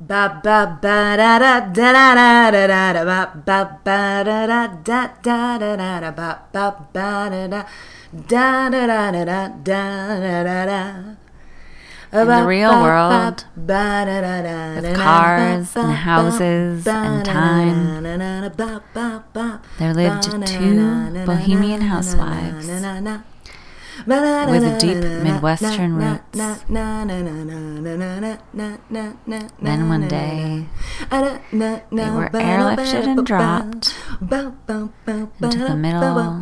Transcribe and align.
Ba 0.00 0.40
ba 0.42 0.78
ba 0.80 1.14
da 1.14 1.38
da 1.38 1.60
da 1.60 1.92
da 1.92 2.50
da 2.50 2.66
da 2.66 2.92
da 2.94 3.04
ba 3.04 3.20
ba 3.44 3.58
ba 3.84 4.24
da 4.24 4.46
da 4.48 4.66
da 4.82 5.12
da 5.22 5.58
da 5.58 5.76
da 5.76 6.00
da 6.00 6.10
ba 6.10 6.38
ba 6.50 6.72
ba 6.90 7.28
da 7.28 7.46
da 7.46 7.66
da 8.26 8.70
da 8.70 8.86
da 8.88 9.10
da 9.12 9.22
da 9.22 9.48
da 9.62 10.42
da 10.42 10.64
da. 10.64 10.82
In 12.12 12.26
the 12.26 12.44
real 12.46 12.80
world, 12.82 13.44
with 13.56 14.96
cars 14.96 15.76
and 15.76 15.92
houses 15.92 16.86
and 16.86 17.24
time, 17.24 18.02
there 19.78 19.94
lived 19.94 20.22
two 20.22 21.24
bohemian 21.26 21.82
housewives 21.82 22.66
with 24.46 24.62
deep 24.78 24.96
Midwestern 25.22 25.94
roots. 25.94 26.38
Then 29.62 29.88
one 29.88 30.08
day, 30.08 30.66
they 31.90 32.10
were 32.10 32.28
airlifted 32.40 33.06
and 33.06 33.26
dropped 33.26 33.94
into 35.42 35.58
the 35.58 35.76
middle 35.76 36.18
of 36.18 36.40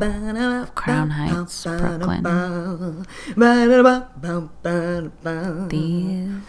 Crown 0.74 1.10
Heights, 1.10 1.66
Brooklyn. 1.78 2.22
These 5.68 6.42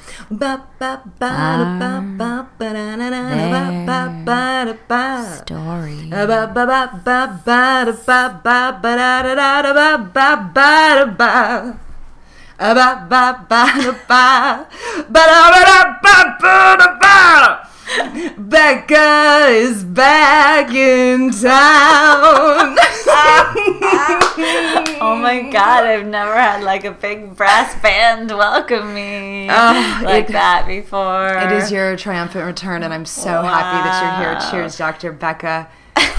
are 1.30 1.66
their 3.81 3.89
stories. 5.45 6.11
Becca 18.38 19.47
is 19.50 19.83
back 19.83 20.72
in 20.73 21.31
town. 21.31 22.78
Oh 25.02 25.17
my 25.22 25.50
god, 25.52 25.86
I've 25.86 26.06
never 26.06 26.33
had 26.36 26.64
like 26.64 26.86
a 26.86 26.91
big 26.91 27.36
brass 27.36 27.80
band 27.81 28.30
welcome 28.30 28.94
me 28.94 29.47
Oh, 29.50 30.02
like 30.03 30.30
it- 30.30 30.34
that 30.34 30.66
before. 30.67 31.30
It 31.38 31.52
is 31.52 31.72
your 31.72 31.95
triumphant 31.97 32.45
return, 32.45 32.84
and 32.84 32.94
I'm 32.94 33.06
so 33.06 33.41
happy 33.41 33.78
that 33.88 34.02
you're 34.03 34.31
here. 34.34 34.39
Cheers, 34.52 34.78
Dr. 34.78 35.11
Becca 35.11 35.69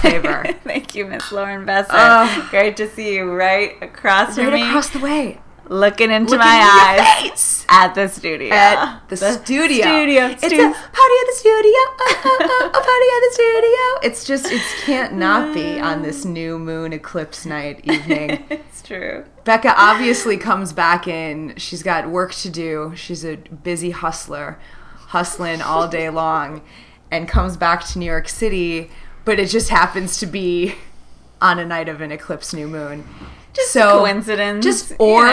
Faber. 0.01 0.43
Thank 0.63 0.95
you, 0.95 1.05
Miss 1.05 1.31
Lauren 1.31 1.65
Besser. 1.65 1.89
Oh. 1.91 2.47
Great 2.49 2.77
to 2.77 2.89
see 2.89 3.15
you 3.15 3.31
right 3.31 3.75
across 3.81 4.35
from 4.35 4.45
right 4.45 4.53
me, 4.53 4.67
across 4.67 4.89
the 4.89 4.99
way. 4.99 5.39
looking 5.69 6.11
into 6.11 6.31
Looking 6.31 6.45
my 6.45 6.55
in 6.97 6.99
eyes 7.01 7.21
face. 7.29 7.65
at 7.69 7.93
the 7.95 8.07
studio. 8.07 8.53
At 8.53 9.07
the, 9.09 9.15
studio. 9.17 9.81
Studio. 9.81 10.25
It's 10.27 10.41
studio. 10.45 10.65
a 10.65 10.71
party 10.71 11.15
at 11.21 11.27
the 11.27 11.35
studio. 11.37 11.79
Uh, 11.99 12.03
uh, 12.41 12.67
a 12.67 12.71
party 12.71 13.07
at 13.15 13.21
the 13.21 13.29
studio. 13.33 13.79
It's 14.03 14.23
just, 14.25 14.45
it 14.51 14.61
can't 14.85 15.13
not 15.13 15.53
be 15.53 15.79
on 15.79 16.01
this 16.01 16.25
new 16.37 16.59
moon 16.59 16.93
eclipse 16.93 17.45
night 17.45 17.81
evening. 17.85 18.43
it's 18.49 18.81
true. 18.81 19.25
Becca 19.43 19.73
obviously 19.77 20.37
comes 20.37 20.73
back 20.73 21.07
in. 21.07 21.53
She's 21.57 21.83
got 21.83 22.09
work 22.09 22.33
to 22.35 22.49
do. 22.49 22.93
She's 22.95 23.23
a 23.23 23.37
busy 23.37 23.91
hustler, 23.91 24.59
hustling 25.07 25.61
all 25.61 25.87
day 25.87 26.09
long, 26.09 26.61
and 27.09 27.27
comes 27.27 27.55
back 27.57 27.85
to 27.87 27.99
New 27.99 28.05
York 28.05 28.27
City. 28.29 28.89
But 29.25 29.39
it 29.39 29.49
just 29.49 29.69
happens 29.69 30.17
to 30.19 30.25
be 30.25 30.75
on 31.41 31.59
a 31.59 31.65
night 31.65 31.89
of 31.89 32.01
an 32.01 32.11
eclipse 32.11 32.53
new 32.53 32.67
moon. 32.67 33.07
Just 33.53 33.71
so 33.71 33.99
Coincidence. 33.99 34.63
Just 34.63 34.93
or 34.99 35.25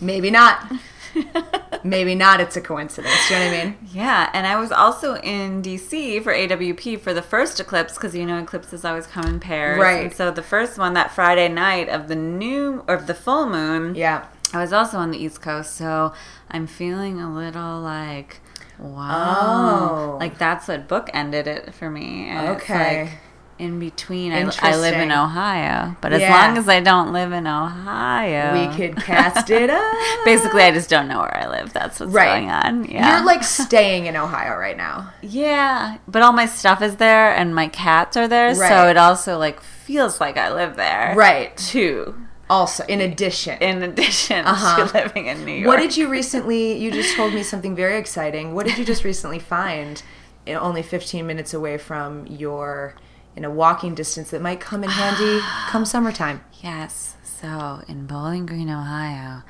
maybe 0.00 0.30
not. 0.30 0.72
Maybe 1.84 2.14
not. 2.14 2.40
It's 2.40 2.56
a 2.56 2.60
coincidence. 2.60 3.14
Do 3.28 3.34
you 3.34 3.40
know 3.40 3.46
what 3.46 3.54
I 3.54 3.64
mean? 3.64 3.76
Yeah, 3.92 4.30
and 4.32 4.46
I 4.46 4.56
was 4.56 4.70
also 4.70 5.16
in 5.16 5.62
DC 5.62 6.22
for 6.22 6.32
AWP 6.32 7.00
for 7.00 7.12
the 7.14 7.22
first 7.22 7.58
eclipse 7.58 7.94
because 7.94 8.14
you 8.14 8.26
know 8.26 8.38
eclipses 8.38 8.84
always 8.84 9.06
come 9.06 9.24
in 9.26 9.40
pairs. 9.40 9.80
Right. 9.80 10.04
And 10.04 10.12
so 10.12 10.30
the 10.30 10.42
first 10.42 10.78
one 10.78 10.94
that 10.94 11.10
Friday 11.10 11.48
night 11.48 11.88
of 11.88 12.08
the 12.08 12.16
new 12.16 12.84
or 12.86 12.94
of 12.94 13.06
the 13.06 13.14
full 13.14 13.48
moon. 13.48 13.94
Yeah. 13.94 14.26
I 14.52 14.58
was 14.58 14.72
also 14.72 14.98
on 14.98 15.10
the 15.10 15.18
East 15.18 15.40
Coast, 15.40 15.76
so 15.76 16.12
I'm 16.50 16.66
feeling 16.66 17.20
a 17.20 17.32
little 17.32 17.80
like, 17.80 18.40
wow, 18.78 20.14
Oh. 20.14 20.16
like 20.18 20.38
that's 20.38 20.68
what 20.68 20.88
book 20.88 21.10
ended 21.12 21.46
it 21.46 21.74
for 21.74 21.90
me. 21.90 22.28
And 22.28 22.48
it's 22.50 22.62
Okay. 22.64 23.02
like 23.04 23.12
in 23.58 23.78
between. 23.78 24.32
I, 24.32 24.50
I 24.62 24.76
live 24.76 24.94
in 24.94 25.12
Ohio, 25.12 25.94
but 26.00 26.14
as 26.14 26.22
long 26.22 26.56
as 26.56 26.66
I 26.66 26.80
don't 26.80 27.12
live 27.12 27.30
in 27.32 27.46
Ohio, 27.46 28.54
We 28.70 28.74
could 28.74 28.96
cast 28.96 29.50
it 29.50 29.68
up. 29.70 29.94
Basically, 30.24 30.62
I 30.62 30.70
just 30.70 30.88
don't 30.88 31.08
know 31.08 31.18
where 31.18 31.36
I 31.36 31.46
live. 31.46 31.72
That's 31.74 32.00
what's 32.00 32.10
Right. 32.10 32.38
going 32.40 32.50
on. 32.50 32.84
Yeah. 32.86 33.16
You're 33.18 33.26
like 33.26 33.42
staying 33.64 34.06
in 34.06 34.16
Ohio 34.16 34.56
right 34.56 34.76
now. 34.78 35.12
Yeah, 35.20 35.98
but 36.08 36.22
all 36.22 36.32
my 36.32 36.46
stuff 36.46 36.80
is 36.80 36.96
there 36.96 37.34
and 37.34 37.54
my 37.54 37.68
cats 37.68 38.16
are 38.16 38.26
there, 38.28 38.54
so 38.54 38.88
it 38.88 38.96
also 38.96 39.36
like 39.38 39.60
feels 39.60 40.20
like 40.22 40.38
I 40.38 40.52
live 40.54 40.76
there. 40.76 41.12
Right. 41.14 41.54
Too. 41.56 42.14
Also, 42.50 42.84
in 42.86 43.00
addition. 43.00 43.56
In 43.62 43.82
addition 43.82 44.44
Uh-huh. 44.44 44.84
to 44.86 44.92
living 44.92 45.26
in 45.26 45.44
New 45.46 45.52
York. 45.52 45.68
What 45.68 45.78
did 45.80 45.96
you 45.96 46.08
recently? 46.08 46.72
You 46.76 46.90
just 46.90 47.16
told 47.16 47.32
me 47.32 47.42
something 47.42 47.74
very 47.76 47.96
exciting. 47.96 48.54
What 48.54 48.66
did 48.66 48.76
you 48.76 48.84
just 48.84 49.04
recently 49.04 49.38
find? 49.38 50.02
In 50.46 50.56
only 50.56 50.82
15 50.82 51.26
minutes 51.26 51.54
away 51.54 51.78
from 51.78 52.26
your, 52.26 52.96
in 53.36 53.44
a 53.44 53.50
walking 53.50 53.94
distance 53.94 54.30
that 54.30 54.42
might 54.42 54.58
come 54.60 54.82
in 54.82 54.90
handy 54.90 55.38
come 55.70 55.84
summertime. 55.84 56.40
Yes. 56.62 57.16
So 57.22 57.82
in 57.86 58.06
Bowling 58.06 58.46
Green, 58.46 58.68
Ohio, 58.68 59.42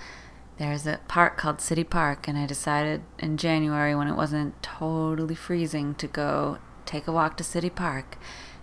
there's 0.58 0.86
a 0.86 1.00
park 1.08 1.38
called 1.38 1.60
City 1.60 1.84
Park, 1.84 2.28
and 2.28 2.36
I 2.36 2.44
decided 2.44 3.00
in 3.18 3.36
January 3.38 3.94
when 3.94 4.08
it 4.08 4.14
wasn't 4.14 4.62
totally 4.62 5.34
freezing 5.34 5.94
to 5.94 6.06
go 6.06 6.58
take 6.84 7.06
a 7.08 7.12
walk 7.12 7.36
to 7.38 7.44
City 7.44 7.70
Park. 7.70 8.18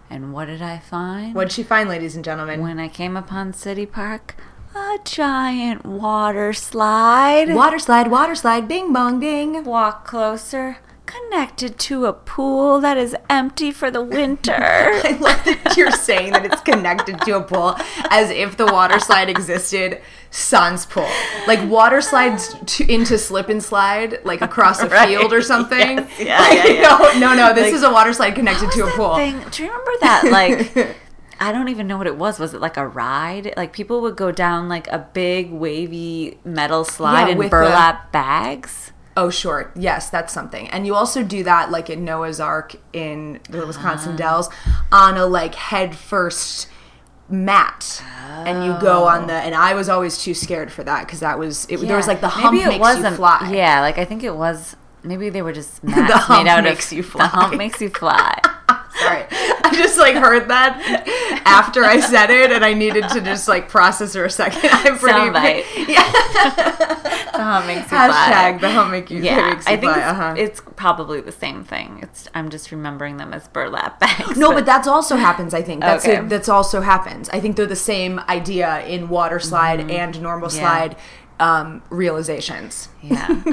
And 0.09 0.33
what 0.33 0.45
did 0.45 0.61
I 0.61 0.79
find? 0.79 1.35
What'd 1.35 1.51
she 1.51 1.63
find, 1.63 1.89
ladies 1.89 2.15
and 2.15 2.23
gentlemen? 2.23 2.61
When 2.61 2.79
I 2.79 2.87
came 2.87 3.17
upon 3.17 3.53
City 3.53 3.85
Park, 3.85 4.35
a 4.75 4.97
giant 5.03 5.85
water 5.85 6.53
slide. 6.53 7.53
Water 7.53 7.79
slide, 7.79 8.09
water 8.09 8.35
slide, 8.35 8.67
bing 8.67 8.93
bong 8.93 9.19
bing. 9.19 9.63
Walk 9.63 10.05
closer. 10.05 10.77
Connected 11.07 11.79
to 11.79 12.05
a 12.05 12.13
pool 12.13 12.79
that 12.81 12.97
is 12.97 13.15
empty 13.29 13.71
for 13.71 13.89
the 13.89 14.01
winter. 14.01 14.53
I 14.59 15.17
love 15.19 15.43
that 15.45 15.73
you're 15.77 15.89
saying 15.91 16.33
that 16.33 16.45
it's 16.45 16.61
connected 16.61 17.19
to 17.21 17.37
a 17.37 17.41
pool 17.41 17.75
as 18.11 18.29
if 18.29 18.57
the 18.57 18.65
water 18.67 18.99
slide 18.99 19.29
existed 19.29 20.01
sans 20.31 20.85
pool. 20.85 21.07
Like 21.47 21.67
water 21.69 22.01
slides 22.01 22.55
to, 22.65 22.91
into 22.91 23.17
slip 23.17 23.49
and 23.49 23.63
slide, 23.63 24.19
like 24.25 24.41
across 24.41 24.81
a 24.81 24.87
Right. 24.89 25.07
field 25.17 25.33
or 25.33 25.41
something. 25.41 25.97
Yes. 25.97 26.19
Yeah, 26.19 26.39
Like, 26.39 26.57
yeah, 26.57 26.73
yeah. 26.73 27.19
No, 27.19 27.33
no, 27.33 27.35
no. 27.35 27.53
This 27.53 27.65
Like, 27.65 27.73
is 27.75 27.83
a 27.83 27.91
water 27.91 28.13
slide 28.13 28.35
connected 28.35 28.69
to 28.71 28.85
a 28.85 28.91
pool. 28.91 29.15
thing? 29.15 29.41
Do 29.51 29.63
you 29.63 29.69
remember 29.69 29.91
that? 30.01 30.23
Like, 30.29 30.95
I 31.39 31.51
don't 31.51 31.69
even 31.69 31.87
know 31.87 31.97
what 31.97 32.07
it 32.07 32.17
was. 32.17 32.39
Was 32.39 32.53
it 32.53 32.61
like 32.61 32.77
a 32.77 32.87
ride? 32.87 33.53
Like 33.55 33.71
people 33.71 34.01
would 34.01 34.15
go 34.17 34.31
down 34.31 34.67
like 34.69 34.87
a 34.89 34.99
big 35.13 35.51
wavy 35.51 36.37
metal 36.43 36.83
slide 36.83 37.27
Yeah, 37.27 37.31
in 37.33 37.37
with 37.37 37.51
burlap 37.51 38.11
bags. 38.11 38.91
Oh, 39.17 39.29
sure. 39.31 39.71
Yes, 39.75 40.09
that's 40.11 40.31
something. 40.31 40.67
And 40.69 40.85
you 40.85 40.93
also 40.93 41.23
do 41.23 41.43
that 41.43 41.71
like 41.71 41.89
in 41.89 42.05
Noah's 42.05 42.39
Ark 42.39 42.75
in 42.93 43.39
the 43.49 43.65
Wisconsin 43.65 44.13
Ah. 44.13 44.17
Dells 44.17 44.49
on 44.91 45.17
a 45.17 45.25
like 45.25 45.55
head 45.55 45.95
first 45.95 46.67
mat. 47.27 48.01
And 48.45 48.63
you 48.63 48.79
go 48.79 49.05
on 49.07 49.27
the 49.27 49.33
and 49.33 49.55
I 49.55 49.73
was 49.73 49.89
always 49.89 50.17
too 50.19 50.33
scared 50.33 50.71
for 50.71 50.83
that 50.83 51.05
because 51.05 51.19
that 51.21 51.37
was 51.39 51.65
it, 51.69 51.77
there 51.77 51.97
was 51.97 52.07
like 52.07 52.21
the 52.21 52.27
hump 52.29 52.53
Maybe 52.53 52.63
it 52.75 52.79
makes 52.79 52.97
you 52.99 53.09
fly. 53.15 53.49
Yeah, 53.51 53.81
like 53.81 53.97
I 53.97 54.05
think 54.05 54.23
it 54.23 54.35
was. 54.35 54.75
Maybe 55.03 55.29
they 55.29 55.41
were 55.41 55.51
just 55.53 55.83
mats 55.83 56.13
hump 56.25 56.45
made 56.45 56.49
out 56.51 56.63
makes 56.63 56.91
of. 56.91 56.97
you 56.97 57.03
fly. 57.03 57.23
The 57.23 57.27
hump 57.29 57.55
makes 57.57 57.81
you 57.81 57.89
fly. 57.89 58.39
Sorry. 58.99 59.25
I 59.29 59.71
just 59.73 59.97
like 59.97 60.15
heard 60.15 60.47
that 60.49 60.77
after 61.47 61.83
I 61.83 61.99
said 61.99 62.29
it 62.29 62.51
and 62.51 62.63
I 62.65 62.73
needed 62.73 63.07
to 63.09 63.21
just 63.21 63.47
like 63.47 63.69
process 63.69 64.13
for 64.13 64.25
a 64.25 64.29
second. 64.29 64.69
I'm 64.73 64.97
pretty 64.99 65.19
Soundbite. 65.19 65.63
Yeah. 65.87 66.11
The 67.37 67.43
hump 67.43 67.67
makes 67.67 67.81
you 67.83 67.87
fly. 67.89 68.09
Hashtag 68.09 68.61
the 68.61 68.71
hump 68.71 68.91
make 68.91 69.11
you 69.11 69.21
Yeah, 69.21 69.49
makes 69.51 69.67
you 69.67 69.73
I 69.73 69.77
think 69.77 69.93
fly. 69.93 69.99
it's, 69.99 70.07
Uh-huh. 70.11 70.33
it's 70.37 70.61
probably 70.75 71.21
the 71.21 71.31
same 71.31 71.63
thing. 71.63 71.99
It's 72.01 72.27
I'm 72.33 72.49
just 72.49 72.71
remembering 72.71 73.17
them 73.17 73.33
as 73.33 73.47
burlap 73.47 73.99
bags. 74.05 74.37
No, 74.37 74.51
but 74.53 74.65
that's 74.65 74.87
also 74.87 75.15
happens. 75.15 75.53
I 75.53 75.61
think 75.61 75.81
that's 75.81 76.05
Okay. 76.05 76.17
it, 76.17 76.29
that's 76.29 76.49
also 76.49 76.81
happens. 76.81 77.29
I 77.29 77.39
think 77.39 77.55
they're 77.55 77.65
the 77.65 77.75
same 77.75 78.19
idea 78.27 78.81
in 78.85 79.09
water 79.09 79.39
slide 79.39 79.79
and 79.91 80.19
normal 80.21 80.49
Mm-hmm. 80.49 80.57
Yeah. 80.57 80.61
slide 80.77 80.95
um, 81.39 81.81
realizations. 81.89 82.89
yeah, 83.03 83.27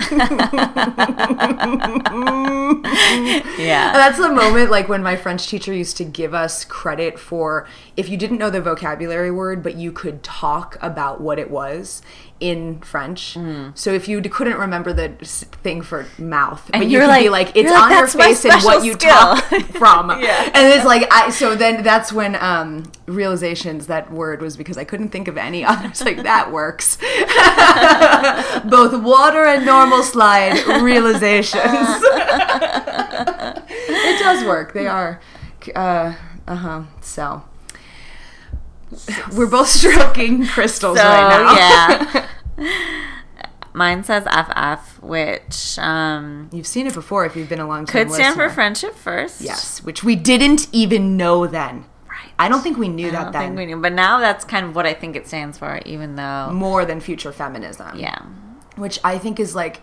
yeah. 3.58 3.92
That's 3.92 4.18
the 4.18 4.30
moment, 4.32 4.70
like 4.70 4.88
when 4.88 5.02
my 5.02 5.16
French 5.16 5.46
teacher 5.46 5.72
used 5.72 5.96
to 5.98 6.04
give 6.04 6.32
us 6.34 6.64
credit 6.64 7.18
for 7.18 7.68
if 7.96 8.08
you 8.08 8.16
didn't 8.16 8.38
know 8.38 8.50
the 8.50 8.60
vocabulary 8.60 9.30
word, 9.30 9.62
but 9.62 9.74
you 9.76 9.92
could 9.92 10.22
talk 10.22 10.76
about 10.80 11.20
what 11.20 11.38
it 11.38 11.50
was 11.50 12.02
in 12.40 12.80
French. 12.80 13.34
Mm. 13.34 13.76
So 13.78 13.92
if 13.92 14.08
you 14.08 14.20
couldn't 14.20 14.58
remember 14.58 14.92
the 14.92 15.08
thing 15.62 15.80
for 15.82 16.04
mouth, 16.18 16.62
but 16.66 16.74
And 16.82 16.84
you 16.90 16.98
you're 16.98 17.06
could 17.08 17.18
be 17.18 17.28
like- 17.30 17.46
like, 17.48 17.56
it's 17.56 17.64
you're 17.70 17.72
like, 17.72 17.90
on 17.92 17.98
your 17.98 18.06
face 18.08 18.44
and 18.44 18.62
what 18.62 18.84
you 18.84 18.92
skill." 18.94 19.10
talk 19.12 19.44
from. 19.78 20.10
Yeah. 20.20 20.50
And 20.52 20.66
it's 20.74 20.84
like, 20.84 21.06
I, 21.12 21.30
so 21.30 21.54
then 21.54 21.82
that's 21.82 22.12
when 22.12 22.34
um, 22.36 22.90
realizations, 23.06 23.86
that 23.86 24.10
word 24.12 24.42
was 24.42 24.56
because 24.56 24.76
I 24.76 24.84
couldn't 24.84 25.08
think 25.10 25.28
of 25.28 25.36
any 25.38 25.64
others. 25.72 26.02
Like, 26.04 26.22
that 26.24 26.50
works. 26.52 26.96
Both 28.68 29.00
water 29.02 29.44
and 29.44 29.64
normal 29.64 30.02
slide 30.02 30.64
realizations. 30.82 31.62
it 33.78 34.18
does 34.22 34.44
work. 34.44 34.72
They 34.74 34.86
are. 34.86 35.20
Uh 35.74 36.12
huh. 36.46 36.82
So. 37.00 37.42
We're 39.36 39.46
both 39.46 39.68
stroking 39.68 40.46
crystals 40.46 40.98
So, 40.98 41.04
right 41.04 41.28
now. 42.08 42.24
yeah. 42.58 42.70
Mine 43.72 44.04
says 44.04 44.22
FF, 44.24 45.02
which 45.02 45.78
um, 45.80 46.48
You've 46.52 46.66
seen 46.66 46.86
it 46.86 46.94
before 46.94 47.26
if 47.26 47.34
you've 47.34 47.48
been 47.48 47.58
a 47.58 47.66
long 47.66 47.86
time 47.86 48.06
could 48.06 48.14
stand 48.14 48.36
for 48.36 48.48
friendship 48.48 48.94
first. 48.94 49.40
Yes, 49.40 49.82
which 49.82 50.04
we 50.04 50.14
didn't 50.14 50.68
even 50.70 51.16
know 51.16 51.48
then. 51.48 51.84
Right. 52.08 52.30
I 52.38 52.48
don't 52.48 52.62
think 52.62 52.78
we 52.78 52.88
knew 52.88 53.08
I 53.08 53.10
that 53.10 53.22
don't 53.24 53.32
then. 53.32 53.42
think 53.42 53.56
we 53.56 53.66
knew. 53.66 53.76
But 53.80 53.92
now 53.92 54.20
that's 54.20 54.44
kind 54.44 54.64
of 54.64 54.76
what 54.76 54.86
I 54.86 54.94
think 54.94 55.16
it 55.16 55.26
stands 55.26 55.58
for, 55.58 55.80
even 55.84 56.14
though. 56.14 56.50
More 56.52 56.84
than 56.84 57.00
future 57.00 57.32
feminism. 57.32 57.98
Yeah. 57.98 58.18
Which 58.76 59.00
I 59.02 59.18
think 59.18 59.40
is 59.40 59.56
like. 59.56 59.80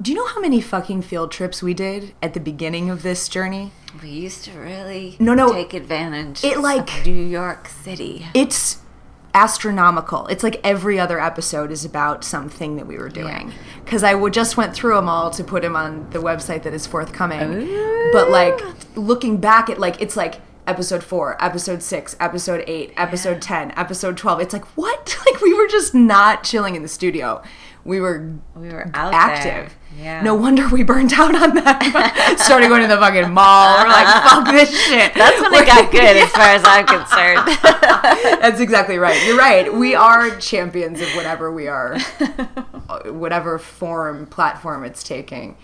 Do 0.00 0.12
you 0.12 0.16
know 0.16 0.26
how 0.26 0.40
many 0.40 0.60
fucking 0.60 1.02
field 1.02 1.32
trips 1.32 1.62
we 1.62 1.74
did 1.74 2.14
at 2.22 2.32
the 2.34 2.40
beginning 2.40 2.88
of 2.88 3.02
this 3.02 3.28
journey? 3.28 3.72
We 4.00 4.10
used 4.10 4.44
to 4.44 4.52
really 4.52 5.16
No, 5.18 5.34
no. 5.34 5.52
take 5.52 5.74
advantage 5.74 6.44
It, 6.44 6.58
like- 6.60 7.00
of 7.00 7.06
New 7.06 7.24
York 7.24 7.68
City. 7.68 8.26
It's 8.32 8.78
astronomical. 9.34 10.26
It's 10.28 10.42
like 10.44 10.60
every 10.62 11.00
other 11.00 11.20
episode 11.20 11.72
is 11.72 11.84
about 11.84 12.22
something 12.24 12.76
that 12.76 12.86
we 12.86 12.96
were 12.96 13.08
doing. 13.08 13.52
Because 13.84 14.04
I 14.04 14.14
would 14.14 14.32
just 14.32 14.56
went 14.56 14.72
through 14.72 14.94
them 14.94 15.08
all 15.08 15.30
to 15.30 15.42
put 15.42 15.62
them 15.62 15.74
on 15.74 16.08
the 16.10 16.18
website 16.20 16.62
that 16.62 16.72
is 16.74 16.86
forthcoming. 16.86 17.66
But 18.12 18.30
like 18.30 18.60
looking 18.96 19.38
back 19.38 19.68
at 19.68 19.78
like 19.78 20.00
it's 20.00 20.16
like 20.16 20.40
episode 20.66 21.02
four, 21.02 21.42
episode 21.44 21.82
six, 21.82 22.14
episode 22.20 22.62
eight, 22.66 22.92
episode 22.96 23.42
ten, 23.42 23.72
episode 23.76 24.16
twelve. 24.16 24.40
It's 24.40 24.52
like 24.52 24.64
what? 24.76 25.16
Like 25.28 25.42
we 25.42 25.52
were 25.52 25.66
just 25.68 25.94
not 25.94 26.42
chilling 26.42 26.74
in 26.74 26.82
the 26.82 26.88
studio. 26.88 27.42
We 27.88 28.00
were 28.00 28.34
We 28.54 28.68
were 28.68 28.90
active. 28.92 29.42
there. 29.44 29.70
Yeah. 29.98 30.20
No 30.22 30.34
wonder 30.34 30.68
we 30.68 30.82
burned 30.82 31.14
out 31.14 31.34
on 31.34 31.54
that. 31.54 32.36
Started 32.38 32.68
going 32.68 32.82
to 32.82 32.86
the 32.86 32.98
fucking 32.98 33.32
mall. 33.32 33.78
We're 33.78 33.88
like, 33.88 34.06
fuck 34.28 34.44
this 34.52 34.70
shit. 34.86 35.14
That's 35.14 35.40
when 35.40 35.54
it 35.54 35.66
got 35.66 35.90
good, 35.90 36.16
as 36.18 36.30
far 36.30 36.48
as 36.48 36.62
I'm 36.66 36.86
concerned. 36.86 37.58
That's 38.42 38.60
exactly 38.60 38.98
right. 38.98 39.18
You're 39.26 39.38
right. 39.38 39.72
We 39.72 39.94
are 39.94 40.36
champions 40.38 41.00
of 41.00 41.08
whatever 41.16 41.50
we 41.50 41.66
are, 41.66 41.98
whatever 43.06 43.58
form, 43.58 44.26
platform 44.26 44.84
it's 44.84 45.02
taking. 45.02 45.56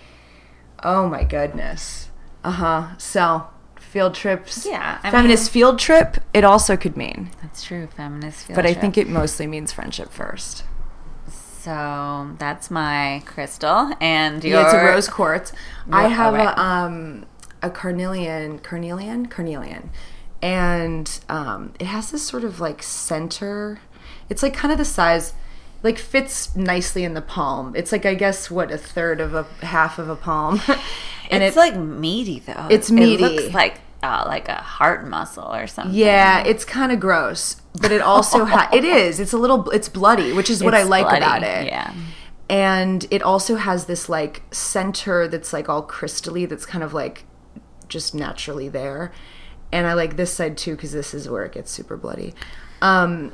Oh 0.82 1.06
my 1.10 1.24
goodness. 1.24 2.08
Uh 2.42 2.50
huh. 2.52 2.96
So, 2.96 3.48
field 3.78 4.14
trips. 4.14 4.64
Yeah, 4.64 4.98
I 5.02 5.10
Feminist 5.10 5.50
field 5.50 5.78
trip, 5.78 6.16
it 6.32 6.42
also 6.42 6.76
could 6.78 6.96
mean. 6.96 7.30
That's 7.42 7.62
true, 7.62 7.86
feminist 7.86 8.46
field 8.46 8.54
trip. 8.54 8.56
But 8.56 8.66
I 8.66 8.72
think 8.72 8.96
it 8.96 9.08
mostly 9.08 9.46
means 9.46 9.72
friendship 9.72 10.10
first. 10.10 10.64
So 11.64 12.34
that's 12.38 12.70
my 12.70 13.22
crystal, 13.26 13.92
and 14.00 14.42
your 14.44 14.60
Yeah, 14.60 14.64
it's 14.64 14.74
a 14.74 14.84
rose 14.84 15.08
quartz. 15.08 15.52
I 15.90 16.04
Ro- 16.04 16.08
have 16.08 16.34
alright. 16.34 16.56
a 16.56 16.60
um 16.60 17.26
a 17.62 17.70
carnelian, 17.70 18.58
carnelian, 18.58 19.26
carnelian, 19.26 19.90
and 20.42 21.20
um, 21.28 21.72
it 21.80 21.86
has 21.86 22.10
this 22.10 22.22
sort 22.22 22.44
of 22.44 22.60
like 22.60 22.82
center. 22.82 23.80
It's 24.28 24.42
like 24.42 24.54
kind 24.54 24.72
of 24.72 24.78
the 24.78 24.84
size, 24.84 25.32
like 25.82 25.98
fits 25.98 26.54
nicely 26.54 27.04
in 27.04 27.14
the 27.14 27.22
palm. 27.22 27.74
It's 27.74 27.92
like 27.92 28.04
I 28.04 28.14
guess 28.14 28.50
what 28.50 28.70
a 28.70 28.78
third 28.78 29.20
of 29.20 29.34
a 29.34 29.44
half 29.64 29.98
of 29.98 30.08
a 30.08 30.16
palm, 30.16 30.60
and 31.30 31.42
it's 31.42 31.56
it 31.56 31.56
like 31.56 31.76
meaty 31.76 32.40
though. 32.40 32.66
It's 32.70 32.90
It 32.90 32.94
meaty. 32.94 33.22
looks 33.22 33.54
like 33.54 33.80
uh, 34.04 34.24
like 34.26 34.48
a 34.48 34.56
heart 34.56 35.06
muscle 35.06 35.50
or 35.54 35.66
something. 35.66 35.94
yeah, 35.94 36.42
it's 36.44 36.64
kind 36.64 36.92
of 36.92 37.00
gross, 37.00 37.56
but 37.80 37.90
it 37.90 38.02
also 38.02 38.44
ha- 38.44 38.68
it 38.78 38.84
is. 38.84 39.18
It's 39.18 39.32
a 39.32 39.38
little. 39.38 39.70
It's 39.70 39.88
bloody, 39.88 40.32
which 40.32 40.50
is 40.50 40.62
what 40.62 40.74
I 40.74 40.82
like 40.82 41.06
bloody, 41.06 41.18
about 41.18 41.42
it. 41.42 41.66
Yeah. 41.66 41.94
and 42.50 43.06
it 43.10 43.22
also 43.22 43.56
has 43.56 43.86
this 43.86 44.08
like 44.08 44.42
center 44.50 45.26
that's 45.26 45.52
like 45.52 45.68
all 45.68 45.82
crystally 45.86 46.46
that's 46.48 46.66
kind 46.66 46.84
of 46.84 46.92
like 46.92 47.24
just 47.88 48.14
naturally 48.14 48.68
there 48.68 49.12
and 49.72 49.86
i 49.86 49.92
like 49.94 50.16
this 50.16 50.32
side 50.32 50.56
too 50.56 50.74
because 50.76 50.92
this 50.92 51.14
is 51.14 51.28
where 51.28 51.44
it 51.44 51.52
gets 51.52 51.70
super 51.70 51.96
bloody 51.96 52.34
um 52.82 53.32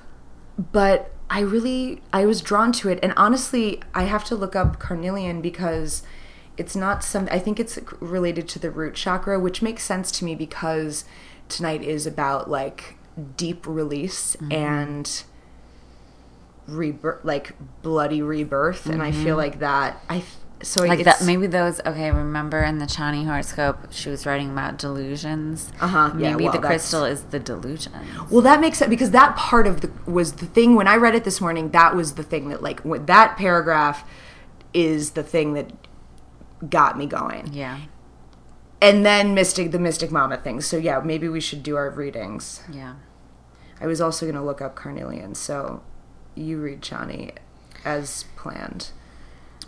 but 0.73 1.13
i 1.29 1.41
really 1.41 2.01
i 2.13 2.25
was 2.25 2.41
drawn 2.41 2.71
to 2.73 2.89
it 2.89 2.99
and 3.03 3.13
honestly 3.17 3.81
i 3.95 4.05
have 4.05 4.25
to 4.25 4.35
look 4.37 4.55
up 4.55 4.79
carnelian 4.79 5.41
because 5.41 6.03
it's 6.61 6.77
not 6.77 7.03
some 7.03 7.27
i 7.31 7.39
think 7.39 7.59
it's 7.59 7.79
related 8.01 8.47
to 8.47 8.59
the 8.59 8.71
root 8.71 8.95
chakra 8.95 9.41
which 9.41 9.63
makes 9.63 9.83
sense 9.83 10.13
to 10.13 10.25
me 10.25 10.35
because 10.35 11.05
tonight 11.49 11.83
is 11.83 12.07
about 12.07 12.51
like 12.51 12.97
deep 13.37 13.67
release 13.67 14.37
and 14.51 15.25
rebirth 16.67 17.25
like 17.25 17.55
bloody 17.83 18.21
rebirth 18.21 18.87
and 18.87 19.03
i 19.03 19.11
feel 19.11 19.37
like 19.37 19.59
that 19.59 20.03
i 20.09 20.23
so 20.63 20.85
Like 20.85 21.05
that, 21.05 21.23
maybe 21.25 21.47
those. 21.47 21.81
Okay, 21.87 22.11
remember 22.11 22.63
in 22.63 22.79
the 22.79 22.85
Chani 22.85 23.25
horoscope, 23.25 23.79
she 23.93 24.11
was 24.11 24.27
writing 24.27 24.51
about 24.51 24.77
delusions. 24.77 25.73
Uh-huh, 25.81 26.13
yeah, 26.19 26.33
Maybe 26.33 26.45
well, 26.45 26.53
the 26.53 26.59
crystal 26.59 27.05
is 27.05 27.23
the 27.25 27.39
delusion. 27.39 27.93
Well, 28.29 28.43
that 28.43 28.61
makes 28.61 28.77
sense 28.77 28.91
because 28.91 29.11
that 29.13 29.37
part 29.37 29.67
of 29.67 29.81
the 29.81 29.91
was 30.05 30.35
the 30.35 30.45
thing 30.45 30.77
when 30.77 30.87
I 30.87 30.97
read 30.97 31.15
it 31.15 31.25
this 31.25 31.41
morning. 31.41 31.71
That 31.71 31.97
was 31.97 32.15
the 32.17 32.23
thing 32.23 32.51
that 32.51 32.63
like 32.63 32.83
that 33.07 33.39
paragraph 33.39 34.05
is 34.75 35.13
the 35.13 35.23
thing 35.23 35.55
that 35.55 35.71
got 36.69 36.99
me 36.99 37.07
going. 37.07 37.53
Yeah, 37.53 37.81
And 38.83 39.05
then 39.05 39.35
Mystic, 39.35 39.71
the 39.73 39.79
Mystic 39.79 40.11
Mama 40.11 40.37
thing. 40.37 40.61
So 40.61 40.77
yeah, 40.77 41.01
maybe 41.01 41.29
we 41.29 41.41
should 41.41 41.63
do 41.63 41.77
our 41.77 41.91
readings. 41.91 42.63
yeah. 42.71 42.95
I 43.83 43.87
was 43.87 44.01
also 44.01 44.27
going 44.27 44.37
to 44.37 44.43
look 44.43 44.61
up 44.61 44.75
Carnelian. 44.75 45.35
So 45.35 45.83
you 46.35 46.59
read 46.61 46.83
Chani 46.83 47.33
as 47.83 48.25
planned. 48.37 48.91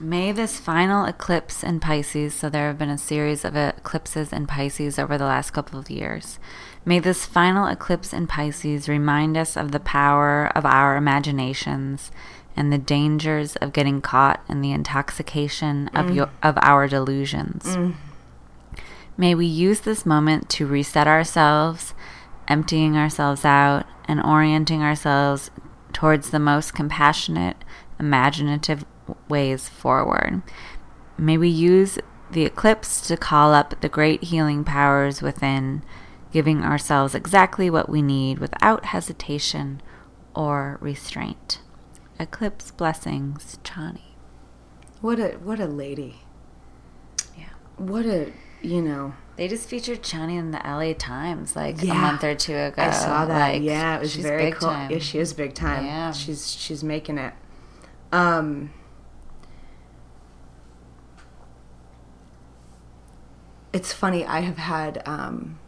May 0.02 0.32
this 0.32 0.58
final 0.58 1.04
eclipse 1.04 1.62
in 1.62 1.78
Pisces, 1.78 2.34
so 2.34 2.50
there 2.50 2.66
have 2.66 2.76
been 2.76 2.90
a 2.90 2.99
series 2.99 3.44
of 3.44 3.54
eclipses 3.54 4.32
in 4.32 4.49
Pisces 4.49 4.99
over 4.99 5.16
the 5.16 5.26
last 5.26 5.52
couple 5.52 5.78
of 5.78 5.90
years. 5.90 6.40
May 6.84 6.99
this 6.99 7.25
final 7.25 7.69
eclipse 7.69 8.12
in 8.12 8.26
Pisces 8.26 8.88
remind 8.88 9.37
us 9.37 9.56
of 9.56 9.70
the 9.70 9.78
power 9.78 10.50
of 10.56 10.66
our 10.66 10.96
imaginations 10.96 12.10
and 12.56 12.72
the 12.72 12.78
dangers 12.78 13.54
of 13.56 13.72
getting 13.72 14.00
caught 14.00 14.43
in 14.49 14.60
the 14.60 14.72
intoxication 14.72 15.87
of, 15.94 16.06
mm. 16.06 16.16
your, 16.16 16.31
of 16.43 16.58
our 16.62 16.88
delusions. 16.88 17.62
Mm. 17.62 17.94
May 19.16 19.37
we 19.37 19.46
use 19.46 19.82
this 19.82 20.05
moment 20.05 20.48
to 20.50 20.66
reset 20.66 21.06
ourselves, 21.06 21.94
emptying 22.48 22.96
ourselves 22.96 23.44
out, 23.44 23.87
and 24.06 24.20
orienting 24.20 24.82
ourselves 24.82 25.52
towards 25.93 26.31
the 26.31 26.40
most 26.40 26.75
compassionate, 26.75 27.56
imaginative 28.00 28.84
ways 29.28 29.68
forward. 29.68 30.42
May 31.18 31.36
we 31.38 31.48
use 31.48 31.98
the 32.30 32.44
eclipse 32.44 33.00
to 33.08 33.16
call 33.16 33.52
up 33.52 33.80
the 33.80 33.88
great 33.88 34.24
healing 34.24 34.64
powers 34.64 35.20
within, 35.22 35.82
giving 36.32 36.62
ourselves 36.64 37.14
exactly 37.14 37.69
what 37.69 37.88
we 37.88 38.00
need 38.02 38.38
without 38.38 38.86
hesitation 38.86 39.82
or 40.34 40.78
restraint. 40.81 41.60
Eclipse 42.19 42.70
blessings, 42.70 43.58
Chani. 43.64 44.00
What 45.00 45.19
a 45.19 45.32
what 45.42 45.58
a 45.60 45.66
lady. 45.66 46.16
Yeah. 47.36 47.50
What 47.76 48.06
a 48.06 48.32
you 48.62 48.81
know. 48.81 49.14
They 49.36 49.48
just 49.48 49.69
featured 49.69 50.02
Chani 50.02 50.38
in 50.38 50.52
the 50.52 50.58
LA 50.64 50.92
Times 50.94 51.56
like 51.56 51.82
Yeah. 51.82 51.92
a 51.92 51.94
month 52.00 52.22
or 52.22 52.34
two 52.34 52.54
ago. 52.54 52.81
I 52.82 52.90
saw 52.90 53.24
that. 53.24 53.52
Like, 53.54 53.62
yeah, 53.62 53.96
it 53.96 54.00
was 54.00 54.14
very 54.16 54.52
cool. 54.52 54.69
time. 54.69 54.90
Yeah, 54.90 54.98
she 54.98 55.19
is 55.19 55.32
big 55.32 55.54
time. 55.54 55.84
Yeah. 55.84 56.12
She's 56.12 56.52
she's 56.54 56.84
making 56.84 57.19
it. 57.19 57.34
Um 58.12 58.70
It's 63.72 63.93
funny, 63.93 64.24
I 64.24 64.41
have 64.41 64.58
had 64.58 65.02
um 65.06 65.58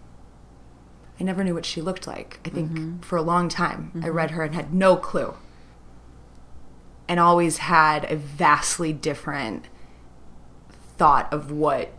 I 1.21 1.25
never 1.25 1.45
knew 1.45 1.55
what 1.55 1.65
she 1.65 1.81
looked 1.81 2.07
like. 2.07 2.41
I 2.45 2.49
think 2.51 2.71
Mm-hmm. 2.73 3.01
for 3.01 3.17
a 3.17 3.23
long 3.23 3.49
time 3.49 3.93
I 4.05 4.09
read 4.09 4.33
her 4.33 4.43
and 4.43 4.55
had 4.55 4.75
no 4.75 4.97
clue. 4.97 5.35
And 7.09 7.21
always 7.21 7.59
had 7.59 8.11
a 8.11 8.17
vastly 8.17 8.93
different 8.93 9.67
thought 10.97 11.33
of 11.33 11.51
what 11.53 11.91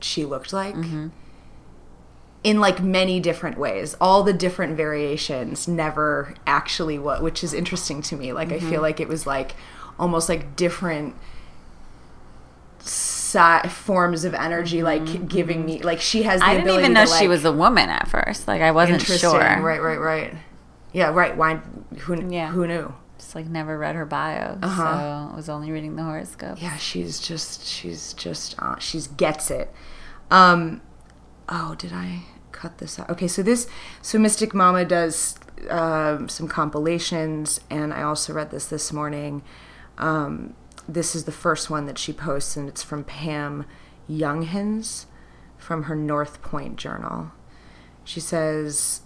she 0.00 0.24
looked 0.24 0.52
like 0.52 0.74
Mm-hmm. 0.74 1.08
in 2.44 2.60
like 2.60 2.82
many 2.82 3.18
different 3.20 3.56
ways 3.58 3.96
all 4.00 4.22
the 4.22 4.32
different 4.32 4.76
variations 4.76 5.66
never 5.66 6.34
actually 6.46 6.98
what 6.98 7.22
which 7.22 7.42
is 7.42 7.52
interesting 7.54 8.00
to 8.02 8.16
me 8.16 8.32
like 8.32 8.52
i 8.52 8.56
Mm-hmm. 8.58 8.70
feel 8.70 8.82
like 8.82 9.00
it 9.00 9.08
was 9.08 9.26
like 9.26 9.54
almost 9.98 10.28
like 10.28 10.54
different 10.56 11.14
si- 13.36 13.68
forms 13.68 14.24
of 14.24 14.34
energy 14.34 14.82
like 14.82 15.28
giving 15.28 15.64
me 15.66 15.80
like 15.82 16.00
she 16.00 16.22
has 16.24 16.40
the 16.40 16.46
Mm-hmm. 16.46 16.50
I 16.60 16.62
didn't 16.64 16.78
even 16.78 16.92
know 16.92 17.04
to, 17.06 17.12
she 17.18 17.28
was 17.28 17.44
a 17.44 17.52
woman 17.52 17.88
at 17.88 18.08
first. 18.08 18.48
Like 18.48 18.62
I 18.62 18.70
wasn't 18.72 19.00
interesting 19.00 19.30
sure. 19.30 19.40
right 19.40 19.80
right 19.80 19.98
right 20.00 20.34
yeah 20.92 21.10
right 21.10 21.36
why 21.36 21.56
who, 21.98 22.28
Yeah. 22.30 22.48
who 22.50 22.66
knew 22.66 22.94
Just 23.18 23.34
like 23.34 23.46
never 23.46 23.76
read 23.78 23.94
her 23.94 24.06
bio, 24.06 24.58
Uh-huh. 24.62 24.82
so 24.82 25.32
I 25.32 25.36
was 25.36 25.48
only 25.48 25.70
reading 25.70 25.96
the 25.96 26.02
horoscope. 26.04 26.60
yeah 26.62 26.76
she's 26.76 27.20
just 27.20 27.66
she's 27.66 28.12
just 28.14 28.54
uh, 28.58 28.78
she's 28.78 29.06
gets 29.08 29.50
it 29.50 29.72
um 30.30 30.80
oh 31.48 31.74
did 31.78 31.92
i 31.92 32.22
cut 32.52 32.78
this 32.78 32.98
out 32.98 33.08
okay 33.10 33.28
so 33.28 33.42
this 33.42 33.68
so 34.02 34.18
mystic 34.18 34.52
mama 34.54 34.84
does 34.84 35.38
um, 35.70 36.28
some 36.28 36.48
compilations 36.48 37.60
and 37.70 37.92
i 37.94 38.02
also 38.02 38.32
read 38.32 38.50
this 38.50 38.66
this 38.66 38.92
morning 38.92 39.42
um, 39.98 40.54
this 40.88 41.14
is 41.14 41.24
the 41.24 41.32
first 41.32 41.70
one 41.70 41.86
that 41.86 41.98
she 41.98 42.12
posts 42.12 42.56
and 42.56 42.68
it's 42.68 42.82
from 42.82 43.04
pam 43.04 43.66
younghans 44.08 45.06
from 45.58 45.84
her 45.84 45.96
North 45.96 46.42
Point 46.42 46.76
journal. 46.76 47.32
She 48.04 48.20
says, 48.20 49.02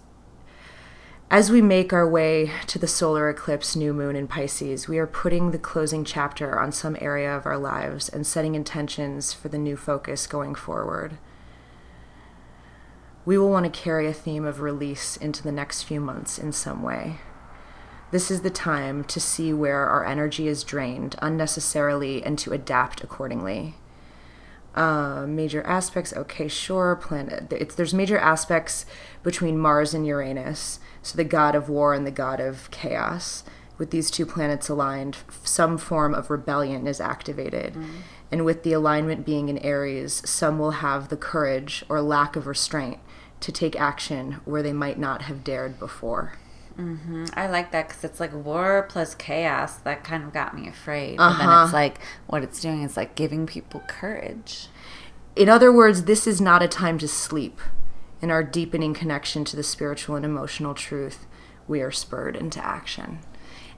as 1.31 1.49
we 1.49 1.61
make 1.61 1.93
our 1.93 2.07
way 2.07 2.51
to 2.67 2.77
the 2.77 2.87
solar 2.87 3.29
eclipse 3.29 3.75
new 3.75 3.93
moon 3.93 4.15
in 4.15 4.27
Pisces, 4.27 4.87
we 4.87 4.99
are 4.99 5.07
putting 5.07 5.51
the 5.51 5.57
closing 5.57 6.03
chapter 6.03 6.59
on 6.59 6.71
some 6.71 6.97
area 6.99 7.35
of 7.35 7.45
our 7.45 7.57
lives 7.57 8.09
and 8.09 8.27
setting 8.27 8.53
intentions 8.53 9.31
for 9.31 9.47
the 9.47 9.57
new 9.57 9.77
focus 9.77 10.27
going 10.27 10.55
forward. 10.55 11.17
We 13.23 13.37
will 13.37 13.49
want 13.49 13.63
to 13.71 13.81
carry 13.81 14.07
a 14.07 14.13
theme 14.13 14.45
of 14.45 14.59
release 14.59 15.15
into 15.15 15.41
the 15.41 15.53
next 15.53 15.83
few 15.83 16.01
months 16.01 16.37
in 16.37 16.51
some 16.51 16.83
way. 16.83 17.19
This 18.11 18.29
is 18.29 18.41
the 18.41 18.49
time 18.49 19.05
to 19.05 19.19
see 19.21 19.53
where 19.53 19.87
our 19.87 20.05
energy 20.05 20.47
is 20.47 20.65
drained 20.65 21.15
unnecessarily 21.21 22.21
and 22.23 22.37
to 22.39 22.51
adapt 22.51 23.03
accordingly. 23.03 23.75
Uh, 24.75 25.25
major 25.27 25.63
aspects, 25.63 26.13
okay, 26.13 26.47
sure. 26.47 26.95
Planet, 26.95 27.51
it's, 27.51 27.75
there's 27.75 27.93
major 27.93 28.17
aspects 28.17 28.85
between 29.23 29.57
Mars 29.57 29.93
and 29.93 30.05
Uranus, 30.05 30.79
so 31.01 31.15
the 31.17 31.23
god 31.23 31.55
of 31.55 31.69
war 31.69 31.93
and 31.93 32.05
the 32.05 32.11
god 32.11 32.39
of 32.39 32.69
chaos. 32.71 33.43
With 33.77 33.91
these 33.91 34.11
two 34.11 34.25
planets 34.25 34.69
aligned, 34.69 35.17
some 35.43 35.77
form 35.77 36.13
of 36.13 36.29
rebellion 36.29 36.87
is 36.87 37.01
activated. 37.01 37.73
Mm. 37.73 37.89
And 38.31 38.45
with 38.45 38.63
the 38.63 38.73
alignment 38.73 39.25
being 39.25 39.49
in 39.49 39.57
Aries, 39.57 40.21
some 40.29 40.59
will 40.59 40.71
have 40.71 41.09
the 41.09 41.17
courage 41.17 41.83
or 41.89 42.01
lack 42.01 42.35
of 42.35 42.47
restraint 42.47 42.99
to 43.39 43.51
take 43.51 43.79
action 43.79 44.33
where 44.45 44.61
they 44.61 44.71
might 44.71 44.99
not 44.99 45.23
have 45.23 45.43
dared 45.43 45.79
before. 45.79 46.33
Mm-hmm. 46.77 47.25
I 47.33 47.47
like 47.47 47.71
that 47.71 47.87
because 47.87 48.03
it's 48.03 48.19
like 48.19 48.33
war 48.33 48.85
plus 48.89 49.15
chaos. 49.15 49.77
That 49.77 50.03
kind 50.03 50.23
of 50.23 50.33
got 50.33 50.57
me 50.57 50.67
afraid. 50.67 51.19
Uh-huh. 51.19 51.37
But 51.37 51.45
then 51.45 51.63
it's 51.63 51.73
like 51.73 51.99
what 52.27 52.43
it's 52.43 52.59
doing 52.59 52.83
is 52.83 52.97
like 52.97 53.15
giving 53.15 53.45
people 53.45 53.81
courage. 53.87 54.67
In 55.35 55.49
other 55.49 55.71
words, 55.71 56.03
this 56.03 56.27
is 56.27 56.41
not 56.41 56.61
a 56.61 56.67
time 56.67 56.97
to 56.99 57.07
sleep. 57.07 57.59
In 58.21 58.29
our 58.29 58.43
deepening 58.43 58.93
connection 58.93 59.43
to 59.45 59.55
the 59.55 59.63
spiritual 59.63 60.15
and 60.15 60.25
emotional 60.25 60.73
truth, 60.73 61.25
we 61.67 61.81
are 61.81 61.91
spurred 61.91 62.35
into 62.35 62.63
action. 62.63 63.19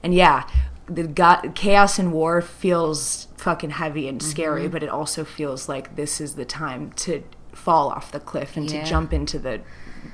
And 0.02 0.14
yeah, 0.14 0.46
the 0.86 1.04
God, 1.04 1.52
chaos 1.54 1.98
and 1.98 2.12
war 2.12 2.42
feels 2.42 3.28
fucking 3.36 3.70
heavy 3.70 4.06
and 4.06 4.22
scary, 4.22 4.62
mm-hmm. 4.64 4.72
but 4.72 4.82
it 4.82 4.90
also 4.90 5.24
feels 5.24 5.68
like 5.68 5.96
this 5.96 6.20
is 6.20 6.34
the 6.34 6.44
time 6.44 6.92
to 6.92 7.22
fall 7.52 7.88
off 7.88 8.12
the 8.12 8.20
cliff 8.20 8.56
and 8.56 8.70
yeah. 8.70 8.82
to 8.82 8.90
jump 8.90 9.12
into 9.12 9.38
the 9.38 9.60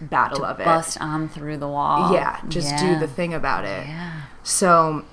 battle 0.00 0.44
of 0.44 0.60
it. 0.60 0.64
Bust 0.64 1.00
on 1.00 1.28
through 1.28 1.58
the 1.58 1.68
wall. 1.68 2.12
Yeah, 2.12 2.40
just 2.48 2.70
yeah. 2.70 2.94
do 2.94 2.98
the 2.98 3.06
thing 3.06 3.34
about 3.34 3.64
it. 3.64 3.86
Yeah. 3.86 4.22
So, 4.42 5.04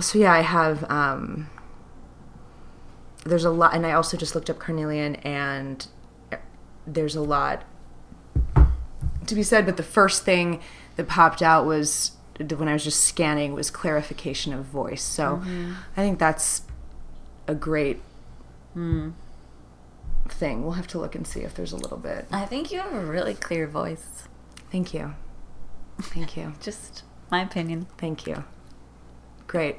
so 0.00 0.18
yeah, 0.18 0.32
I 0.32 0.40
have. 0.40 0.88
Um, 0.90 1.50
there's 3.24 3.44
a 3.44 3.50
lot, 3.50 3.74
and 3.74 3.86
I 3.86 3.92
also 3.92 4.16
just 4.16 4.34
looked 4.34 4.50
up 4.50 4.58
carnelian, 4.58 5.16
and 5.16 5.86
there's 6.86 7.16
a 7.16 7.22
lot 7.22 7.64
to 9.26 9.34
be 9.34 9.42
said. 9.42 9.66
But 9.66 9.76
the 9.76 9.82
first 9.82 10.24
thing 10.24 10.60
that 10.96 11.08
popped 11.08 11.42
out 11.42 11.66
was 11.66 12.12
when 12.38 12.68
I 12.68 12.72
was 12.72 12.84
just 12.84 13.02
scanning 13.02 13.54
was 13.54 13.70
clarification 13.70 14.52
of 14.52 14.64
voice. 14.64 15.02
So, 15.02 15.36
mm-hmm. 15.36 15.74
I 15.96 16.00
think 16.00 16.18
that's 16.18 16.62
a 17.46 17.54
great. 17.54 18.00
Mm 18.76 19.14
thing. 20.28 20.62
We'll 20.62 20.72
have 20.72 20.86
to 20.88 20.98
look 20.98 21.14
and 21.14 21.26
see 21.26 21.40
if 21.40 21.54
there's 21.54 21.72
a 21.72 21.76
little 21.76 21.98
bit. 21.98 22.26
I 22.30 22.46
think 22.46 22.72
you 22.72 22.80
have 22.80 22.92
a 22.92 23.04
really 23.04 23.34
clear 23.34 23.66
voice. 23.66 24.28
Thank 24.70 24.94
you. 24.94 25.14
Thank 26.00 26.36
you. 26.36 26.54
Just 26.60 27.04
my 27.30 27.42
opinion. 27.42 27.86
Thank 27.98 28.26
you. 28.26 28.44
Great. 29.46 29.76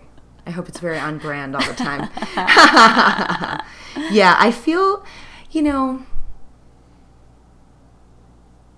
I 0.48 0.52
hope 0.52 0.70
it's 0.70 0.80
very 0.80 1.00
on 1.00 1.18
brand 1.18 1.56
all 1.56 1.66
the 1.66 1.74
time. 1.74 2.02
yeah, 4.12 4.36
I 4.38 4.52
feel, 4.52 5.04
you 5.52 5.64
know, 5.64 6.06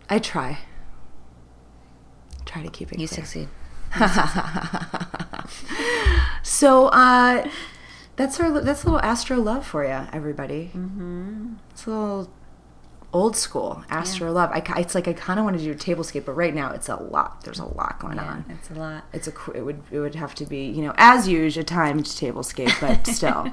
I 0.09 0.19
try. 0.19 0.59
Try 2.45 2.63
to 2.63 2.69
keep 2.69 2.93
it. 2.93 2.99
You 2.99 3.07
clear. 3.07 3.25
succeed. 3.25 3.49
so, 6.43 6.87
uh, 6.87 7.49
that's 8.17 8.39
our 8.39 8.59
that's 8.61 8.83
a 8.83 8.87
little 8.87 9.01
Astro 9.01 9.37
love 9.37 9.65
for 9.65 9.85
you, 9.85 10.07
everybody. 10.11 10.71
Mm-hmm. 10.75 11.53
It's 11.71 11.85
a 11.85 11.89
little 11.91 12.29
old 13.13 13.37
school 13.37 13.83
Astro 13.89 14.27
yeah. 14.27 14.33
love. 14.33 14.51
I, 14.51 14.79
it's 14.79 14.93
like 14.93 15.07
I 15.07 15.13
kind 15.13 15.39
of 15.39 15.45
want 15.45 15.57
to 15.57 15.63
do 15.63 15.71
a 15.71 15.75
tablescape, 15.75 16.25
but 16.25 16.33
right 16.33 16.53
now 16.53 16.71
it's 16.71 16.89
a 16.89 16.95
lot. 16.95 17.43
There's 17.43 17.59
a 17.59 17.65
lot 17.65 17.99
going 17.99 18.17
yeah, 18.17 18.25
on. 18.25 18.45
It's 18.49 18.69
a 18.71 18.73
lot. 18.73 19.05
It's 19.13 19.27
a 19.27 19.33
it 19.53 19.61
would 19.61 19.81
it 19.91 19.99
would 19.99 20.15
have 20.15 20.35
to 20.35 20.45
be 20.45 20.65
you 20.65 20.81
know 20.81 20.93
as 20.97 21.27
usual 21.27 21.61
a 21.61 21.63
timed 21.63 22.05
tablescape, 22.05 22.73
but 22.81 23.07
still. 23.15 23.51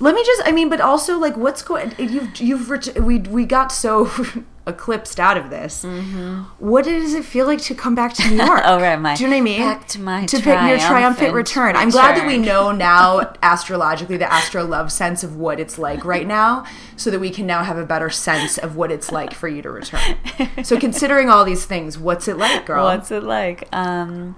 Let 0.00 0.14
me 0.14 0.24
just 0.24 0.42
I 0.44 0.52
mean, 0.52 0.68
but 0.68 0.80
also 0.80 1.18
like 1.18 1.36
what's 1.36 1.62
going 1.62 1.94
you've 1.96 2.36
you've 2.38 2.96
we 2.96 3.20
we 3.20 3.46
got 3.46 3.70
so 3.70 4.10
eclipsed 4.66 5.18
out 5.18 5.36
of 5.36 5.50
this. 5.50 5.84
Mm-hmm. 5.84 6.42
What 6.58 6.84
does 6.84 7.14
it 7.14 7.24
feel 7.24 7.46
like 7.46 7.60
to 7.62 7.74
come 7.74 7.94
back 7.94 8.14
to 8.14 8.30
New 8.30 8.36
York? 8.36 8.62
oh, 8.64 8.80
right, 8.80 8.96
my 8.96 9.16
do 9.16 9.24
you 9.24 9.30
know 9.30 9.36
what 9.36 9.40
I 9.40 9.42
mean? 9.42 9.60
Back 9.60 9.88
to 9.88 10.00
my 10.00 10.26
to 10.26 10.36
pick 10.36 10.46
your 10.46 10.78
triumphant 10.78 11.34
return. 11.34 11.66
return. 11.68 11.76
I'm 11.76 11.90
glad 11.90 12.16
that 12.16 12.26
we 12.26 12.38
know 12.38 12.70
now 12.70 13.34
astrologically 13.42 14.16
the 14.16 14.32
astro 14.32 14.64
love 14.64 14.92
sense 14.92 15.24
of 15.24 15.36
what 15.36 15.58
it's 15.58 15.78
like 15.78 16.04
right 16.04 16.26
now, 16.26 16.64
so 16.96 17.10
that 17.10 17.18
we 17.18 17.30
can 17.30 17.46
now 17.46 17.64
have 17.64 17.76
a 17.76 17.84
better 17.84 18.10
sense 18.10 18.58
of 18.58 18.76
what 18.76 18.92
it's 18.92 19.10
like 19.10 19.34
for 19.34 19.48
you 19.48 19.62
to 19.62 19.70
return. 19.70 20.16
so, 20.62 20.78
considering 20.78 21.28
all 21.28 21.44
these 21.44 21.64
things, 21.64 21.98
what's 21.98 22.28
it 22.28 22.36
like, 22.36 22.64
girl? 22.66 22.84
What's 22.84 23.10
it 23.10 23.24
like? 23.24 23.68
Um, 23.72 24.36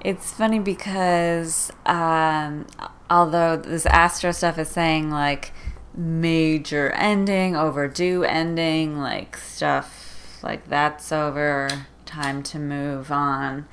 it's 0.00 0.32
funny 0.32 0.58
because 0.58 1.70
um, 1.86 2.66
although 3.08 3.56
this 3.56 3.86
astro 3.86 4.32
stuff 4.32 4.58
is 4.58 4.68
saying 4.68 5.10
like 5.10 5.52
major 6.00 6.90
ending, 6.92 7.54
overdue 7.54 8.24
ending, 8.24 8.98
like 8.98 9.36
stuff 9.36 10.40
like 10.42 10.68
that's 10.68 11.12
over, 11.12 11.68
time 12.06 12.42
to 12.42 12.58
move 12.58 13.12
on. 13.12 13.68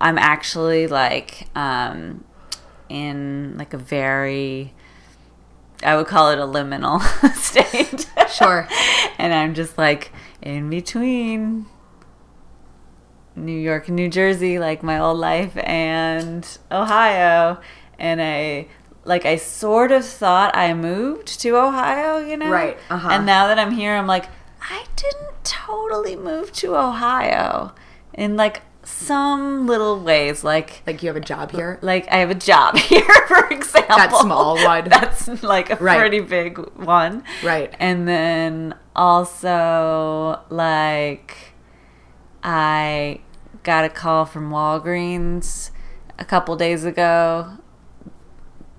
I'm 0.00 0.18
actually 0.18 0.86
like 0.88 1.48
um 1.54 2.24
in 2.88 3.56
like 3.56 3.72
a 3.72 3.78
very 3.78 4.74
I 5.82 5.96
would 5.96 6.06
call 6.06 6.30
it 6.30 6.38
a 6.38 6.46
liminal 6.46 7.00
state. 7.34 8.10
Sure. 8.30 8.66
and 9.18 9.32
I'm 9.32 9.54
just 9.54 9.78
like 9.78 10.10
in 10.42 10.70
between 10.70 11.66
New 13.36 13.58
York 13.58 13.88
and 13.88 13.96
New 13.96 14.08
Jersey, 14.08 14.58
like 14.58 14.82
my 14.82 14.98
old 14.98 15.18
life, 15.18 15.56
and 15.58 16.46
Ohio. 16.70 17.60
And 17.98 18.20
I 18.20 18.68
like 19.04 19.26
I 19.26 19.36
sort 19.36 19.92
of 19.92 20.04
thought 20.04 20.56
I 20.56 20.74
moved 20.74 21.40
to 21.40 21.56
Ohio, 21.56 22.18
you 22.18 22.36
know? 22.36 22.50
Right. 22.50 22.78
Uh-huh. 22.90 23.08
And 23.10 23.26
now 23.26 23.48
that 23.48 23.58
I'm 23.58 23.72
here, 23.72 23.94
I'm 23.94 24.06
like, 24.06 24.26
I 24.60 24.84
didn't 24.96 25.44
totally 25.44 26.16
move 26.16 26.52
to 26.54 26.76
Ohio 26.76 27.72
in 28.14 28.36
like 28.36 28.62
some 28.86 29.66
little 29.66 29.98
ways 29.98 30.44
like 30.44 30.82
like 30.86 31.02
you 31.02 31.08
have 31.08 31.16
a 31.16 31.20
job 31.20 31.50
here 31.50 31.78
like 31.80 32.06
i 32.12 32.16
have 32.16 32.28
a 32.28 32.34
job 32.34 32.76
here 32.90 33.02
for 33.26 33.46
example 33.48 33.96
that 33.96 34.14
small 34.20 34.62
one 34.62 34.84
that's 34.88 35.42
like 35.42 35.70
a 35.70 35.76
right. 35.76 35.98
pretty 35.98 36.20
big 36.20 36.58
one 36.76 37.24
right 37.42 37.74
and 37.78 38.06
then 38.06 38.74
also 38.94 40.38
like 40.50 41.54
i 42.42 43.18
got 43.62 43.86
a 43.86 43.88
call 43.88 44.26
from 44.26 44.50
walgreens 44.50 45.70
a 46.18 46.24
couple 46.24 46.54
days 46.54 46.84
ago 46.84 47.56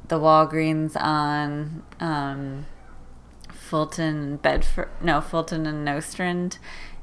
the 0.07 0.19
Walgreens 0.19 0.95
on 1.01 1.83
um, 1.99 2.65
Fulton, 3.49 4.37
Bedford, 4.37 4.89
no, 5.01 5.21
Fulton 5.21 5.65
and 5.65 5.83
Nostrand 5.83 6.59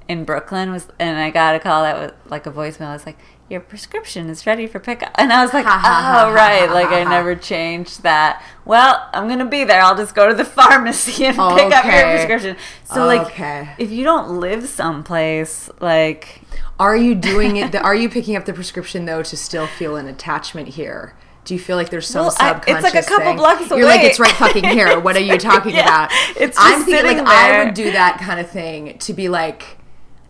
in 0.08 0.24
Brooklyn 0.24 0.70
was, 0.70 0.88
and 0.98 1.18
I 1.18 1.30
got 1.30 1.54
a 1.54 1.60
call 1.60 1.82
that 1.82 1.96
was 1.96 2.12
like 2.30 2.46
a 2.46 2.50
voicemail. 2.50 2.88
I 2.88 2.92
was 2.92 3.06
like, 3.06 3.18
"Your 3.48 3.60
prescription 3.60 4.28
is 4.28 4.46
ready 4.46 4.66
for 4.66 4.78
pickup," 4.78 5.10
and 5.16 5.32
I 5.32 5.42
was 5.42 5.52
like, 5.52 5.64
"Oh, 5.68 6.32
right!" 6.32 6.66
Like 6.70 6.88
I 6.88 7.04
never 7.04 7.34
changed 7.34 8.02
that. 8.02 8.44
Well, 8.64 9.08
I'm 9.12 9.28
gonna 9.28 9.46
be 9.46 9.64
there. 9.64 9.80
I'll 9.82 9.96
just 9.96 10.14
go 10.14 10.28
to 10.28 10.34
the 10.34 10.44
pharmacy 10.58 11.26
and 11.26 11.38
okay. 11.38 11.64
pick 11.64 11.72
up 11.72 11.84
your 11.84 12.02
prescription. 12.14 12.56
So, 12.84 13.08
okay. 13.08 13.60
like, 13.60 13.68
if 13.78 13.90
you 13.90 14.04
don't 14.04 14.40
live 14.40 14.68
someplace, 14.68 15.70
like, 15.80 16.42
are 16.78 16.96
you 16.96 17.14
doing 17.14 17.56
it? 17.56 17.74
are 17.74 17.94
you 17.94 18.08
picking 18.08 18.36
up 18.36 18.44
the 18.44 18.52
prescription 18.52 19.04
though 19.04 19.22
to 19.22 19.36
still 19.36 19.66
feel 19.66 19.96
an 19.96 20.06
attachment 20.06 20.68
here? 20.68 21.14
Do 21.44 21.54
you 21.54 21.60
feel 21.60 21.76
like 21.76 21.90
there's 21.90 22.06
some 22.06 22.22
well, 22.22 22.30
subconscious? 22.30 22.72
I, 22.72 22.76
it's 22.76 22.94
like 22.94 23.04
a 23.04 23.06
couple 23.06 23.26
thing? 23.26 23.36
blocks 23.36 23.70
away. 23.70 23.80
You're 23.80 23.88
like, 23.88 24.02
it's 24.02 24.20
right 24.20 24.32
fucking 24.32 24.64
here. 24.64 25.00
What 25.00 25.16
are 25.16 25.20
you 25.20 25.38
talking 25.38 25.74
yeah, 25.74 26.06
about? 26.06 26.10
It's 26.36 26.56
I'm 26.58 26.84
thinking 26.84 27.16
like 27.16 27.26
there. 27.26 27.62
I 27.62 27.64
would 27.64 27.74
do 27.74 27.90
that 27.92 28.18
kind 28.20 28.38
of 28.38 28.48
thing 28.48 28.98
to 28.98 29.12
be 29.12 29.28
like, 29.28 29.78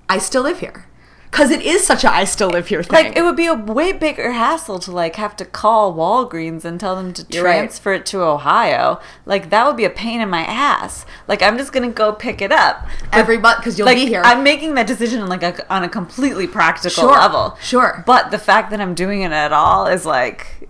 I 0.09 0.19
still 0.19 0.43
live 0.43 0.61
here. 0.61 0.87
Cause 1.33 1.51
it 1.51 1.63
is 1.63 1.83
such 1.87 2.05
a 2.05 2.13
I 2.13 2.25
still 2.25 2.51
live 2.51 2.69
here 2.69 2.83
thing. 2.83 2.93
Like 2.93 3.17
it 3.17 3.23
would 3.23 3.37
be 3.37 3.47
a 3.47 3.55
way 3.55 3.93
bigger 3.93 4.33
hassle 4.33 4.79
to 4.81 4.93
like 4.93 5.17
have 5.17 5.35
to 5.37 5.47
call 5.47 5.95
Walgreens 5.95 6.67
and 6.67 6.79
tell 6.79 6.95
them 6.95 7.15
to 7.15 7.25
You're 7.31 7.43
transfer 7.43 7.93
right. 7.93 8.01
it 8.01 8.07
to 8.07 8.21
Ohio. 8.21 9.01
Like 9.25 9.49
that 9.49 9.67
would 9.67 9.79
be 9.79 9.87
a 9.87 9.91
pain 9.91 10.21
in 10.21 10.29
my 10.29 10.43
ass. 10.43 11.07
Like 11.27 11.43
I'm 11.43 11.57
just 11.57 11.73
gonna 11.73 11.89
go 11.89 12.13
pick 12.13 12.43
it 12.43 12.53
up 12.53 12.87
but, 13.01 13.15
every 13.15 13.39
month 13.39 13.61
because 13.61 13.79
you'll 13.79 13.87
like, 13.87 13.97
be 13.97 14.05
here. 14.07 14.21
I'm 14.23 14.43
making 14.43 14.75
that 14.75 14.87
decision 14.87 15.27
like 15.27 15.43
a, 15.43 15.73
on 15.73 15.83
a 15.83 15.89
completely 15.89 16.47
practical 16.47 16.91
sure, 16.91 17.13
level. 17.13 17.57
Sure. 17.63 18.05
But 18.07 18.31
the 18.31 18.39
fact 18.39 18.71
that 18.71 18.83
I'm 18.83 18.95
doing 18.95 19.23
it 19.23 19.33
at 19.33 19.55
all 19.55 19.87
is 19.87 20.05
like 20.05 20.69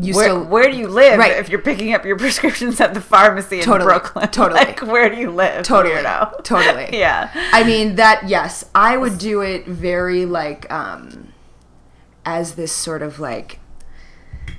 you 0.00 0.14
where, 0.14 0.24
still 0.24 0.44
where 0.44 0.70
do 0.70 0.76
you 0.76 0.88
live 0.88 1.18
Right. 1.18 1.32
if 1.38 1.48
you're 1.48 1.60
picking 1.60 1.94
up 1.94 2.04
your 2.04 2.16
prescriptions 2.24 2.80
at 2.80 2.94
the 2.94 3.00
pharmacy 3.00 3.58
in 3.58 3.64
Totally. 3.64 3.84
Brooklyn? 3.86 4.28
Totally. 4.32 4.60
Like, 4.60 4.82
where 4.82 5.08
do 5.08 5.16
you 5.20 5.30
live? 5.30 5.64
Totally. 5.64 5.94
Weirdo. 5.94 6.42
Totally. 6.42 6.88
yeah. 6.98 7.30
I 7.52 7.62
mean 7.64 7.94
that 7.96 8.28
yes, 8.28 8.64
I 8.74 8.96
would 8.96 9.18
do 9.18 9.40
it 9.40 9.66
very 9.66 10.26
like 10.26 10.70
um 10.72 11.28
as 12.24 12.54
this 12.54 12.72
sort 12.72 13.02
of 13.02 13.20
like 13.20 13.60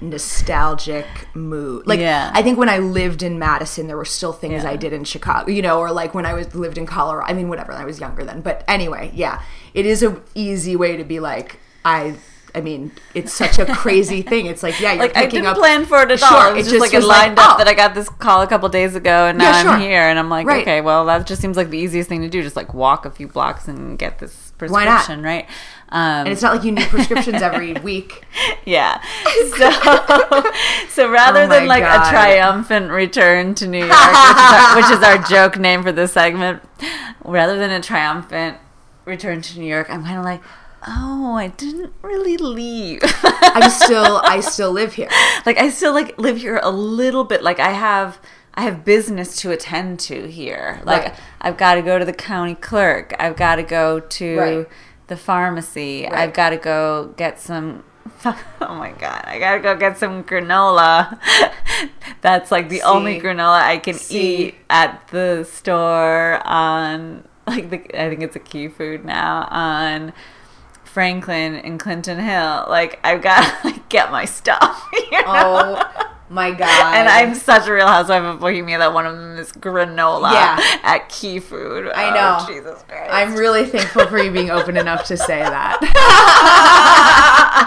nostalgic 0.01 1.05
mood. 1.33 1.87
Like 1.87 1.99
Yeah. 1.99 2.31
I 2.33 2.41
think 2.41 2.57
when 2.57 2.69
I 2.69 2.77
lived 2.79 3.23
in 3.23 3.39
Madison 3.39 3.87
there 3.87 3.97
were 3.97 4.05
still 4.05 4.33
things 4.33 4.63
Yeah. 4.63 4.69
I 4.69 4.75
did 4.75 4.93
in 4.93 5.03
Chicago, 5.03 5.49
you 5.51 5.61
know, 5.61 5.79
or 5.79 5.91
like 5.91 6.13
when 6.13 6.25
I 6.25 6.33
was 6.33 6.53
lived 6.55 6.77
in 6.77 6.85
Colorado. 6.85 7.25
I 7.29 7.33
mean 7.33 7.49
whatever, 7.49 7.71
I 7.73 7.85
was 7.85 7.99
younger 7.99 8.23
then. 8.23 8.41
But 8.41 8.63
anyway, 8.67 9.11
yeah. 9.13 9.41
It 9.73 9.85
is 9.85 10.03
a 10.03 10.21
easy 10.33 10.75
way 10.75 10.95
to 10.97 11.03
be 11.03 11.19
like 11.19 11.59
I 11.83 12.15
I 12.55 12.61
mean, 12.61 12.91
it's 13.13 13.33
such 13.33 13.59
a 13.59 13.65
crazy 13.65 14.21
thing. 14.21 14.45
It's 14.45 14.63
like, 14.63 14.79
yeah, 14.79 14.93
you're 14.93 15.01
Like 15.01 15.17
I 15.17 15.23
picking 15.25 15.41
didn't 15.41 15.47
up 15.47 15.57
plan 15.57 15.85
for 15.85 16.01
it 16.03 16.11
at 16.11 16.23
all. 16.23 16.29
Sure, 16.29 16.51
It 16.51 16.55
was 16.55 16.65
just, 16.65 16.69
just 16.75 16.79
like 16.81 16.93
it 16.93 16.97
was 16.97 17.05
like, 17.05 17.27
lined 17.27 17.39
up 17.39 17.55
oh. 17.55 17.57
that 17.57 17.67
I 17.67 17.73
got 17.73 17.93
this 17.93 18.07
call 18.07 18.41
a 18.41 18.47
couple 18.47 18.69
days 18.69 18.95
ago, 18.95 19.25
and 19.27 19.37
now 19.37 19.51
Yeah, 19.51 19.61
sure. 19.61 19.71
I'm 19.71 19.81
here, 19.81 20.01
and 20.01 20.17
I'm 20.17 20.29
like, 20.29 20.47
Right. 20.47 20.61
okay, 20.61 20.81
well 20.81 21.05
that 21.05 21.27
just 21.27 21.41
seems 21.41 21.57
like 21.57 21.69
the 21.69 21.77
easiest 21.77 22.07
thing 22.07 22.21
to 22.21 22.29
do. 22.29 22.41
Just 22.41 22.55
like 22.55 22.73
walk 22.73 23.05
a 23.05 23.11
few 23.11 23.27
blocks 23.27 23.67
and 23.67 23.99
get 23.99 24.19
this 24.19 24.53
prescription, 24.57 25.21
right? 25.21 25.45
Um, 25.89 26.25
and 26.25 26.29
it's 26.29 26.41
not 26.41 26.55
like 26.55 26.65
you 26.65 26.71
need 26.71 26.87
prescriptions 26.87 27.41
every 27.41 27.73
week. 27.83 28.23
Yeah. 28.65 29.01
So, 29.55 29.69
so 30.89 31.09
rather 31.09 31.43
Oh 31.43 31.47
than 31.47 31.67
like 31.67 31.83
God. 31.83 32.07
a 32.07 32.09
triumphant 32.09 32.89
return 32.91 33.53
to 33.55 33.67
New 33.67 33.85
York, 33.85 33.91
which 33.91 33.99
is, 33.99 34.51
our, 34.51 34.75
which 34.75 34.85
is 34.91 35.03
our 35.03 35.17
joke 35.19 35.57
name 35.59 35.83
for 35.83 35.91
this 35.91 36.13
segment, 36.13 36.61
rather 37.23 37.57
than 37.57 37.71
a 37.71 37.81
triumphant 37.81 38.57
return 39.05 39.41
to 39.43 39.59
New 39.59 39.65
York, 39.67 39.89
I'm 39.89 40.03
kind 40.03 40.17
of 40.17 40.25
like, 40.25 40.41
oh, 40.87 41.35
I 41.35 41.47
didn't 41.47 41.93
really 42.01 42.37
leave. 42.37 43.01
I'm 43.23 43.69
still 43.69 44.21
I 44.23 44.39
still 44.39 44.71
live 44.71 44.93
here. 44.93 45.09
like 45.45 45.57
I 45.57 45.69
still 45.69 45.93
like 45.93 46.17
live 46.17 46.37
here 46.37 46.59
a 46.61 46.71
little 46.71 47.23
bit. 47.23 47.43
Like 47.43 47.59
I 47.59 47.71
have. 47.71 48.19
I 48.57 48.61
have 48.61 48.85
business 48.85 49.35
to 49.41 49.51
attend 49.51 49.99
to 50.01 50.27
here. 50.31 50.79
Like 50.85 51.03
Right. 51.03 51.19
I've 51.41 51.57
got 51.57 51.75
to 51.75 51.81
go 51.81 51.99
to 51.99 52.05
the 52.05 52.13
county 52.13 52.55
clerk. 52.55 53.13
I've 53.19 53.35
got 53.35 53.57
to 53.57 53.63
go 53.63 53.99
to 53.99 54.37
Right. 54.39 54.69
the 55.07 55.17
pharmacy. 55.17 56.03
Right. 56.03 56.13
I've 56.13 56.33
got 56.33 56.51
to 56.51 56.57
go 56.57 57.13
get 57.17 57.37
some. 57.39 57.83
Oh 58.61 58.75
my 58.75 58.91
god! 58.91 59.23
I 59.27 59.37
gotta 59.39 59.59
go 59.59 59.75
get 59.75 59.97
some 59.97 60.23
granola. 60.23 61.19
That's 62.21 62.49
like 62.51 62.69
the 62.69 62.81
only 62.83 63.19
granola 63.19 63.61
I 63.61 63.77
can 63.77 63.95
See. 63.95 64.47
eat 64.47 64.55
at 64.69 65.07
the 65.09 65.43
store 65.43 66.39
on 66.45 67.27
like 67.45 67.69
the. 67.69 67.77
I 68.01 68.09
think 68.09 68.21
it's 68.23 68.35
a 68.35 68.39
Key 68.39 68.67
Food 68.69 69.03
now 69.05 69.47
on 69.51 70.13
Franklin 70.95 71.55
and 71.57 71.77
Clinton 71.77 72.17
Hill. 72.19 72.65
Like 72.69 72.99
I've 73.03 73.21
got 73.21 73.43
to 73.61 73.67
like, 73.67 73.89
get 73.89 74.11
my 74.13 74.23
stuff. 74.23 74.87
you 74.93 75.01
oh 75.25 75.75
know? 75.75 75.83
Oh 75.93 76.33
my 76.33 76.51
god. 76.51 76.95
And 76.95 77.09
I'm 77.09 77.35
such 77.35 77.67
a 77.67 77.73
real 77.73 77.85
housewife 77.85 78.23
of 78.23 78.39
Bohemia 78.39 78.77
that 78.79 78.93
one 78.93 79.05
of 79.05 79.13
them 79.17 79.37
is 79.37 79.51
granola 79.51 80.31
Yeah. 80.31 80.57
at 80.83 81.09
Key 81.09 81.39
Food. 81.39 81.91
I 81.93 82.09
Oh, 82.09 82.13
know. 82.15 82.45
Jesus 82.47 82.81
Christ. 82.87 83.11
I'm 83.13 83.35
really 83.35 83.65
thankful 83.65 84.07
for 84.07 84.17
you 84.17 84.31
being 84.31 84.49
open 84.49 84.77
enough 84.77 85.03
to 85.07 85.17
say 85.17 85.39
that. 85.41 85.79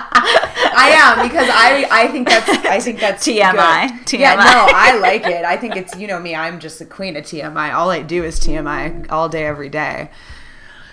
I 0.80 0.90
am 0.96 1.28
because 1.28 1.48
I 1.52 1.86
I 1.90 2.08
think 2.08 2.28
that's 2.28 2.48
I 2.48 2.80
think 2.80 2.98
that's 2.98 3.26
TMI. 3.26 4.04
good. 4.06 4.18
Yeah, 4.20 4.34
TMI. 4.36 4.44
no, 4.44 4.66
I 4.74 4.98
like 4.98 5.26
it. 5.26 5.44
I 5.44 5.56
think 5.58 5.76
it's 5.76 5.94
you 5.96 6.06
know 6.06 6.18
me. 6.18 6.34
I'm 6.34 6.58
just 6.60 6.78
the 6.78 6.86
queen 6.86 7.14
of 7.16 7.24
TMI. 7.24 7.74
All 7.74 7.90
I 7.90 8.00
do 8.02 8.24
is 8.24 8.40
TMI 8.40 9.06
all 9.10 9.28
day 9.28 9.44
every 9.46 9.68
day. 9.68 10.10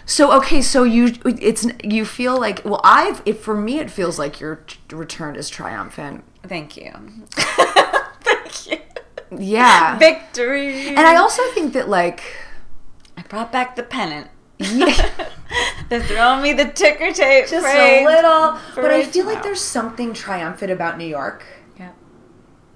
So 0.05 0.31
okay, 0.37 0.61
so 0.61 0.83
you 0.83 1.13
it's 1.25 1.65
you 1.83 2.05
feel 2.05 2.39
like 2.39 2.63
well 2.63 2.81
I've 2.83 3.21
it 3.25 3.37
for 3.39 3.55
me 3.55 3.79
it 3.79 3.89
feels 3.89 4.19
like 4.19 4.39
your 4.39 4.57
t- 4.57 4.77
return 4.95 5.35
is 5.35 5.49
triumphant. 5.49 6.23
Thank 6.43 6.77
you. 6.77 6.91
Thank 7.31 8.71
you. 8.71 8.77
Yeah. 9.35 9.97
Victory. 9.97 10.89
And 10.89 10.99
I 10.99 11.15
also 11.15 11.41
think 11.53 11.73
that 11.73 11.89
like 11.89 12.21
I 13.17 13.23
brought 13.23 13.51
back 13.51 13.75
the 13.75 13.83
pennant. 13.83 14.29
Yeah. 14.59 15.29
They're 15.89 16.03
throwing 16.03 16.41
me 16.41 16.53
the 16.53 16.65
ticker 16.65 17.11
tape. 17.11 17.47
just 17.47 17.65
a 17.65 18.05
little 18.05 18.59
but 18.75 18.91
I 18.91 19.03
feel 19.05 19.25
like 19.25 19.43
there's 19.43 19.61
something 19.61 20.13
triumphant 20.13 20.71
about 20.71 20.97
New 20.97 21.05
York. 21.07 21.43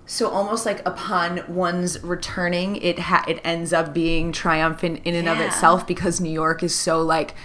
Yeah. 0.10 0.16
So 0.16 0.30
almost 0.30 0.66
like 0.66 0.86
upon 0.88 1.44
one's 1.48 2.04
returning, 2.04 2.78
it 2.78 3.00
ha- 3.00 3.26
it 3.28 3.40
ends 3.44 3.72
up 3.72 3.94
being 3.94 4.32
triumphant 4.32 5.02
in 5.06 5.16
and 5.16 5.30
of 5.30 5.40
itself 5.40 5.86
because 5.86 6.20
New 6.20 6.32
York 6.32 6.64
is 6.64 6.74
so 6.74 7.02
like 7.02 7.36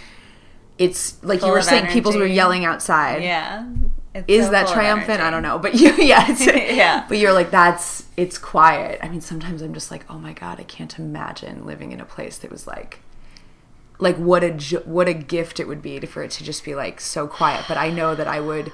it's 0.79 1.23
like 1.23 1.41
Full 1.41 1.51
you 1.51 1.55
were 1.55 1.63
saying 1.63 1.87
people 1.87 2.13
were 2.13 2.27
yelling 2.27 2.65
outside. 2.65 3.23
Yeah. 3.23 3.67
It's 4.15 4.25
Is 4.29 4.45
so 4.47 4.53
that 4.53 4.69
triumphant? 4.69 5.21
I 5.21 5.31
don't 5.31 5.43
know, 5.43 5.59
but 5.59 5.75
you, 5.75 5.93
yeah, 5.99 6.25
it's, 6.31 6.47
Yeah. 6.47 7.05
But 7.09 7.19
you're 7.19 7.33
like, 7.33 7.51
that's 7.51 8.05
it's 8.17 8.39
quiet. 8.39 9.01
I 9.03 9.09
mean, 9.09 9.21
sometimes 9.21 9.61
I'm 9.61 9.75
just 9.75 9.91
like, 9.91 10.05
oh 10.09 10.19
my 10.19 10.33
god, 10.33 10.61
I 10.61 10.65
can't 10.65 10.97
imagine 10.99 11.67
living 11.67 11.93
in 11.93 12.01
a 12.01 12.05
place 12.05 12.39
that 12.39 12.51
was 12.51 12.67
like, 12.67 13.01
like 13.99 14.17
what 14.17 14.43
a 14.43 14.53
what 14.85 15.09
a 15.09 15.15
gift 15.15 15.61
it 15.61 15.69
would 15.69 15.83
be 15.83 16.01
to, 16.01 16.07
for 16.07 16.23
it 16.23 16.31
to 16.33 16.45
just 16.45 16.65
be 16.65 16.75
like 16.75 17.01
so 17.01 17.27
quiet. 17.27 17.65
But 17.69 17.77
I 17.77 17.91
know 17.91 18.15
that 18.15 18.29
I 18.29 18.41
would. 18.41 18.73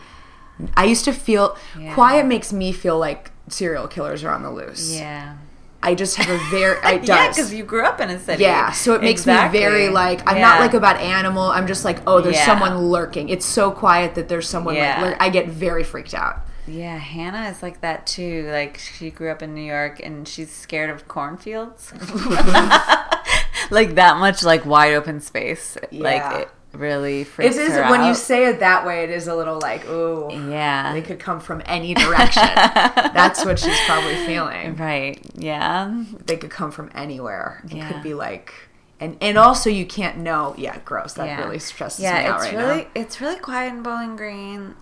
I 0.76 0.84
used 0.84 1.04
to 1.06 1.12
feel 1.12 1.56
Yeah. 1.78 1.94
quiet 1.94 2.26
makes 2.26 2.52
me 2.52 2.72
feel 2.72 2.98
like 2.98 3.30
serial 3.48 3.88
killers 3.88 4.22
are 4.24 4.30
on 4.30 4.42
the 4.42 4.50
loose. 4.50 4.94
Yeah. 4.94 5.36
I 5.82 5.94
just 5.94 6.16
have 6.16 6.28
a 6.28 6.38
very 6.50 6.76
it 6.84 7.00
does. 7.06 7.08
Yeah, 7.08 7.28
because 7.28 7.54
you 7.54 7.64
grew 7.64 7.84
up 7.84 8.00
in 8.00 8.10
a 8.10 8.18
city. 8.18 8.42
Yeah, 8.42 8.70
so 8.72 8.92
it 8.94 9.00
makes 9.00 9.22
Exactly. 9.22 9.58
me 9.60 9.64
very 9.64 9.88
like 9.88 10.20
I'm 10.28 10.36
Yeah. 10.36 10.42
not 10.48 10.60
like 10.60 10.74
about 10.74 10.96
animal. 10.98 11.44
I'm 11.44 11.66
just 11.66 11.84
like 11.84 11.98
oh, 12.06 12.20
there's 12.20 12.36
Yeah. 12.36 12.44
someone 12.46 12.76
lurking. 12.78 13.28
It's 13.30 13.46
so 13.46 13.70
quiet 13.70 14.14
that 14.16 14.28
there's 14.28 14.48
someone 14.48 14.74
Yeah. 14.74 15.00
like 15.00 15.12
lurk- 15.12 15.16
I 15.22 15.30
get 15.30 15.48
very 15.48 15.82
freaked 15.84 16.12
out. 16.14 16.40
Yeah, 16.66 16.98
Hannah 16.98 17.48
is 17.48 17.62
like 17.62 17.80
that 17.80 18.06
too. 18.06 18.48
Like 18.52 18.78
she 18.78 19.10
grew 19.10 19.30
up 19.30 19.42
in 19.42 19.54
New 19.54 19.62
York 19.64 20.00
and 20.04 20.28
she's 20.28 20.52
scared 20.52 20.90
of 20.90 21.08
cornfields. 21.08 21.92
like 23.70 23.94
that 23.94 24.16
much 24.18 24.42
like 24.42 24.64
wide 24.66 24.94
open 24.94 25.20
space. 25.20 25.76
Yeah. 25.90 26.02
Like 26.02 26.40
it 26.42 26.48
really 26.72 27.24
freaks 27.24 27.56
It 27.56 27.62
is 27.62 27.72
her 27.72 27.90
when 27.90 28.04
you 28.06 28.14
say 28.14 28.46
it 28.46 28.60
that 28.60 28.86
way. 28.86 29.04
It 29.04 29.10
is 29.10 29.26
a 29.26 29.34
little 29.34 29.58
like 29.58 29.88
ooh, 29.88 30.28
Yeah. 30.30 30.92
they 30.92 31.02
could 31.02 31.18
come 31.18 31.40
from 31.40 31.62
any 31.66 31.94
direction. 31.94 32.42
That's 32.54 33.44
what 33.44 33.58
she's 33.58 33.78
probably 33.86 34.14
feeling. 34.26 34.76
Right. 34.76 35.20
Yeah. 35.34 36.04
They 36.26 36.36
could 36.36 36.50
come 36.50 36.70
from 36.70 36.90
anywhere. 36.94 37.62
It 37.64 37.72
Yeah. 37.72 37.90
could 37.92 38.02
be 38.02 38.14
like, 38.14 38.52
and 39.00 39.16
and 39.20 39.36
also 39.38 39.70
you 39.70 39.86
can't 39.86 40.18
know. 40.18 40.54
Yeah, 40.58 40.78
gross. 40.84 41.14
That 41.14 41.26
yeah. 41.26 41.44
really 41.44 41.58
stresses 41.58 42.00
yeah, 42.02 42.22
me 42.22 42.28
out 42.28 42.36
it's 42.36 42.44
right 42.46 42.56
really 42.56 42.82
now. 42.82 42.90
it's 42.94 43.20
really 43.20 43.38
quiet 43.38 43.72
in 43.72 43.82
Bowling 43.82 44.16
Green. 44.16 44.74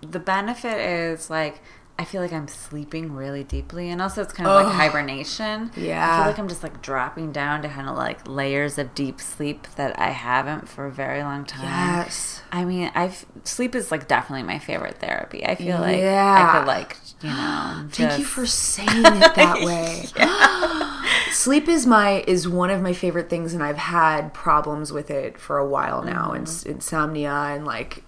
The 0.00 0.18
benefit 0.18 0.78
is 0.78 1.28
like 1.28 1.60
I 2.00 2.04
feel 2.04 2.22
like 2.22 2.32
I'm 2.32 2.46
sleeping 2.46 3.12
really 3.12 3.42
deeply, 3.42 3.90
and 3.90 4.00
also 4.00 4.22
it's 4.22 4.32
kind 4.32 4.48
of 4.48 4.54
Ugh. 4.56 4.66
like 4.66 4.74
hibernation. 4.74 5.72
Yeah, 5.76 6.08
I 6.08 6.16
feel 6.18 6.26
like 6.26 6.38
I'm 6.38 6.48
just 6.48 6.62
like 6.62 6.80
dropping 6.80 7.32
down 7.32 7.62
to 7.62 7.68
kind 7.68 7.88
of 7.88 7.96
like 7.96 8.26
layers 8.28 8.78
of 8.78 8.94
deep 8.94 9.20
sleep 9.20 9.66
that 9.74 9.98
I 9.98 10.10
haven't 10.10 10.68
for 10.68 10.86
a 10.86 10.92
very 10.92 11.22
long 11.24 11.44
time. 11.44 11.64
Yes. 11.64 12.40
I 12.52 12.64
mean, 12.64 12.92
I've 12.94 13.26
sleep 13.42 13.74
is 13.74 13.90
like 13.90 14.06
definitely 14.06 14.44
my 14.44 14.58
favorite 14.60 14.98
therapy. 14.98 15.44
I 15.44 15.56
feel 15.56 15.80
like 15.80 15.98
yeah. 15.98 16.52
I 16.54 16.58
could 16.58 16.66
like 16.68 16.96
you 17.20 17.30
know. 17.30 17.88
Thank 17.90 18.18
you 18.20 18.24
for 18.24 18.46
saying 18.46 18.88
it 18.88 19.34
that 19.34 19.64
way. 19.64 20.04
Sleep 21.32 21.68
is 21.68 21.86
my 21.86 22.22
is 22.26 22.48
one 22.48 22.70
of 22.70 22.80
my 22.80 22.92
favorite 22.92 23.28
things, 23.28 23.54
and 23.54 23.62
I've 23.62 23.76
had 23.76 24.32
problems 24.34 24.92
with 24.92 25.10
it 25.10 25.38
for 25.38 25.58
a 25.58 25.66
while 25.66 26.02
now. 26.02 26.32
And 26.32 26.46
Mm-hmm. 26.46 26.54
s 26.54 26.62
insomnia 26.62 27.32
and 27.32 27.64
like 27.66 28.04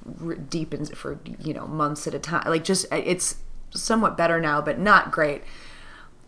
deep 0.48 0.72
in 0.74 0.86
for 0.86 1.18
you 1.40 1.52
know 1.54 1.66
months 1.66 2.06
at 2.06 2.14
a 2.14 2.18
time. 2.18 2.44
Like 2.46 2.64
just 2.64 2.86
it's 2.92 3.36
somewhat 3.70 4.16
better 4.16 4.40
now, 4.40 4.60
but 4.60 4.78
not 4.78 5.10
great. 5.10 5.42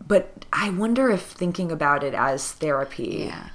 But 0.07 0.45
I 0.53 0.71
wonder 0.71 1.11
if 1.11 1.23
thinking 1.23 1.71
about 1.71 2.03
it 2.03 2.15
as 2.15 2.53
therapy. 2.53 3.27
Yeah. 3.29 3.51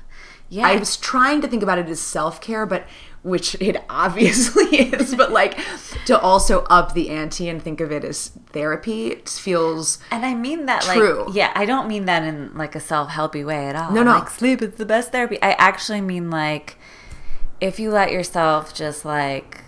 Yeah. 0.49 0.67
I 0.67 0.77
was 0.77 0.95
trying 0.95 1.41
to 1.41 1.47
think 1.47 1.61
about 1.61 1.77
it 1.77 1.89
as 1.89 1.99
self 1.99 2.39
care, 2.39 2.65
but 2.65 2.87
which 3.21 3.55
it 3.59 3.83
obviously 3.89 4.63
is, 4.77 5.13
but 5.15 5.31
like 5.31 5.59
to 6.05 6.17
also 6.17 6.63
up 6.63 6.93
the 6.93 7.09
ante 7.09 7.49
and 7.49 7.61
think 7.61 7.81
of 7.81 7.91
it 7.91 8.03
as 8.03 8.29
therapy 8.51 9.07
it 9.07 9.27
feels 9.27 9.99
And 10.11 10.25
I 10.25 10.33
mean 10.33 10.65
that 10.67 10.83
True. 10.83 11.25
like 11.25 11.35
yeah, 11.35 11.51
I 11.53 11.65
don't 11.65 11.87
mean 11.87 12.05
that 12.05 12.23
in 12.23 12.55
like 12.55 12.75
a 12.75 12.79
self 12.79 13.09
helpy 13.09 13.45
way 13.45 13.67
at 13.67 13.75
all. 13.75 13.91
No, 13.91 14.03
no. 14.03 14.11
Like 14.11 14.29
sleep 14.29 14.61
is 14.61 14.75
the 14.75 14.85
best 14.85 15.11
therapy. 15.11 15.37
I 15.41 15.51
actually 15.53 16.01
mean 16.01 16.29
like 16.29 16.77
if 17.59 17.79
you 17.79 17.91
let 17.91 18.11
yourself 18.11 18.73
just 18.73 19.03
like 19.03 19.63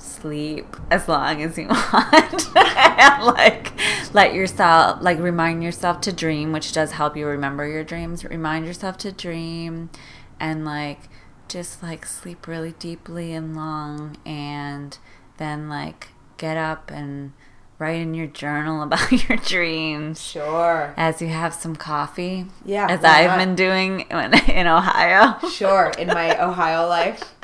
sleep 0.00 0.76
as 0.90 1.08
long 1.08 1.42
as 1.42 1.56
you 1.58 1.66
want. 1.68 2.56
And 2.56 3.24
like 3.24 3.72
let 4.14 4.34
yourself 4.34 4.98
like 5.02 5.18
remind 5.18 5.62
yourself 5.62 6.00
to 6.02 6.12
dream 6.12 6.52
which 6.52 6.72
does 6.72 6.92
help 6.92 7.16
you 7.16 7.26
remember 7.26 7.66
your 7.66 7.84
dreams. 7.84 8.24
Remind 8.24 8.66
yourself 8.66 8.98
to 8.98 9.12
dream 9.12 9.90
and 10.38 10.64
like 10.64 11.08
just 11.48 11.82
like 11.82 12.06
sleep 12.06 12.46
really 12.46 12.72
deeply 12.78 13.32
and 13.32 13.56
long. 13.56 14.16
And 14.24 14.96
then 15.38 15.68
like 15.68 16.08
get 16.36 16.56
up 16.56 16.90
and 16.90 17.32
write 17.78 18.00
in 18.00 18.12
your 18.14 18.26
journal 18.26 18.82
about 18.84 19.10
your 19.28 19.38
dreams. 19.38 20.22
Sure. 20.22 20.92
As 20.96 21.20
you 21.22 21.28
have 21.28 21.54
some 21.54 21.74
coffee 21.76 22.46
Yeah, 22.64 22.86
as 22.90 23.02
i've 23.04 23.28
not? 23.30 23.38
been 23.38 23.54
doing 23.54 24.00
in 24.10 24.66
ohio. 24.66 25.38
Sure 25.48 25.92
in 25.98 26.08
my 26.08 26.38
ohio 26.42 26.86
life 26.86 27.34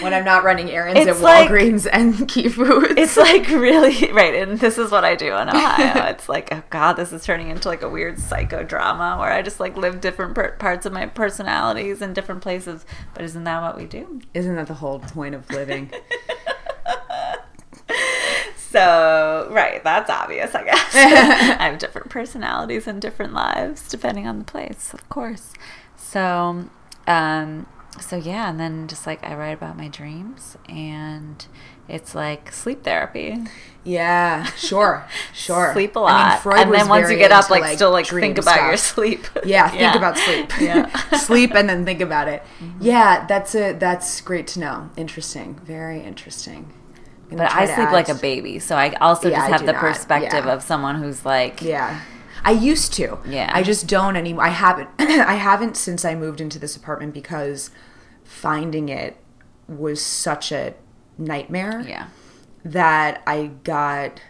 when 0.00 0.12
I'm 0.12 0.24
not 0.24 0.44
running 0.44 0.70
errands 0.70 1.00
It's 1.00 1.18
at 1.18 1.22
like- 1.22 1.48
Walgreens 1.50 1.88
and 1.90 2.28
Key 2.28 2.48
Foods. 2.48 2.94
It's 2.96 3.16
like 3.16 3.48
really 3.48 4.12
right, 4.12 4.34
and 4.34 4.58
this 4.58 4.78
is 4.78 4.90
what 4.90 5.04
I 5.04 5.14
do 5.14 5.34
in 5.36 5.48
Ohio. 5.48 6.08
It's 6.14 6.28
like, 6.28 6.48
oh 6.52 6.62
god, 6.70 6.94
this 6.94 7.12
is 7.12 7.24
turning 7.24 7.48
into 7.50 7.68
like 7.68 7.82
a 7.82 7.88
weird 7.88 8.16
psychodrama 8.16 9.18
where 9.18 9.32
I 9.32 9.42
just 9.42 9.60
like 9.60 9.76
live 9.76 10.00
different 10.00 10.34
per- 10.34 10.52
parts 10.52 10.86
of 10.86 10.92
my 10.92 11.06
personalities 11.06 12.02
in 12.02 12.12
different 12.12 12.40
places. 12.42 12.84
But 13.14 13.24
isn't 13.24 13.44
that 13.44 13.62
what 13.62 13.76
we 13.76 13.86
do? 13.86 14.20
Isn't 14.34 14.56
that 14.56 14.66
the 14.66 14.74
whole 14.74 14.98
point 14.98 15.34
of 15.34 15.48
living? 15.50 15.90
So, 18.70 19.46
right, 19.52 19.84
that's 19.84 20.10
obvious, 20.10 20.52
I 20.52 20.64
guess. 20.64 20.94
I 20.96 21.68
have 21.68 21.78
different 21.78 22.08
personalities 22.10 22.88
and 22.88 23.00
different 23.00 23.32
lives 23.32 23.88
depending 23.88 24.26
on 24.26 24.40
the 24.40 24.44
place, 24.44 24.90
of 24.92 25.08
course. 25.08 25.52
So, 25.96 26.68
um, 27.06 27.66
so 28.00 28.16
yeah, 28.16 28.48
and 28.50 28.58
then 28.58 28.88
just 28.88 29.06
like 29.06 29.24
I 29.24 29.34
write 29.34 29.52
about 29.52 29.76
my 29.76 29.88
dreams, 29.88 30.56
and 30.68 31.44
it's 31.88 32.14
like 32.14 32.50
sleep 32.52 32.82
therapy. 32.82 33.36
yeah, 33.84 34.44
sure, 34.56 35.06
sure. 35.32 35.72
Sleep 35.72 35.94
a 35.96 36.00
lot, 36.00 36.32
mean, 36.32 36.40
Freud 36.42 36.58
and 36.60 36.74
then 36.74 36.88
once 36.88 37.10
you 37.10 37.16
get 37.16 37.30
up, 37.32 37.44
into, 37.50 37.52
like, 37.60 37.76
still 37.76 37.90
like 37.92 38.06
think 38.06 38.38
about 38.38 38.66
your 38.66 38.76
sleep. 38.76 39.26
Yeah, 39.44 39.68
think 39.68 39.94
about 39.94 40.16
sleep. 40.18 40.50
Yeah. 40.60 40.86
Mm-hmm. 40.86 41.16
sleep 41.16 41.54
and 41.54 41.68
then 41.68 41.84
think 41.84 42.00
about 42.00 42.28
it. 42.28 42.42
Yeah, 42.80 43.26
that's 43.26 43.54
a 43.54 43.72
that's 43.72 44.20
great 44.22 44.46
to 44.48 44.60
know. 44.60 44.90
Interesting, 44.96 45.54
very 45.64 46.00
interesting. 46.00 46.72
But 47.30 47.50
I 47.52 47.66
sleep 47.66 47.88
add- 47.88 47.92
like 47.92 48.08
a 48.08 48.14
baby, 48.14 48.58
so 48.60 48.76
I 48.76 48.92
also 48.94 49.28
Yeah, 49.28 49.38
just 49.38 49.50
have 49.50 49.66
the 49.66 49.72
not. 49.72 49.80
perspective 49.80 50.44
Yeah. 50.44 50.52
of 50.52 50.62
someone 50.62 50.96
who's 51.02 51.24
like, 51.24 51.62
Yeah. 51.62 52.00
I 52.44 52.52
used 52.52 52.92
to. 52.94 53.18
Yeah. 53.26 53.50
I 53.52 53.62
just 53.62 53.86
don't 53.86 54.16
anymore. 54.16 54.44
I 54.44 54.48
haven't 54.50 54.90
I 54.98 55.34
haven't 55.34 55.76
since 55.76 56.04
I 56.04 56.14
moved 56.14 56.40
into 56.40 56.58
this 56.58 56.76
apartment 56.76 57.14
because 57.14 57.70
finding 58.24 58.88
it 58.88 59.16
was 59.66 60.00
such 60.00 60.52
a 60.52 60.74
nightmare 61.16 61.80
yeah, 61.86 62.08
that 62.64 63.22
I 63.26 63.46
got 63.64 64.20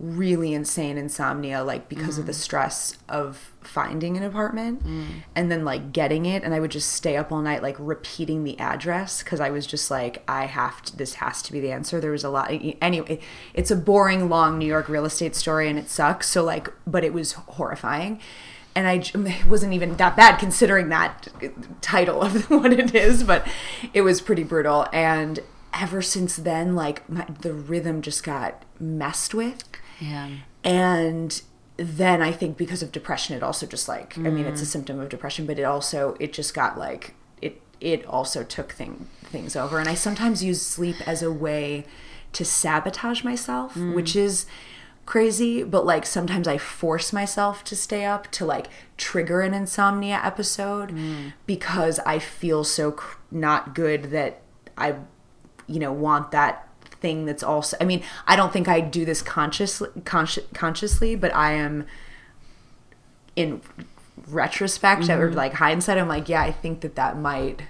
really 0.00 0.52
insane 0.52 0.98
insomnia 0.98 1.62
like 1.62 1.88
because 1.88 2.16
Mm. 2.16 2.20
of 2.20 2.26
the 2.26 2.32
stress 2.34 2.98
of 3.08 3.52
finding 3.60 4.16
an 4.16 4.24
apartment 4.24 4.82
and 5.36 5.50
then 5.52 5.64
like 5.64 5.92
getting 5.92 6.26
it 6.26 6.42
and 6.42 6.52
I 6.52 6.58
would 6.60 6.72
just 6.72 6.92
stay 6.92 7.16
up 7.16 7.30
all 7.30 7.40
night 7.40 7.62
like 7.62 7.76
repeating 7.78 8.42
the 8.44 8.58
address 8.58 9.22
cuz 9.22 9.38
I 9.40 9.50
was 9.50 9.66
just 9.66 9.90
like 9.92 10.22
I 10.28 10.46
have 10.46 10.82
to 10.82 10.96
this 10.96 11.14
has 11.14 11.40
to 11.42 11.52
be 11.52 11.60
the 11.60 11.70
answer 11.70 12.00
there 12.00 12.10
was 12.10 12.24
a 12.24 12.28
lot 12.28 12.50
anyway 12.82 13.20
it's 13.54 13.70
a 13.70 13.76
boring 13.76 14.28
long 14.28 14.58
New 14.58 14.66
York 14.66 14.88
real 14.88 15.04
estate 15.04 15.36
story 15.36 15.68
and 15.70 15.78
it 15.78 15.88
sucks 15.88 16.28
so 16.28 16.42
like 16.42 16.68
but 16.86 17.04
it 17.04 17.14
was 17.14 17.32
horrifying 17.32 18.18
and 18.74 18.88
I 18.88 18.94
it 19.14 19.46
wasn't 19.46 19.74
even 19.74 19.96
that 19.96 20.16
bad 20.16 20.38
considering 20.40 20.88
that 20.88 21.28
title 21.80 22.20
of 22.22 22.50
what 22.50 22.72
it 22.72 22.94
is, 22.96 23.22
but 23.22 23.46
it 23.94 24.00
was 24.02 24.20
pretty 24.20 24.42
brutal. 24.42 24.88
And 24.92 25.38
ever 25.72 26.02
since 26.02 26.34
then, 26.34 26.74
like 26.74 27.08
my, 27.08 27.24
the 27.40 27.52
rhythm 27.54 28.02
just 28.02 28.24
got 28.24 28.64
messed 28.80 29.32
with, 29.32 29.62
yeah, 30.10 30.30
and 30.62 31.42
then 31.76 32.22
I 32.22 32.32
think 32.32 32.56
because 32.56 32.82
of 32.82 32.92
depression, 32.92 33.36
it 33.36 33.42
also 33.42 33.66
just 33.66 33.88
like 33.88 34.16
I 34.18 34.22
mean, 34.22 34.44
it's 34.44 34.62
a 34.62 34.64
mm. 34.64 34.68
symptom 34.68 35.00
of 35.00 35.08
depression, 35.08 35.46
but 35.46 35.58
it 35.58 35.64
also 35.64 36.16
it 36.20 36.32
just 36.32 36.54
got 36.54 36.78
like 36.78 37.14
it 37.42 37.60
it 37.80 38.04
also 38.06 38.44
took 38.44 38.72
thing 38.72 39.08
things 39.24 39.56
over, 39.56 39.78
and 39.78 39.88
I 39.88 39.94
sometimes 39.94 40.44
use 40.44 40.62
sleep 40.62 40.96
as 41.06 41.22
a 41.22 41.32
way 41.32 41.84
to 42.32 42.44
sabotage 42.44 43.24
myself, 43.24 43.74
mm. 43.74 43.94
which 43.94 44.14
is 44.16 44.46
crazy 45.06 45.62
but 45.62 45.84
like 45.84 46.06
sometimes 46.06 46.48
i 46.48 46.56
force 46.56 47.12
myself 47.12 47.62
to 47.62 47.76
stay 47.76 48.04
up 48.04 48.30
to 48.30 48.44
like 48.44 48.68
trigger 48.96 49.42
an 49.42 49.52
insomnia 49.52 50.18
episode 50.24 50.90
mm. 50.90 51.32
because 51.46 51.98
i 52.06 52.18
feel 52.18 52.64
so 52.64 52.90
cr- 52.92 53.18
not 53.30 53.74
good 53.74 54.04
that 54.04 54.40
i 54.78 54.94
you 55.66 55.78
know 55.78 55.92
want 55.92 56.30
that 56.30 56.68
thing 57.04 57.26
that's 57.26 57.42
also 57.42 57.76
i 57.82 57.84
mean 57.84 58.02
i 58.26 58.34
don't 58.34 58.52
think 58.52 58.66
i 58.66 58.80
do 58.80 59.04
this 59.04 59.20
consciously 59.20 59.88
consci- 60.00 60.50
consciously 60.54 61.14
but 61.14 61.34
i 61.34 61.52
am 61.52 61.84
in 63.36 63.60
retrospect 64.28 65.02
or 65.10 65.26
Mm-hmm. 65.28 65.36
like 65.36 65.52
hindsight 65.54 65.98
i'm 65.98 66.08
like 66.08 66.28
yeah 66.30 66.40
i 66.42 66.50
think 66.50 66.80
that 66.80 66.94
that 66.96 67.18
might 67.18 67.60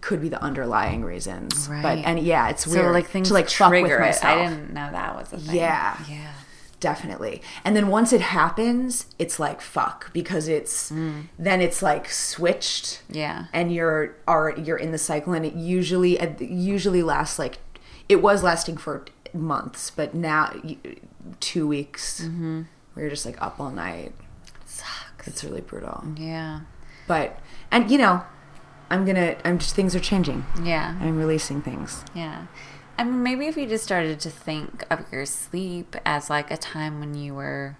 could 0.00 0.20
be 0.20 0.28
the 0.28 0.42
underlying 0.42 1.02
reasons 1.02 1.66
but 1.68 1.74
Right. 1.84 2.04
and 2.04 2.18
yeah 2.18 2.50
it's 2.50 2.66
weird 2.66 2.84
so 2.86 2.90
like 2.92 3.06
things 3.08 3.28
to 3.28 3.34
like 3.34 3.48
fuck 3.48 3.70
with 3.70 3.80
trigger 3.84 3.96
it. 3.96 4.00
myself 4.00 4.38
I 4.38 4.48
didn't 4.50 4.74
know 4.74 4.88
that 4.92 5.14
was 5.16 5.32
a 5.32 5.38
thing. 5.38 5.56
Yeah. 5.56 5.96
yeah. 6.08 6.32
Definitely 6.80 7.40
and 7.64 7.74
then 7.74 7.88
once 7.88 8.12
it 8.12 8.20
happens 8.20 9.06
it's 9.18 9.38
like 9.40 9.60
fuck 9.60 10.12
because 10.12 10.48
it's 10.48 10.90
mm. 10.90 11.24
then 11.38 11.60
it's 11.62 11.80
like 11.82 12.10
switched 12.10 13.02
Yeah. 13.08 13.46
and 13.52 13.72
you're 13.72 14.16
are 14.28 14.50
you're 14.56 14.76
in 14.76 14.92
the 14.92 14.98
cycle 14.98 15.32
and 15.32 15.46
it 15.46 15.54
usually 15.54 16.18
it 16.18 16.40
usually 16.40 17.02
lasts 17.02 17.38
like 17.38 17.58
it 18.08 18.16
was 18.22 18.42
lasting 18.42 18.76
for 18.76 19.04
months 19.32 19.90
but 19.90 20.14
now 20.14 20.52
two 21.40 21.66
weeks 21.66 22.20
mm-hmm. 22.22 22.62
where 22.92 23.04
you're 23.04 23.10
just 23.10 23.24
like 23.26 23.40
up 23.40 23.58
all 23.58 23.70
night 23.70 24.12
Sucks. 24.66 25.26
it's 25.26 25.42
really 25.44 25.60
brutal 25.62 26.04
Yeah. 26.16 26.60
but 27.06 27.38
and 27.70 27.90
you 27.90 27.98
know 27.98 28.22
i'm 28.90 29.04
gonna 29.06 29.36
i'm 29.44 29.58
just 29.58 29.74
things 29.74 29.94
are 29.94 30.00
changing 30.00 30.44
Yeah. 30.62 30.96
i'm 31.00 31.16
releasing 31.16 31.62
things 31.62 32.04
Yeah. 32.14 32.46
I 32.98 33.04
mean, 33.04 33.22
maybe 33.22 33.46
if 33.46 33.56
you 33.56 33.66
just 33.66 33.84
started 33.84 34.20
to 34.20 34.30
think 34.30 34.84
of 34.90 35.04
your 35.12 35.26
sleep 35.26 35.96
as 36.04 36.30
like 36.30 36.50
a 36.50 36.56
time 36.56 37.00
when 37.00 37.14
you 37.14 37.34
were 37.34 37.76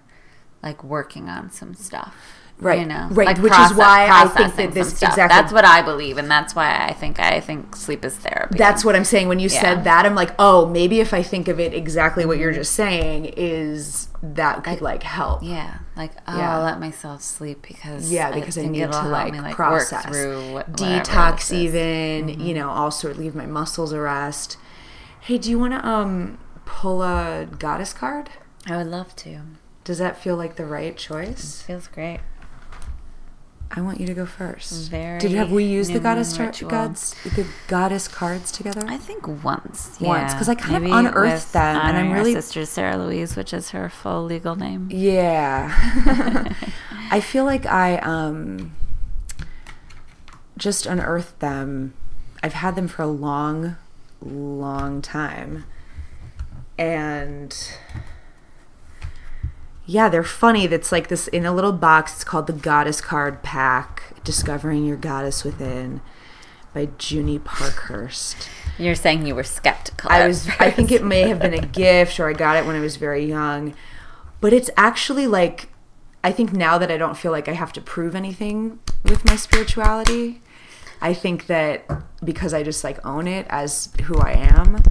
like 0.63 0.83
working 0.83 1.29
on 1.29 1.51
some 1.51 1.73
stuff. 1.73 2.15
Right. 2.57 2.79
You 2.79 2.85
know, 2.85 3.09
Right, 3.11 3.27
like 3.27 3.39
which 3.39 3.51
is 3.51 3.73
why 3.73 4.07
I 4.09 4.27
think 4.29 4.55
that 4.55 4.73
this- 4.73 4.93
exactly- 4.93 5.27
That's 5.27 5.51
what 5.51 5.65
I 5.65 5.81
believe, 5.81 6.17
and 6.17 6.31
that's 6.31 6.55
why 6.55 6.85
I 6.87 6.93
think 6.93 7.19
I 7.19 7.41
think 7.41 7.75
sleep 7.75 8.05
is 8.05 8.15
therapy. 8.15 8.57
That's 8.57 8.85
what 8.85 8.95
I'm 8.95 9.03
saying. 9.03 9.27
When 9.27 9.39
you 9.39 9.49
Yeah. 9.49 9.59
said 9.59 9.83
that, 9.83 10.05
I'm 10.05 10.15
like, 10.15 10.31
oh, 10.39 10.65
maybe 10.65 11.01
if 11.01 11.13
I 11.13 11.21
think 11.21 11.49
of 11.49 11.59
it 11.59 11.73
exactly 11.73 12.25
what 12.25 12.37
you're 12.37 12.53
just 12.53 12.71
saying, 12.71 13.33
is 13.35 14.07
that 14.23 14.63
could 14.63 14.79
like 14.79 15.03
help. 15.03 15.43
yeah, 15.43 15.79
like 15.97 16.11
oh, 16.29 16.37
Yeah. 16.37 16.55
I'll 16.57 16.63
let 16.63 16.79
myself 16.79 17.21
sleep 17.21 17.61
because 17.61 18.09
Yeah, 18.09 18.31
because 18.31 18.57
I, 18.57 18.61
think 18.61 18.71
need 18.71 18.89
to 18.89 19.01
like, 19.03 19.33
me, 19.33 19.51
process, 19.53 20.05
work 20.05 20.13
through 20.13 20.53
what, 20.53 20.71
detox, 20.77 21.51
even 21.53 22.27
Mm-hmm. 22.29 22.39
you 22.41 22.53
know, 22.53 22.69
also 22.69 23.13
leave 23.13 23.35
my 23.35 23.45
muscles 23.45 23.91
a 23.91 23.99
rest. 23.99 24.55
Hey, 25.25 25.39
do 25.39 25.49
you 25.49 25.57
want 25.57 25.73
to 25.73 25.83
um 25.87 26.37
pull 26.65 27.01
a 27.01 27.47
goddess 27.57 27.93
card? 27.93 28.29
I 28.67 28.77
would 28.77 28.87
love 28.87 29.15
to. 29.17 29.41
Does 29.83 29.97
that 29.97 30.17
feel 30.21 30.35
like 30.35 30.55
the 30.55 30.65
right 30.65 30.95
choice? 30.95 31.61
Feels 31.63 31.87
great. 31.87 32.19
I 33.71 33.81
want 33.81 33.99
you 33.99 34.05
to 34.05 34.13
go 34.13 34.27
first. 34.27 34.89
Very 34.91 35.17
Did 35.19 35.31
have 35.31 35.51
we 35.51 35.63
used 35.63 35.91
the 35.93 35.99
goddess 35.99 36.37
tar- 36.37 36.51
gods 36.67 37.15
the 37.23 37.47
goddess 37.67 38.07
cards 38.07 38.51
together? 38.51 38.83
I 38.87 38.97
think 38.97 39.27
once. 39.43 39.97
Once, 39.99 40.31
yeah. 40.31 40.37
'cause 40.37 40.47
I 40.47 40.53
kind 40.55 40.85
of 40.85 40.91
unearthed 40.91 41.53
them, 41.53 41.75
and 41.75 41.97
I'm 41.97 42.11
really- 42.11 42.33
sister 42.33 42.63
Sarah 42.65 42.95
Louise, 42.97 43.35
which 43.35 43.51
is 43.51 43.71
her 43.71 43.89
full 43.89 44.23
legal 44.25 44.55
name. 44.55 44.89
Yeah. 44.91 45.73
I 47.11 47.19
feel 47.19 47.45
like 47.45 47.65
I 47.65 47.97
um 47.97 48.73
just 50.55 50.85
unearthed 50.85 51.39
them. 51.39 51.93
I've 52.43 52.53
had 52.53 52.75
them 52.75 52.87
for 52.87 53.01
a 53.01 53.07
long, 53.07 53.75
long 54.25 55.01
time. 55.01 55.65
And 56.77 57.55
yeah, 59.85 60.09
they're 60.09 60.23
funny. 60.23 60.67
That's 60.67 60.91
like 60.91 61.07
this 61.07 61.27
in 61.27 61.45
a 61.45 61.53
little 61.53 61.71
box. 61.71 62.15
It's 62.15 62.23
called 62.23 62.47
the 62.47 62.53
Goddess 62.53 63.01
Card 63.01 63.43
Pack 63.43 64.23
Discovering 64.23 64.85
Your 64.85 64.97
Goddess 64.97 65.43
Within 65.43 66.01
by 66.73 66.87
Juni 66.87 67.41
Parkhurst. 67.43 68.49
You're 68.77 68.95
saying 68.95 69.25
you 69.25 69.35
were 69.35 69.43
skeptical. 69.43 70.11
I 70.11 70.27
was 70.27 70.49
I 70.59 70.69
think 70.71 70.91
it 70.91 71.03
may 71.03 71.21
have 71.29 71.39
been 71.39 71.53
a 71.53 71.61
gift 71.65 72.19
or 72.19 72.27
I 72.29 72.33
got 72.33 72.57
it 72.57 72.65
when 72.65 72.75
I 72.75 72.81
was 72.81 72.97
very 72.97 73.25
young. 73.25 73.73
But 74.41 74.51
it's 74.51 74.69
actually 74.75 75.27
like 75.27 75.69
I 76.23 76.31
think 76.31 76.51
now 76.51 76.77
that 76.79 76.91
I 76.91 76.97
don't 76.97 77.15
feel 77.15 77.31
like 77.31 77.47
I 77.47 77.53
have 77.53 77.71
to 77.73 77.81
prove 77.81 78.15
anything 78.15 78.79
with 79.03 79.23
my 79.25 79.35
spirituality, 79.35 80.41
I 81.01 81.13
think 81.13 81.47
that 81.47 81.85
because 82.23 82.53
I 82.53 82.63
just 82.63 82.83
like 82.83 83.03
own 83.05 83.27
it 83.27 83.45
as 83.49 83.89
who 84.05 84.17
I 84.19 84.31
am, 84.31 84.81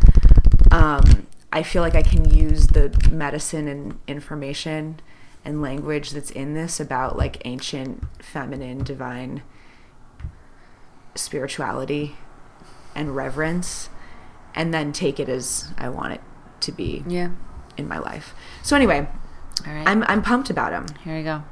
um, 0.71 1.27
I 1.53 1.63
feel 1.63 1.83
like 1.83 1.95
I 1.95 2.03
can 2.03 2.29
use 2.31 2.67
the 2.69 2.91
medicine 3.11 3.69
and 3.69 3.99
information 4.07 5.01
and 5.45 5.61
language 5.63 6.11
that's 6.11 6.31
in 6.31 6.55
this 6.55 6.81
about 6.81 7.17
like 7.19 7.43
ancient, 7.45 8.03
feminine, 8.23 8.83
divine 8.85 9.43
spirituality 11.15 12.17
and 12.95 13.15
reverence 13.15 13.89
and 14.55 14.73
then 14.73 14.93
take 14.93 15.19
it 15.21 15.29
as 15.29 15.73
I 15.79 15.89
want 15.89 16.15
it 16.15 16.21
to 16.61 16.73
be 16.73 17.05
Yeah. 17.07 17.31
in 17.77 17.89
my 17.89 17.99
life. 17.99 18.35
So 18.63 18.77
anyway, 18.77 19.09
All 19.67 19.73
right. 19.73 19.87
I'm 19.87 20.03
I'm 20.05 20.23
pumped 20.23 20.51
about 20.51 20.73
him. 20.73 20.87
Here 21.05 21.17
we 21.17 21.23
go. 21.23 21.43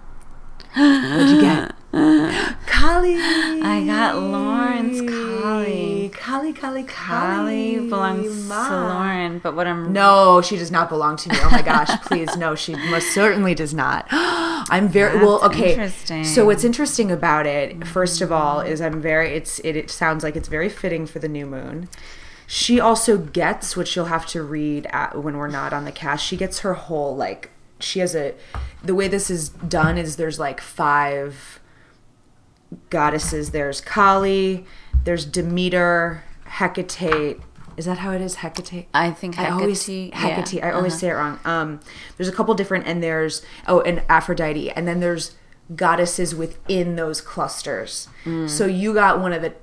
What'd 0.75 1.31
you 1.31 1.41
get? 1.41 1.75
Kali. 2.67 3.17
I 3.17 3.85
got 3.87 4.17
Lauren's 4.17 5.01
Kali. 5.03 6.11
Kali, 6.15 6.53
Kali, 6.53 6.85
Kali 6.85 7.77
belongs 7.89 8.49
Ma. 8.49 8.69
to 8.69 8.75
Lauren, 8.75 9.39
but 9.41 9.55
what 9.55 9.67
I'm 9.67 9.93
No, 9.93 10.41
she 10.41 10.57
does 10.57 10.71
not 10.71 10.89
belong 10.89 11.17
to 11.17 11.29
me. 11.29 11.37
Oh 11.41 11.51
my 11.51 11.63
gosh, 11.63 11.91
please, 12.07 12.35
no, 12.37 12.55
she 12.55 12.75
most 12.91 13.13
certainly 13.13 13.55
does 13.55 13.75
not. 13.75 14.07
I'm 14.11 14.89
very 14.89 15.19
well. 15.19 15.45
Okay, 15.45 15.73
interesting. 15.73 16.25
so 16.25 16.47
what's 16.47 16.65
interesting 16.65 17.11
about 17.11 17.47
it, 17.47 17.87
first 17.87 18.21
of 18.21 18.33
all, 18.33 18.61
is 18.61 18.81
I'm 18.81 19.03
very. 19.03 19.35
It's 19.35 19.59
it, 19.61 19.77
it 19.77 19.91
sounds 19.91 20.25
like 20.25 20.37
it's 20.37 20.49
very 20.49 20.69
fitting 20.69 21.07
for 21.07 21.19
the 21.19 21.29
new 21.29 21.45
moon. 21.45 21.89
She 22.47 22.81
also 22.81 23.19
gets, 23.19 23.77
which 23.77 23.97
you'll 23.97 24.07
have 24.07 24.27
to 24.27 24.43
read 24.43 24.87
at, 24.87 25.23
when 25.23 25.37
we're 25.37 25.49
not 25.49 25.73
on 25.73 25.85
the 25.85 25.93
cast. 25.93 26.25
She 26.25 26.37
gets 26.37 26.61
her 26.61 26.75
whole 26.75 27.15
like. 27.15 27.51
She 27.83 28.01
has 28.01 28.15
a. 28.15 28.35
The 28.83 28.95
way 28.95 29.09
this 29.09 29.31
is 29.31 29.49
done 29.51 29.99
is 29.99 30.17
there's 30.17 30.39
like 30.39 30.61
five 30.61 31.61
goddesses. 32.91 33.51
There's 33.51 33.81
Kali. 33.81 34.65
There's 35.05 35.25
Demeter, 35.25 36.25
Hecate. 36.45 37.41
Is 37.77 37.87
that 37.87 37.99
how 37.99 38.13
it 38.13 38.21
is? 38.21 38.37
Hecate. 38.37 38.87
I 38.93 39.11
think 39.11 39.39
I 39.39 39.51
always 39.51 39.87
Hecate, 39.87 40.15
Hecate. 40.15 40.53
yeah, 40.55 40.69
I 40.69 40.73
always 40.73 40.93
uh-huh. 40.93 41.01
say 41.01 41.09
it 41.09 41.15
wrong. 41.15 41.41
Um, 41.45 41.81
there's 42.17 42.29
a 42.29 42.33
couple 42.33 42.55
different, 42.55 42.87
and 42.87 43.03
there's 43.03 43.43
oh, 43.67 43.81
and 43.81 44.03
Aphrodite, 44.09 44.71
and 44.71 44.87
then 44.87 45.01
there's 45.01 45.35
goddesses 45.75 46.35
within 46.35 46.97
those 46.97 47.21
clusters. 47.21 48.09
So 48.47 48.67
you 48.67 48.93
got 48.93 49.21
one 49.21 49.33
of 49.33 49.43
the 49.43 49.51
Mm. 49.51 49.62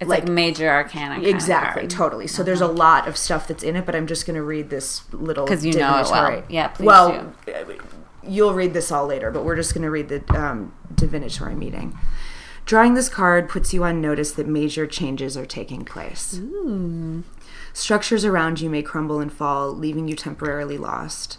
It's 0.00 0.08
like, 0.08 0.26
major 0.28 0.68
arcana. 0.68 1.22
exactly 1.22 1.86
totally. 1.86 2.26
So 2.26 2.42
there's 2.42 2.60
a 2.60 2.66
lot 2.66 3.06
of 3.08 3.16
stuff 3.16 3.46
that's 3.48 3.62
in 3.62 3.76
it, 3.76 3.86
but 3.86 3.94
I'm 3.94 4.06
just 4.06 4.26
going 4.26 4.36
to 4.36 4.42
read 4.42 4.70
this 4.70 5.02
little 5.12 5.46
'Cause 5.46 5.64
you 5.64 5.72
know 5.74 5.98
it 5.98 6.10
well. 6.10 6.42
Yeah, 6.48 6.68
please 6.68 6.86
well, 6.86 7.32
you'll 8.26 8.54
read 8.54 8.72
this 8.74 8.90
all 8.90 9.06
later, 9.06 9.30
but 9.30 9.44
we're 9.44 9.56
just 9.56 9.74
going 9.74 9.82
to 9.82 9.90
read 9.90 10.08
the 10.08 10.22
um, 10.36 10.72
divinatory 10.94 11.54
meeting. 11.54 11.96
Drawing 12.66 12.94
this 12.94 13.08
card 13.10 13.48
puts 13.48 13.74
you 13.74 13.84
on 13.84 14.00
notice 14.00 14.32
that 14.32 14.46
major 14.46 14.86
changes 14.86 15.36
are 15.36 15.44
taking 15.44 15.84
place. 15.84 16.40
Structures 17.74 18.24
around 18.24 18.60
you 18.60 18.70
may 18.70 18.82
crumble 18.82 19.20
and 19.20 19.32
fall, 19.32 19.70
leaving 19.70 20.08
you 20.08 20.16
temporarily 20.16 20.78
lost. 20.78 21.38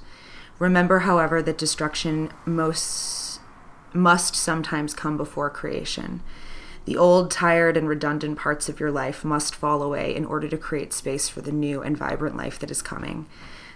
Remember, 0.59 0.99
however, 0.99 1.41
that 1.41 1.57
destruction 1.57 2.31
most 2.45 3.39
must 3.93 4.35
sometimes 4.35 4.93
come 4.93 5.17
before 5.17 5.49
creation. 5.49 6.21
The 6.85 6.97
old, 6.97 7.31
tired, 7.31 7.77
and 7.77 7.89
redundant 7.89 8.37
parts 8.37 8.69
of 8.69 8.79
your 8.79 8.91
life 8.91 9.25
must 9.25 9.55
fall 9.55 9.81
away 9.81 10.15
in 10.15 10.23
order 10.23 10.47
to 10.47 10.57
create 10.57 10.93
space 10.93 11.27
for 11.27 11.41
the 11.41 11.51
new 11.51 11.81
and 11.81 11.97
vibrant 11.97 12.37
life 12.37 12.59
that 12.59 12.69
is 12.69 12.83
coming. 12.83 13.25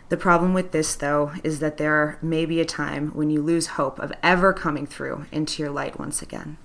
The 0.10 0.18
problem 0.18 0.54
with 0.54 0.72
this, 0.72 0.96
though, 0.96 1.34
is 1.44 1.60
that 1.60 1.78
there 1.78 2.20
may 2.22 2.46
be 2.46 2.62
a 2.62 2.66
time 2.66 3.10
when 3.10 3.30
you 3.30 3.42
lose 3.42 3.68
hope 3.68 4.00
of 4.00 4.14
ever 4.22 4.54
coming 4.54 4.86
through 4.86 5.26
into 5.32 5.62
your 5.62 5.72
light 5.72 6.00
once 6.00 6.22
again. 6.22 6.58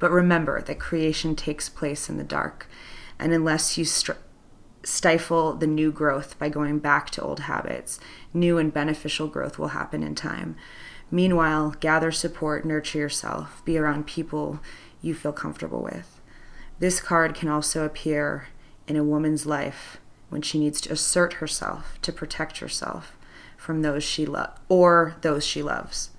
But 0.00 0.10
remember 0.10 0.60
that 0.62 0.80
creation 0.80 1.36
takes 1.36 1.68
place 1.68 2.08
in 2.08 2.18
the 2.18 2.24
dark, 2.24 2.68
and 3.18 3.32
unless 3.32 3.78
you 3.78 3.84
stifle 4.84 5.54
the 5.54 5.66
new 5.66 5.92
growth 5.92 6.38
by 6.38 6.48
going 6.48 6.80
back 6.80 7.10
to 7.10 7.22
old 7.22 7.40
habits, 7.40 8.00
new 8.32 8.58
and 8.58 8.74
beneficial 8.74 9.28
growth 9.28 9.58
will 9.58 9.68
happen 9.68 10.02
in 10.02 10.14
time. 10.14 10.56
Meanwhile, 11.10 11.76
gather 11.80 12.10
support, 12.10 12.64
nurture 12.64 12.98
yourself, 12.98 13.64
be 13.64 13.78
around 13.78 14.06
people 14.06 14.60
you 15.04 15.14
feel 15.14 15.32
comfortable 15.32 15.82
with. 15.82 16.20
This 16.78 17.00
card 17.00 17.34
can 17.34 17.48
also 17.48 17.84
appear 17.84 18.48
in 18.86 18.96
a 18.96 19.04
woman's 19.04 19.46
life 19.46 19.98
when 20.28 20.42
she 20.42 20.58
needs 20.58 20.80
to 20.82 20.92
assert 20.92 21.34
herself 21.34 21.98
to 22.02 22.12
protect 22.12 22.58
herself 22.58 23.16
from 23.56 23.82
those 23.82 24.02
she 24.02 24.26
lo- 24.26 24.50
or 24.68 25.16
those 25.20 25.44
she 25.44 25.62
loves. 25.62 26.10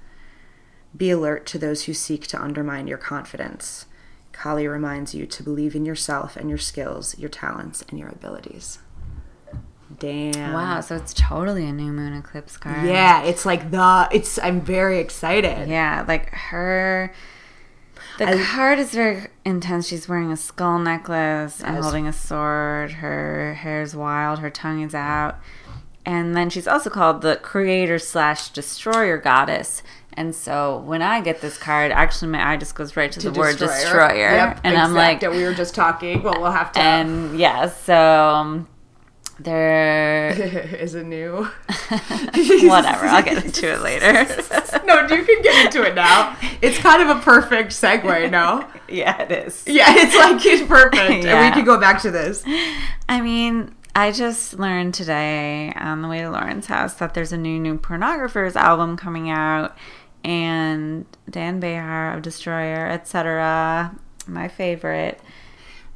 Be 0.95 1.11
alert 1.11 1.45
to 1.47 1.59
those 1.59 1.83
who 1.83 1.93
seek 1.93 2.25
to 2.27 2.41
undermine 2.41 2.87
your 2.87 2.97
confidence. 2.97 3.85
Kali 4.31 4.67
reminds 4.67 5.13
you 5.13 5.25
to 5.25 5.43
believe 5.43 5.75
in 5.75 5.85
yourself 5.85 6.35
and 6.35 6.49
your 6.49 6.57
skills, 6.57 7.17
your 7.17 7.29
talents, 7.29 7.83
and 7.89 7.99
your 7.99 8.09
abilities. 8.09 8.79
Damn. 9.99 10.53
Wow, 10.53 10.81
so 10.81 10.95
it's 10.95 11.13
totally 11.13 11.65
a 11.65 11.71
new 11.71 11.91
moon 11.91 12.13
eclipse 12.13 12.57
card. 12.57 12.87
Yeah, 12.87 13.23
it's 13.23 13.45
like 13.45 13.71
the 13.71 14.07
it's 14.11 14.39
I'm 14.39 14.61
very 14.61 14.99
excited. 14.99 15.69
Yeah, 15.69 16.03
like 16.07 16.29
her. 16.31 17.13
The 18.17 18.29
I- 18.29 18.43
card 18.43 18.79
is 18.79 18.91
very 18.91 19.27
intense. 19.43 19.87
She's 19.87 20.07
wearing 20.07 20.31
a 20.31 20.37
skull 20.37 20.79
necklace 20.79 21.61
and 21.61 21.77
holding 21.77 22.07
a 22.07 22.13
sword. 22.13 22.91
Her 22.93 23.55
hair's 23.55 23.95
wild. 23.95 24.39
Her 24.39 24.49
tongue 24.49 24.81
is 24.81 24.95
out. 24.95 25.37
And 26.05 26.35
then 26.35 26.49
she's 26.49 26.67
also 26.67 26.89
called 26.89 27.21
the 27.21 27.35
creator 27.37 27.97
slash 27.97 28.49
destroyer 28.49 29.17
goddess. 29.17 29.81
And 30.13 30.33
so 30.33 30.77
when 30.77 31.01
I 31.01 31.19
get 31.19 31.41
this 31.41 31.57
card, 31.57 31.91
actually 31.91 32.31
my 32.31 32.51
eye 32.53 32.57
just 32.57 32.75
goes 32.75 32.95
right 32.95 33.11
to, 33.11 33.19
the 33.19 33.37
word 33.37 33.57
destroyer. 33.57 34.31
Yep, 34.31 34.61
and 34.63 34.77
I'm 34.77 34.93
like, 34.93 35.21
we 35.21 35.43
were 35.43 35.53
just 35.53 35.75
talking. 35.75 36.23
Well, 36.23 36.39
we'll 36.39 36.51
have 36.51 36.71
to. 36.73 36.79
and 36.79 37.37
yeah, 37.37 37.67
so 37.69 37.95
um, 37.95 38.67
there. 39.39 40.29
is 40.79 40.95
a 40.95 41.03
new. 41.03 41.43
Whatever, 41.89 43.05
I'll 43.05 43.23
get 43.23 43.43
into 43.43 43.71
it 43.71 43.81
later. 43.81 44.11
no, 44.85 45.01
you 45.01 45.23
can 45.23 45.41
get 45.41 45.65
into 45.65 45.83
it 45.83 45.95
now. 45.95 46.37
It's 46.61 46.77
kind 46.77 47.01
of 47.01 47.17
a 47.17 47.19
perfect 47.21 47.71
segue. 47.71 48.31
No. 48.31 48.67
yeah, 48.87 49.21
it 49.21 49.31
is. 49.31 49.63
Yeah, 49.67 49.85
it's 49.89 50.15
like 50.15 50.45
it's 50.45 50.67
perfect, 50.67 51.25
and 51.25 51.49
we 51.49 51.55
can 51.55 51.65
go 51.65 51.79
back 51.79 52.01
to 52.03 52.11
this. 52.11 52.43
I 53.07 53.21
mean, 53.21 53.75
I 53.95 54.11
just 54.11 54.59
learned 54.59 54.93
today 54.93 55.71
on 55.75 56.01
the 56.01 56.07
way 56.07 56.21
to 56.21 56.29
Lauren's 56.29 56.67
house 56.67 56.95
that 56.95 57.13
there's 57.13 57.31
a 57.31 57.37
new 57.37 57.59
new 57.59 57.77
pornographers 57.77 58.55
album 58.55 58.97
coming 58.97 59.29
out, 59.29 59.77
and 60.23 61.05
Dan 61.29 61.61
Bejar 61.61 62.15
of 62.15 62.21
Destroyer, 62.21 62.87
etc. 62.87 63.95
My 64.27 64.47
favorite. 64.47 65.19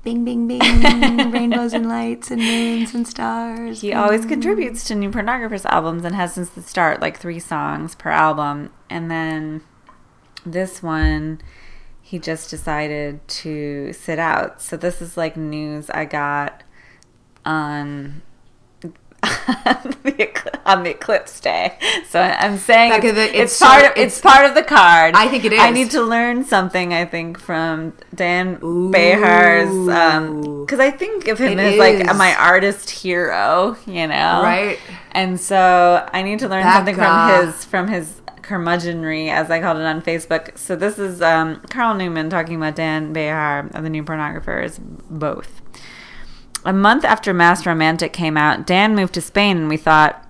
Bing, 0.01 0.23
bing, 0.23 0.47
bing, 0.47 0.61
rainbows 1.31 1.73
and 1.73 1.89
lights 1.89 2.31
and 2.31 2.41
moons 2.41 2.95
and 2.95 3.05
stars. 3.05 3.81
He 3.81 3.93
always 3.93 4.25
contributes 4.25 4.85
to 4.85 4.95
new 4.95 5.11
pornographers 5.11 5.65
albums 5.65 6.05
and 6.05 6.15
has 6.15 6.33
since 6.33 6.49
the 6.49 6.61
start 6.61 7.01
like 7.01 7.17
three 7.17 7.39
songs 7.39 7.95
per 7.95 8.09
album, 8.09 8.71
and 8.89 9.11
then 9.11 9.61
this 10.45 10.81
one 10.81 11.41
he 12.09 12.17
just 12.17 12.49
decided 12.49 13.27
to 13.27 13.93
sit 13.93 14.17
out. 14.17 14.63
So 14.63 14.75
this 14.75 14.99
is 14.99 15.15
like 15.15 15.37
news 15.37 15.91
I 15.91 16.05
got 16.05 16.63
on 17.45 18.23
the, 18.81 18.91
on 20.69 20.83
the 20.83 20.91
eclipse 20.91 21.39
day. 21.39 21.77
So 22.09 22.19
I'm 22.21 22.57
saying 22.57 22.91
Becca, 22.91 23.07
it's, 23.09 23.17
it's, 23.17 23.33
it's 23.35 23.59
part 23.59 23.81
so- 23.81 23.87
of 23.87 23.97
it's 23.97 24.17
it's- 24.17 24.21
part 24.21 24.45
of 24.45 24.55
the 24.55 24.63
card. 24.63 25.15
I 25.15 25.27
think 25.27 25.45
it 25.45 25.53
is. 25.53 25.59
I 25.59 25.69
need 25.71 25.91
to 25.91 26.01
learn 26.01 26.43
something. 26.43 26.93
I 26.93 27.05
think 27.05 27.39
from 27.39 27.93
Dan 28.15 28.57
Bejar's 28.57 29.69
because 30.65 30.79
I 30.79 30.91
think 30.91 31.27
of 31.27 31.37
him 31.39 31.59
It 31.59 31.73
as 31.73 31.77
like 31.77 32.15
my 32.17 32.35
artist 32.35 32.89
hero. 32.89 33.75
You 33.85 34.07
know, 34.07 34.41
Right. 34.43 34.79
and 35.11 35.39
so 35.39 36.07
I 36.13 36.21
need 36.23 36.39
to 36.39 36.47
learn 36.47 36.63
something 36.63 36.95
from 36.95 37.45
his 37.45 37.65
from 37.65 37.87
his 37.87 38.21
curmudgeonry, 38.41 39.29
as 39.29 39.51
I 39.51 39.59
called 39.61 39.77
it 39.77 39.83
on 39.85 40.01
Facebook. 40.01 40.57
So 40.57 40.75
this 40.75 40.97
is 40.97 41.21
um, 41.21 41.61
Carl 41.69 41.93
Newman 41.93 42.29
talking 42.31 42.55
about 42.55 42.75
Dan 42.75 43.13
Bejar 43.13 43.73
of 43.75 43.83
the 43.83 43.89
New 43.89 44.03
Pornographers, 44.03 44.79
both. 45.09 45.61
A 46.65 46.73
month 46.73 47.05
after 47.05 47.33
Mass 47.33 47.65
Romantic 47.65 48.11
came 48.11 48.35
out, 48.37 48.65
Dan 48.67 48.95
moved 48.95 49.13
to 49.13 49.21
Spain, 49.21 49.57
and 49.57 49.69
we 49.69 49.77
thought, 49.77 50.25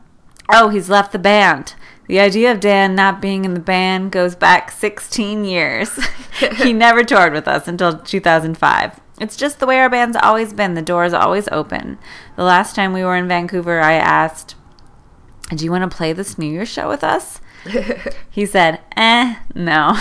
oh, 0.51 0.69
he's 0.69 0.89
left 0.89 1.11
the 1.11 1.19
band. 1.19 1.75
The 2.07 2.19
idea 2.19 2.51
of 2.51 2.59
Dan 2.59 2.95
not 2.95 3.21
being 3.21 3.45
in 3.45 3.53
the 3.53 3.59
band 3.59 4.11
goes 4.11 4.35
back 4.35 4.71
16 4.71 5.45
years. 5.45 5.91
he 6.57 6.73
never 6.73 7.03
toured 7.03 7.33
with 7.33 7.47
us 7.47 7.67
until 7.67 7.99
2005. 7.99 8.99
It's 9.21 9.37
just 9.37 9.59
the 9.59 9.67
way 9.67 9.79
our 9.79 9.89
band's 9.89 10.17
always 10.17 10.53
been. 10.53 10.73
The 10.73 10.81
door 10.81 11.05
is 11.05 11.13
always 11.13 11.47
open. 11.49 11.99
The 12.35 12.43
last 12.43 12.75
time 12.75 12.93
we 12.93 13.03
were 13.03 13.15
in 13.15 13.27
Vancouver, 13.27 13.79
I 13.79 13.93
asked, 13.93 14.55
Do 15.53 15.63
you 15.63 15.71
want 15.71 15.89
to 15.89 15.95
play 15.95 16.13
this 16.13 16.37
New 16.37 16.49
Year's 16.49 16.69
show 16.69 16.89
with 16.89 17.03
us? 17.03 17.41
He 18.31 18.45
said, 18.45 18.79
eh, 18.95 19.35
no. 19.53 19.93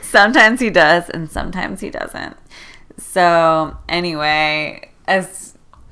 sometimes 0.00 0.60
he 0.60 0.70
does, 0.70 1.10
and 1.10 1.30
sometimes 1.30 1.80
he 1.80 1.90
doesn't. 1.90 2.36
So, 2.96 3.76
anyway, 3.86 4.90
as 5.06 5.49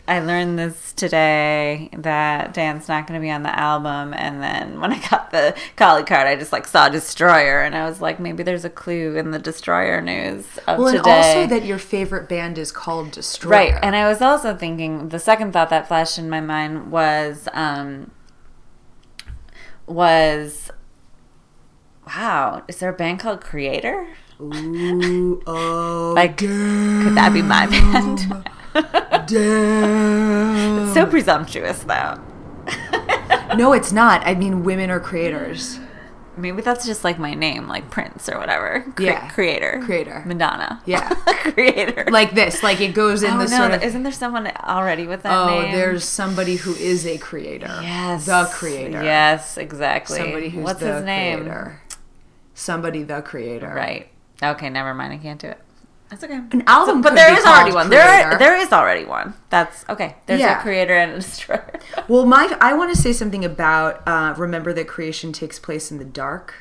I 0.09 0.21
learned 0.21 0.59
this 0.59 0.95
today 0.95 1.91
that 1.93 2.55
Dan's 2.55 2.89
not 2.89 3.07
going 3.07 3.21
to 3.21 3.23
be 3.23 3.31
on 3.31 3.43
the 3.43 3.57
album, 3.57 4.15
and 4.15 4.43
then 4.43 4.81
when 4.81 4.91
I 4.91 5.07
got 5.11 5.31
the 5.31 5.55
Kali 5.77 6.03
card, 6.03 6.27
I 6.27 6.35
just 6.35 6.51
like 6.51 6.67
saw 6.67 6.89
Destroyer, 6.89 7.61
and 7.61 7.75
I 7.75 7.87
was 7.87 8.01
like, 8.01 8.19
maybe 8.19 8.43
there's 8.43 8.65
a 8.65 8.71
clue 8.71 9.17
in 9.17 9.33
the 9.33 9.39
Destroyer 9.39 10.01
news 10.01 10.47
of 10.67 10.79
Well, 10.79 10.89
and 10.89 11.07
also 11.07 11.47
that 11.47 11.67
your 11.67 11.77
favorite 11.77 12.27
band 12.27 12.57
is 12.57 12.73
called 12.73 13.11
Destroyer. 13.11 13.51
Right. 13.51 13.75
And 13.83 13.95
I 13.95 14.09
was 14.09 14.23
also 14.23 14.57
thinking 14.57 15.11
the 15.11 15.19
second 15.19 15.53
thought 15.53 15.69
that 15.69 15.87
flashed 15.87 16.19
in 16.19 16.31
my 16.31 16.41
mind 16.41 16.91
was 16.91 17.47
um 17.53 18.11
was 19.87 20.71
wow, 22.07 22.63
is 22.67 22.79
there 22.79 22.89
a 22.89 22.97
band 22.97 23.21
called 23.21 23.43
Creator? 23.43 24.09
Ooh, 24.41 25.43
oh, 25.47 26.13
Like 26.17 26.39
could 26.39 27.15
that 27.15 27.31
be 27.35 27.43
my 27.43 27.67
band? 27.67 28.49
damn. 29.27 30.85
It's 30.85 30.95
so 30.95 31.07
presumptuous 31.07 31.81
though. 31.81 32.21
no, 33.57 33.73
it's 33.73 33.93
not. 33.93 34.27
I 34.27 34.35
mean, 34.35 34.63
women 34.65 34.91
are 34.91 35.01
creators. 35.01 35.79
maybe 36.37 36.63
that's 36.63 36.87
just 36.87 37.03
like 37.03 37.19
my 37.19 37.35
name, 37.35 37.67
like 37.67 37.91
Prince 37.91 38.29
or 38.29 38.39
whatever. 38.39 38.85
Cre- 38.95 39.03
Yeah. 39.05 39.29
creator, 39.31 39.81
Creator. 39.85 40.23
Madonna. 40.27 40.83
Yeah. 40.87 41.09
creator. 41.55 42.05
like 42.11 42.35
this. 42.35 42.63
Like 42.63 42.81
it 42.81 42.95
goes 42.95 43.23
in 43.23 43.33
oh 43.33 43.39
the 43.39 43.51
no, 43.51 43.57
sort 43.59 43.73
of. 43.73 43.83
isn't 43.83 44.03
there 44.03 44.13
someone 44.13 44.47
already 44.63 45.07
with 45.07 45.23
that 45.23 45.33
Oh, 45.33 45.61
name? 45.63 45.73
there's 45.73 46.05
somebody 46.05 46.57
who 46.57 46.75
is 46.75 47.07
a 47.07 47.19
creator. 47.19 47.79
yes, 47.83 48.27
The 48.27 48.49
creator. 48.53 49.03
Yes, 49.03 49.57
exactly. 49.57 50.19
Somebody 50.19 50.51
who's 50.51 50.65
What's 50.65 50.81
the 50.81 50.95
his 50.97 51.05
name? 51.05 51.41
creator. 51.41 51.81
Somebody 52.55 53.03
the 53.03 53.23
creator. 53.23 53.73
Right. 53.75 54.09
Okay, 54.43 54.69
never 54.71 54.95
mind. 54.95 55.13
I 55.13 55.19
can't 55.19 55.41
do 55.41 55.49
it. 55.49 55.61
That's 56.11 56.25
okay. 56.25 56.41
An 56.53 56.63
album 56.67 57.03
but 57.03 57.11
could 57.11 57.19
there 57.19 57.39
is 57.39 57.45
already 57.45 57.73
one. 57.73 57.91
There, 57.91 58.39
there 58.39 58.57
is 58.57 58.73
already 58.73 59.05
one. 59.05 59.35
That's 59.51 59.85
okay. 59.91 60.17
There's 60.27 60.41
Yeah. 60.41 60.59
a 60.59 60.63
creator 60.63 60.95
and 60.95 61.13
a 61.13 61.15
destroyer. 61.17 61.71
Well, 62.09 62.25
my 62.25 62.57
I 62.61 62.73
want 62.73 62.95
to 62.95 63.01
say 63.01 63.13
something 63.13 63.45
about 63.45 64.03
uh, 64.09 64.35
remember 64.39 64.73
that 64.73 64.89
creation 64.89 65.33
takes 65.33 65.59
place 65.59 65.91
in 65.91 65.99
the 65.99 66.05
dark. 66.05 66.55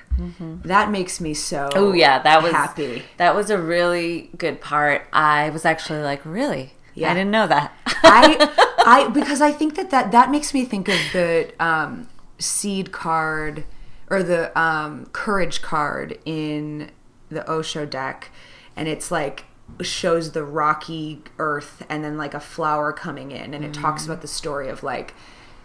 That 0.66 0.90
makes 0.92 1.22
me 1.22 1.34
so. 1.34 1.70
Oh 1.76 1.94
yeah, 1.94 2.20
that 2.24 2.42
was 2.44 2.52
happy. 2.52 3.04
That 3.18 3.36
was 3.36 3.50
a 3.50 3.58
really 3.58 4.30
good 4.38 4.60
part. 4.60 5.08
I 5.14 5.50
was 5.52 5.64
actually 5.64 6.02
like, 6.02 6.22
really? 6.26 6.74
Yeah. 6.96 7.12
I 7.12 7.14
didn't 7.14 7.32
know 7.32 7.46
that. 7.48 7.72
I 8.04 8.74
I 8.86 9.08
because 9.10 9.40
I 9.42 9.52
think 9.52 9.76
that 9.76 9.92
that 9.92 10.12
that 10.12 10.32
makes 10.32 10.54
me 10.54 10.66
think 10.66 10.90
of 10.90 10.98
the 11.14 11.54
um, 11.60 12.10
seed 12.40 12.92
card 12.92 13.64
or 14.10 14.24
the 14.24 14.58
um, 14.60 15.06
courage 15.14 15.62
card 15.62 16.18
in 16.26 16.90
the 17.30 17.50
Osho 17.50 17.86
deck, 17.86 18.32
and 18.78 18.88
it's 18.88 19.12
like 19.12 19.46
shows 19.82 20.32
the 20.32 20.44
rocky 20.44 21.22
earth 21.40 21.86
and 21.90 22.04
then 22.04 22.18
like 22.18 22.34
a 22.34 22.40
flower 22.40 22.94
coming 22.94 23.32
in, 23.32 23.54
and 23.54 23.66
it 23.66 23.74
talks 23.74 24.06
about 24.06 24.22
the 24.22 24.28
story 24.28 24.70
of 24.70 24.84
like 24.84 25.14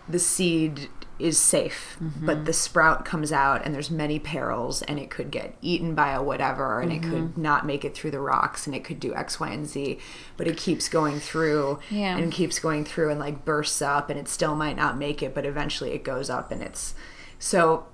the 0.09 0.19
seed 0.19 0.89
is 1.19 1.39
safe, 1.39 1.97
but 2.01 2.37
mm-hmm. 2.39 2.45
the 2.45 2.53
sprout 2.53 3.05
comes 3.05 3.31
out 3.31 3.65
and 3.65 3.73
there's 3.73 3.93
many 3.93 4.19
perils 4.19 4.83
and 4.83 4.99
it 4.99 5.09
could 5.09 5.31
get 5.31 5.55
eaten 5.63 5.95
by 5.95 6.11
a 6.11 6.21
whatever 6.21 6.81
and 6.81 6.91
it 6.93 7.01
could 7.01 7.13
mm-hmm. 7.13 7.43
not 7.43 7.65
make 7.65 7.85
it 7.85 7.95
through 7.95 8.11
the 8.11 8.19
rocks 8.19 8.67
and 8.67 8.75
it 8.75 8.83
could 8.83 8.99
do 8.99 9.15
X, 9.15 9.39
Y, 9.39 9.49
and 9.49 9.65
Z, 9.65 9.99
but 10.37 10.49
it 10.49 10.57
keeps 10.57 10.89
going 10.89 11.21
through 11.21 11.79
Yeah. 11.91 12.17
and 12.17 12.33
keeps 12.33 12.59
going 12.59 12.85
through 12.85 13.11
and 13.11 13.21
like 13.21 13.45
bursts 13.45 13.81
up 13.81 14.11
and 14.11 14.19
it 14.19 14.27
still 14.27 14.57
might 14.57 14.75
not 14.75 14.99
make 14.99 15.23
it, 15.23 15.33
but 15.33 15.47
eventually 15.47 15.93
it 15.93 16.03
goes 16.03 16.29
up 16.29 16.51
and 16.51 16.61
it's 16.61 16.95
so 17.39 17.87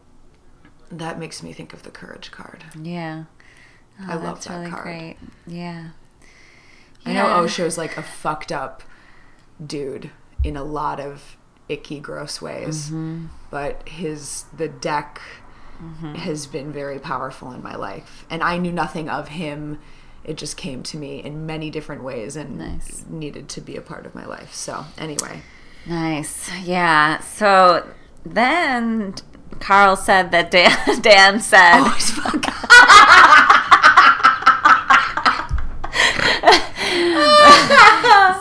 that 0.90 1.18
makes 1.18 1.42
me 1.42 1.52
think 1.52 1.74
of 1.74 1.82
the 1.82 1.90
courage 1.90 2.30
card. 2.30 2.64
yeah. 2.80 3.24
Oh, 4.00 4.06
I 4.08 4.14
love 4.14 4.44
that 4.44 4.58
really 4.58 4.70
card. 4.70 4.82
great. 4.82 5.16
Yeah. 5.46 5.88
I 7.04 7.12
know. 7.14 7.24
Osho's 7.26 7.76
like 7.78 7.96
a 7.96 8.02
fucked 8.02 8.52
up 8.52 8.82
dude 9.64 10.10
in 10.44 10.56
a 10.56 10.62
lot 10.64 11.00
of 11.00 11.36
icky, 11.68 11.98
gross 12.00 12.40
ways, 12.40 12.86
Mm-hmm. 12.86 13.26
but 13.50 13.88
his 13.88 14.44
the 14.56 14.68
deck 14.68 15.20
has 16.16 16.46
been 16.46 16.72
very 16.72 16.98
powerful 16.98 17.52
in 17.52 17.62
my 17.62 17.76
life, 17.76 18.26
and 18.30 18.42
I 18.42 18.56
knew 18.58 18.72
nothing 18.72 19.08
of 19.08 19.28
him. 19.28 19.78
It 20.24 20.36
just 20.36 20.56
came 20.56 20.82
to 20.84 20.96
me 20.96 21.22
in 21.22 21.46
many 21.46 21.70
different 21.70 22.02
ways 22.02 22.36
and 22.36 22.58
Nice. 22.58 23.04
needed 23.08 23.48
to 23.50 23.60
be 23.60 23.76
a 23.76 23.80
part 23.80 24.04
of 24.04 24.14
my 24.14 24.26
life. 24.26 24.52
So 24.54 24.84
anyway, 24.98 25.42
Nice. 25.86 26.50
Yeah. 26.64 27.20
So 27.20 27.86
then 28.26 29.14
Carl 29.60 29.96
said 29.96 30.30
that 30.32 30.50
Dan, 30.50 30.76
Dan 31.00 31.40
said. 31.40 31.78
oh, 31.80 31.90
he's 31.96 32.10
fuck. 32.10 32.44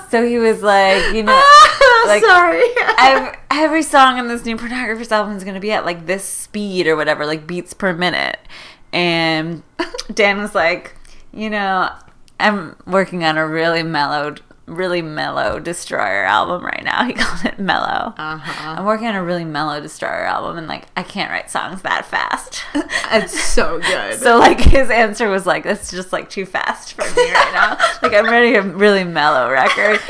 So 0.09 0.25
he 0.25 0.37
was 0.37 0.61
like, 0.61 1.13
you 1.13 1.23
know, 1.23 1.33
like 2.05 2.23
sorry. 2.23 2.63
ev- 2.97 3.35
every 3.51 3.83
song 3.83 4.19
on 4.19 4.27
this 4.29 4.45
new 4.45 4.55
pornographers 4.55 5.11
album 5.11 5.35
is 5.35 5.43
going 5.43 5.55
to 5.55 5.59
be 5.59 5.71
at 5.71 5.85
like 5.85 6.05
this 6.05 6.23
speed 6.23 6.87
or 6.87 6.95
whatever, 6.95 7.25
like 7.25 7.45
beats 7.45 7.73
per 7.73 7.93
minute. 7.93 8.39
And 8.93 9.63
Dan 10.13 10.37
was 10.37 10.55
like, 10.55 10.95
you 11.33 11.49
know, 11.49 11.89
I'm 12.39 12.75
working 12.85 13.25
on 13.25 13.37
a 13.37 13.45
really 13.45 13.83
mellowed, 13.83 14.41
really 14.67 15.01
mellow 15.01 15.59
Destroyer 15.59 16.23
album 16.23 16.63
right 16.63 16.83
now. 16.83 17.03
He 17.07 17.13
called 17.13 17.45
it 17.45 17.57
Mellow. 17.57 18.13
Uh-huh. 18.17 18.75
I'm 18.77 18.85
working 18.85 19.07
on 19.07 19.15
a 19.15 19.23
really 19.23 19.45
mellow 19.45 19.79
Destroyer 19.79 20.25
album, 20.25 20.57
and 20.57 20.67
like 20.67 20.85
I 20.95 21.03
can't 21.03 21.31
write 21.31 21.49
songs 21.49 21.81
that 21.81 22.05
fast. 22.05 22.61
It's 23.09 23.41
so 23.41 23.79
good. 23.79 24.19
So 24.27 24.37
like 24.37 24.59
his 24.59 24.89
answer 24.89 25.29
was 25.29 25.45
like, 25.45 25.63
"That's 25.63 25.89
just 25.89 26.11
like 26.11 26.29
too 26.29 26.45
fast 26.45 26.93
for 26.93 27.03
me 27.03 27.31
right 27.31 27.51
now. 27.53 27.77
like 28.01 28.13
I'm 28.13 28.25
ready 28.29 28.55
a 28.55 28.61
really 28.61 29.05
mellow 29.05 29.49
record." 29.49 30.01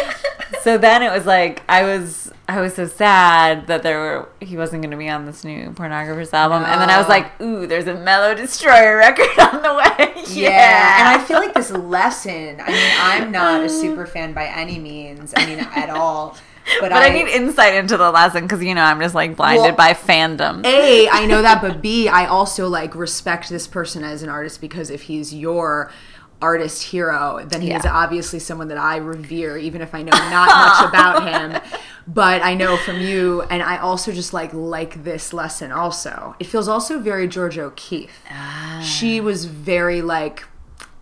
So 0.64 0.78
then 0.80 1.04
it 1.04 1.12
was 1.12 1.26
like 1.26 1.62
I 1.70 1.84
was 1.84 2.27
I 2.50 2.62
was 2.62 2.76
so 2.76 2.88
sad 2.88 3.68
that 3.68 3.84
there 3.84 4.00
were 4.00 4.30
he 4.40 4.56
wasn't 4.56 4.82
going 4.82 4.92
to 4.92 4.98
be 4.98 5.10
on 5.10 5.26
this 5.26 5.44
new 5.44 5.70
pornographers 5.72 6.32
album, 6.32 6.64
and 6.64 6.80
then 6.80 6.90
I 6.90 6.98
was 6.98 7.10
like, 7.10 7.40
"Ooh, 7.42 7.68
there's 7.68 7.88
a 7.88 7.96
mellow 7.96 8.34
destroyer 8.34 8.96
record 8.96 9.38
on 9.40 9.62
the 9.62 9.74
way." 9.74 10.24
Yeah. 10.28 11.14
and 11.14 11.22
I 11.22 11.26
feel 11.26 11.40
like 11.40 11.54
this 11.54 11.72
lesson. 11.72 12.62
I 12.62 12.72
mean, 12.72 12.92
I'm 13.00 13.32
not 13.32 13.64
a 13.64 13.70
super 13.70 14.06
fan 14.14 14.32
by 14.34 14.46
any 14.46 14.80
means. 14.80 15.34
I 15.36 15.46
mean, 15.46 15.60
at 15.60 15.90
all. 15.90 16.38
But, 16.82 16.90
But 16.90 17.02
I, 17.02 17.08
need 17.08 17.30
insight 17.30 17.76
into 17.76 17.96
the 17.96 18.12
lesson 18.12 18.44
because 18.44 18.62
you 18.62 18.76
know 18.76 18.82
I'm 18.82 19.00
just 19.00 19.16
like 19.16 19.38
blinded 19.38 19.64
Well, 19.64 19.76
by 19.78 19.94
fandom. 19.94 20.66
A, 20.66 21.08
I 21.08 21.26
know 21.26 21.42
that, 21.42 21.62
but 21.62 21.82
B, 21.82 22.10
I 22.10 22.26
also 22.26 22.68
like 22.68 22.94
respect 22.94 23.48
this 23.48 23.68
person 23.68 24.04
as 24.04 24.22
an 24.22 24.28
artist 24.28 24.60
because 24.60 24.90
if 24.90 25.04
he's 25.04 25.34
your 25.34 25.94
artist 26.42 26.84
hero, 26.84 27.44
then 27.50 27.62
he 27.62 27.72
is 27.72 27.84
Yeah. 27.84 27.94
obviously 27.96 28.40
someone 28.40 28.68
that 28.68 28.78
I 28.78 28.98
revere, 28.98 29.58
even 29.58 29.82
if 29.82 29.96
I 29.96 30.04
know 30.04 30.12
not 30.12 30.48
much 30.50 30.90
about 30.90 31.28
him. 31.28 31.62
But 32.08 32.42
I 32.42 32.54
know 32.54 32.78
from 32.78 33.02
you, 33.02 33.42
and 33.44 33.62
I 33.62 33.78
also 33.78 34.12
just 34.14 34.34
like 34.34 34.54
like 34.54 35.04
this 35.04 35.34
lesson. 35.34 35.72
Also, 35.72 36.36
it 36.40 36.46
feels 36.46 36.68
also 36.70 37.00
very 37.00 37.28
George 37.28 37.58
O'Keeffe. 37.58 38.22
Ah. 38.32 38.82
She 38.86 39.20
was 39.20 39.44
very 39.46 40.02
like, 40.02 40.46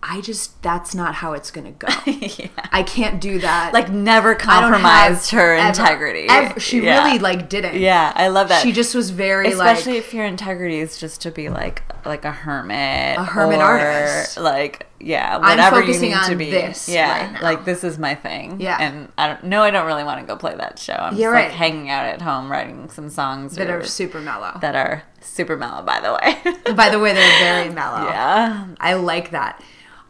I 0.02 0.20
just 0.20 0.60
that's 0.62 0.96
not 0.96 1.14
how 1.16 1.32
it's 1.34 1.52
gonna 1.52 1.70
go. 1.72 1.86
yeah. 2.06 2.48
I 2.72 2.82
can't 2.82 3.20
do 3.20 3.38
that. 3.38 3.72
Like 3.72 3.88
never 3.90 4.30
I 4.30 4.32
don't 4.32 4.40
have 4.40 4.62
compromised 4.72 5.30
her 5.30 5.54
ever- 5.54 5.68
integrity. 5.68 6.26
ever- 6.28 6.58
she 6.58 6.80
Yeah. 6.80 7.04
really 7.04 7.20
like 7.20 7.48
didn't. 7.48 7.76
Yeah, 7.76 8.12
I 8.16 8.26
love 8.28 8.48
that. 8.48 8.62
She 8.62 8.72
just 8.72 8.94
was 8.94 9.10
very 9.10 9.48
especially 9.52 9.92
like 9.94 10.02
if 10.02 10.12
your 10.14 10.24
integrity 10.24 10.80
is 10.80 10.98
just 10.98 11.20
to 11.22 11.30
be 11.30 11.50
like 11.50 11.82
like 12.04 12.24
a 12.24 12.32
hermit, 12.32 13.16
A 13.18 13.22
hermit 13.24 13.60
artist. 13.60 14.38
like 14.38 14.85
yeah, 15.00 15.36
whatever 15.38 15.80
focusing 15.82 16.10
you 16.10 16.16
need 16.16 16.24
to 16.26 16.36
be. 16.36 16.50
this 16.50 16.88
yeah, 16.88 17.24
right 17.24 17.32
now. 17.32 17.42
like 17.42 17.64
this 17.64 17.84
is 17.84 17.98
my 17.98 18.14
thing. 18.14 18.60
Yeah. 18.60 18.78
and 18.80 19.12
I 19.18 19.28
don't 19.28 19.44
no, 19.44 19.62
I 19.62 19.70
don't 19.70 19.86
really 19.86 20.04
want 20.04 20.20
to 20.20 20.26
go 20.26 20.36
play 20.36 20.54
that 20.56 20.78
show. 20.78 20.94
I'm 20.94 21.16
You're 21.16 21.34
just 21.34 21.44
like 21.48 21.52
hanging 21.52 21.90
out 21.90 22.06
at 22.06 22.22
home 22.22 22.50
writing 22.50 22.88
some 22.90 23.10
songs 23.10 23.56
that 23.56 23.68
or- 23.68 23.80
are 23.80 23.84
super 23.84 24.20
mellow. 24.20 24.58
that 24.60 24.74
are 24.74 25.02
super 25.20 25.56
mellow. 25.56 25.82
By 25.82 26.00
the 26.00 26.12
way, 26.14 26.72
By 26.74 26.88
the 26.90 26.98
way, 26.98 27.12
they're 27.12 27.38
very 27.40 27.68
mellow. 27.74 28.06
yeah, 28.08 28.68
I 28.80 28.94
like 28.94 29.30
that. 29.32 29.62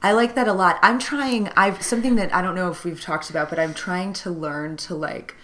I 0.02 0.12
like 0.12 0.34
that 0.36 0.46
a 0.46 0.52
lot. 0.52 0.78
I'm 0.82 0.98
trying. 0.98 1.48
I've 1.56 1.82
something 1.82 2.14
that 2.16 2.32
I 2.34 2.40
don't 2.42 2.54
know 2.54 2.70
if 2.70 2.84
we've 2.84 3.00
talked 3.00 3.28
about, 3.30 3.50
but 3.50 3.58
I'm 3.58 3.74
trying 3.74 4.12
to 4.14 4.30
learn 4.30 4.76
to 4.78 4.94
like. 4.94 5.34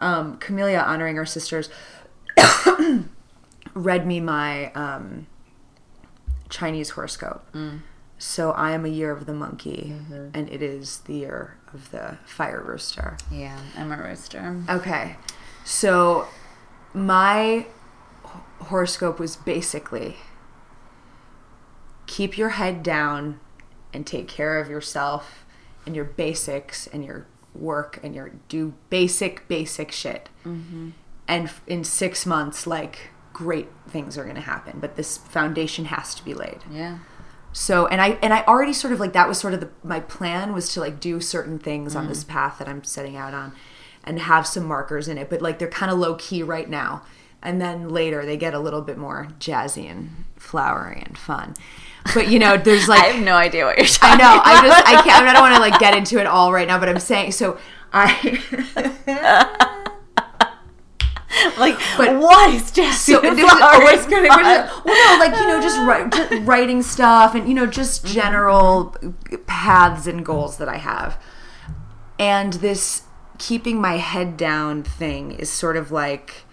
Um, 0.00 0.36
Camellia, 0.38 0.78
honoring 0.80 1.18
our 1.18 1.26
sisters, 1.26 1.68
read 3.74 4.06
me 4.06 4.20
my 4.20 4.72
um, 4.72 5.26
Chinese 6.48 6.90
horoscope. 6.90 7.44
So 8.18 8.50
I 8.50 8.72
am 8.72 8.84
a 8.84 8.88
year 8.88 9.12
of 9.12 9.26
the 9.26 9.32
monkey, 9.32 9.94
mm-hmm. 9.94 10.30
and 10.34 10.50
it 10.50 10.60
is 10.60 10.98
the 11.00 11.14
year 11.14 11.56
of 11.72 11.90
the 11.92 12.18
fire 12.26 12.60
rooster. 12.60 13.16
yeah, 13.30 13.58
I'm 13.76 13.92
a 13.92 13.96
rooster. 13.96 14.62
Okay. 14.68 15.16
So 15.64 16.26
my 16.92 17.66
horoscope 18.60 19.20
was 19.20 19.36
basically 19.36 20.16
keep 22.06 22.36
your 22.36 22.50
head 22.50 22.82
down 22.82 23.38
and 23.92 24.06
take 24.06 24.26
care 24.26 24.58
of 24.58 24.68
yourself 24.68 25.44
and 25.86 25.94
your 25.94 26.04
basics 26.04 26.86
and 26.88 27.04
your 27.04 27.26
work 27.54 28.00
and 28.02 28.14
your 28.14 28.32
do 28.48 28.74
basic 28.90 29.46
basic 29.48 29.92
shit. 29.92 30.28
Mm-hmm. 30.44 30.90
And 31.28 31.48
f- 31.48 31.62
in 31.66 31.84
6 31.84 32.26
months 32.26 32.66
like 32.66 33.10
great 33.32 33.68
things 33.88 34.16
are 34.18 34.24
going 34.24 34.34
to 34.34 34.40
happen, 34.40 34.78
but 34.80 34.96
this 34.96 35.18
foundation 35.18 35.84
has 35.86 36.14
to 36.14 36.24
be 36.24 36.34
laid. 36.34 36.58
Yeah, 36.70 36.98
So 37.52 37.86
and 37.86 38.00
I 38.00 38.18
and 38.22 38.32
I 38.32 38.42
already 38.44 38.72
sort 38.72 38.92
of 38.92 39.00
like 39.00 39.12
that 39.14 39.28
was 39.28 39.38
sort 39.38 39.54
of 39.54 39.60
the, 39.60 39.70
my 39.82 40.00
plan 40.00 40.52
was 40.52 40.72
to 40.74 40.80
like 40.80 41.00
do 41.00 41.20
certain 41.20 41.58
things 41.58 41.96
on 41.96 42.08
this 42.08 42.24
mm. 42.24 42.28
path 42.28 42.58
that 42.58 42.68
I'm 42.68 42.84
setting 42.84 43.16
out 43.16 43.34
on 43.34 43.52
and 44.04 44.20
have 44.20 44.46
some 44.46 44.64
markers 44.64 45.08
in 45.08 45.18
it, 45.18 45.28
but 45.28 45.42
like 45.42 45.58
they're 45.58 45.68
kind 45.68 45.90
of 45.90 45.98
low 45.98 46.14
key 46.14 46.42
right 46.42 46.68
now. 46.68 47.02
And 47.42 47.60
then 47.60 47.88
later 47.88 48.26
they 48.26 48.36
get 48.36 48.54
a 48.54 48.58
little 48.58 48.82
bit 48.82 48.98
more 48.98 49.28
jazzy 49.38 49.90
and 49.90 50.24
flowery 50.36 51.02
and 51.04 51.16
fun. 51.16 51.54
But 52.14 52.28
you 52.28 52.38
know, 52.38 52.56
there's 52.56 52.88
like 52.88 53.02
I 53.02 53.06
have 53.08 53.24
no 53.24 53.34
idea 53.34 53.64
what 53.64 53.76
you're 53.76 53.86
talking 53.86 54.24
I 54.24 54.34
know. 54.34 54.40
I 54.44 54.66
just 54.66 54.88
I 54.88 55.02
can't. 55.02 55.26
I 55.26 55.32
don't 55.32 55.42
want 55.42 55.54
to 55.54 55.60
like 55.60 55.78
get 55.78 55.96
into 55.96 56.18
it 56.18 56.26
all 56.26 56.52
right 56.52 56.66
now. 56.66 56.78
But 56.78 56.88
I'm 56.88 57.00
saying 57.00 57.32
so. 57.32 57.58
I 57.90 59.74
But- 61.98 62.18
what 62.18 62.54
is 62.54 62.70
just 62.70 63.04
so 63.04 63.20
so 63.20 63.34
there's 63.34 63.52
always 63.60 64.06
gonna 64.06 64.28
well 64.84 65.18
no 65.18 65.24
like 65.24 65.34
you 65.38 65.46
know 65.46 65.60
just, 65.60 65.78
write, 65.80 66.12
just 66.12 66.46
writing 66.46 66.82
stuff 66.82 67.34
and 67.34 67.48
you 67.48 67.54
know 67.54 67.66
just 67.66 68.06
general 68.06 68.94
paths 69.46 70.06
and 70.06 70.24
goals 70.24 70.58
that 70.58 70.68
I 70.68 70.76
have. 70.76 71.20
And 72.18 72.54
this 72.54 73.02
keeping 73.38 73.80
my 73.80 73.96
head 73.96 74.36
down 74.36 74.82
thing 74.82 75.32
is 75.32 75.50
sort 75.50 75.76
of 75.76 75.92
like 75.92 76.44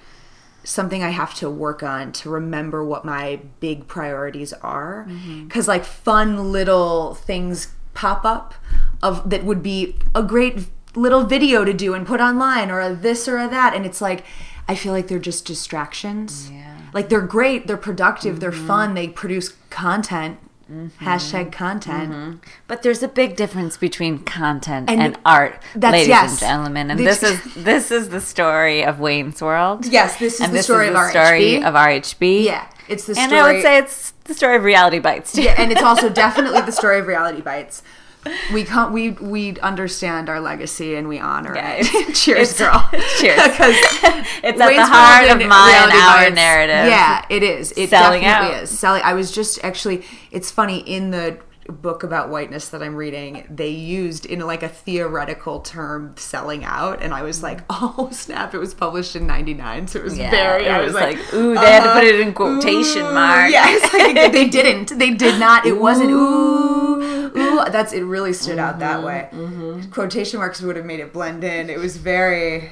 something 0.63 1.03
I 1.03 1.09
have 1.09 1.33
to 1.35 1.49
work 1.49 1.83
on 1.83 2.11
to 2.13 2.29
remember 2.29 2.83
what 2.83 3.05
my 3.05 3.39
big 3.59 3.87
priorities 3.87 4.53
are. 4.53 5.05
Mm-hmm. 5.07 5.45
Because 5.45 5.67
like 5.67 5.85
fun 5.85 6.51
little 6.51 7.15
things 7.15 7.73
pop 7.93 8.25
up 8.25 8.53
of 9.01 9.29
that 9.29 9.43
would 9.43 9.63
be 9.63 9.95
a 10.13 10.23
great 10.23 10.67
little 10.95 11.23
video 11.25 11.63
to 11.65 11.73
do 11.73 11.93
and 11.93 12.05
put 12.05 12.19
online 12.19 12.71
or 12.71 12.79
a 12.79 12.95
this 12.95 13.27
or 13.27 13.37
a 13.37 13.47
that, 13.47 13.73
and 13.73 13.85
it's 13.85 14.01
like 14.01 14.23
I 14.67 14.75
feel 14.75 14.93
like 14.93 15.07
they're 15.07 15.19
just 15.19 15.45
distractions. 15.45 16.49
Yeah. 16.51 16.77
Like 16.93 17.09
they're 17.09 17.21
great, 17.21 17.67
they're 17.67 17.77
productive, 17.77 18.39
they're 18.39 18.51
mm-hmm. 18.51 18.67
fun, 18.67 18.93
they 18.93 19.07
produce 19.07 19.49
content. 19.69 20.39
Mm-hmm. 20.71 21.05
Hashtag 21.05 21.51
content. 21.51 22.11
Mm-hmm. 22.11 22.35
But 22.67 22.81
there's 22.81 23.03
a 23.03 23.07
big 23.07 23.35
difference 23.35 23.77
between 23.77 24.19
content 24.23 24.89
And 24.89 24.99
and, 24.99 25.19
art, 25.23 25.61
that's- 25.75 25.91
ladies 25.91 26.07
yes. 26.07 26.31
and 26.31 26.39
gentlemen. 26.39 26.89
And 26.89 26.99
This- 26.99 27.21
is 27.21 27.53
this 27.55 27.91
is 27.91 28.09
the 28.09 28.19
story 28.21 28.83
of 28.83 28.99
Wayne's 28.99 29.43
World. 29.43 29.85
Yes, 29.85 30.17
this 30.17 30.35
is 30.35 30.41
and 30.41 30.51
the 30.51 30.57
this 30.57 30.65
story 30.65 30.87
is 30.87 30.95
of 30.95 31.03
the 31.03 31.09
story 31.09 31.41
RHB. 31.61 31.67
of 31.67 31.73
RHB. 31.75 32.43
Yeah, 32.45 32.67
it's 32.87 33.05
the 33.05 33.15
and 33.15 33.29
story. 33.29 33.41
I 33.41 33.53
would 33.53 33.61
say 33.61 33.77
it's 33.77 34.11
the 34.23 34.33
story 34.33 34.55
of 34.55 34.63
Reality 34.63 34.97
Bites 34.97 35.33
too. 35.33 35.43
yeah, 35.43 35.53
and 35.55 35.71
it's 35.71 35.83
also 35.83 36.09
definitely 36.23 36.61
the 36.61 36.71
story 36.71 36.97
of 36.97 37.05
reality 37.05 37.41
bites. 37.41 37.83
We 38.53 38.63
can't. 38.63 38.91
We 38.91 39.11
we 39.11 39.57
understand 39.59 40.29
our 40.29 40.39
legacy 40.39 40.95
and 40.95 41.07
we 41.07 41.19
honor 41.19 41.53
Yeah, 41.55 41.75
it. 41.79 42.13
cheers, 42.15 42.53
it's- 42.53 42.59
girl. 42.59 42.89
cheers. 43.19 43.35
Because 43.45 43.75
It's 44.43 44.59
at 44.61 44.69
the 44.75 44.85
heart 44.85 45.29
of 45.29 45.47
my 45.47 45.71
and 45.83 45.91
our 45.91 46.29
narrative. 46.31 46.87
Yeah, 46.89 47.25
it 47.29 47.43
is. 47.43 47.71
It 47.77 47.89
Selling 47.89 48.21
definitely 48.21 48.55
out. 48.57 48.63
is. 48.63 48.77
Selling. 48.79 49.01
I 49.03 49.13
was 49.13 49.31
just 49.31 49.63
actually. 49.63 50.03
It's 50.31 50.49
funny 50.51 50.79
in 50.79 51.11
the 51.11 51.37
book 51.67 52.03
about 52.03 52.29
whiteness 52.29 52.69
that 52.69 52.81
I'm 52.83 52.95
reading. 52.95 53.45
They 53.49 53.69
used 53.69 54.25
in 54.25 54.39
like 54.41 54.63
a 54.63 54.67
theoretical 54.69 55.61
term 55.61 56.15
selling 56.17 56.63
out, 56.63 57.01
and 57.01 57.13
I 57.13 57.23
was 57.23 57.41
like, 57.43 57.61
oh 57.69 58.09
snap! 58.11 58.53
It 58.53 58.59
was 58.59 58.73
published 58.73 59.15
in 59.15 59.27
'99, 59.27 59.87
so 59.87 59.99
it 59.99 60.05
was 60.05 60.17
Yeah, 60.17 60.31
very. 60.31 60.65
it 60.65 60.71
I 60.71 60.79
was 60.79 60.93
was 60.93 61.01
like, 61.01 61.17
like, 61.17 61.33
ooh, 61.33 61.53
they 61.55 61.71
had 61.71 61.83
to 61.83 61.93
put 61.93 62.03
it 62.03 62.19
in 62.19 62.29
uh, 62.29 62.33
quotation 62.33 63.01
ooh, 63.03 63.13
marks. 63.13 63.51
Yes, 63.51 63.93
like, 63.93 64.31
they 64.31 64.47
didn't. 64.47 64.97
They 64.97 65.11
did 65.11 65.39
not. 65.39 65.65
It 65.65 65.79
wasn't 65.79 66.11
ooh, 66.11 67.31
ooh. 67.37 67.65
That's 67.69 67.93
it. 67.93 68.03
Really 68.03 68.33
stood 68.33 68.59
out 68.59 68.79
that 68.79 69.03
way. 69.03 69.29
Quotation 69.91 70.39
marks 70.39 70.61
would 70.61 70.75
have 70.75 70.85
made 70.85 70.99
it 70.99 71.11
blend 71.13 71.43
in. 71.43 71.69
It 71.69 71.79
was 71.79 71.97
very. 71.97 72.71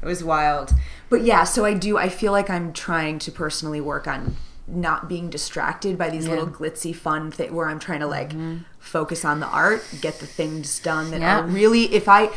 It 0.00 0.06
was 0.06 0.22
wild. 0.22 0.72
But 1.10 1.22
yeah, 1.22 1.44
so 1.44 1.64
I 1.64 1.74
do. 1.74 1.98
I 1.98 2.08
feel 2.08 2.32
like 2.32 2.48
I'm 2.50 2.72
trying 2.72 3.18
to 3.20 3.32
personally 3.32 3.80
work 3.80 4.06
on 4.06 4.36
not 4.68 5.08
being 5.08 5.30
distracted 5.30 5.96
by 5.96 6.10
these 6.10 6.28
little 6.28 6.46
glitzy 6.46 6.94
fun 6.94 7.30
thing 7.30 7.54
where 7.54 7.68
I'm 7.68 7.78
trying 7.78 8.00
to 8.00 8.06
like 8.06 8.30
mm-hmm. 8.30 8.58
focus 8.78 9.24
on 9.24 9.40
the 9.40 9.46
art, 9.46 9.82
get 10.00 10.18
the 10.20 10.26
things 10.26 10.78
done 10.78 11.10
that 11.10 11.20
Yeah. 11.20 11.40
are 11.40 11.46
really 11.46 11.94
if 11.94 12.08
I 12.08 12.30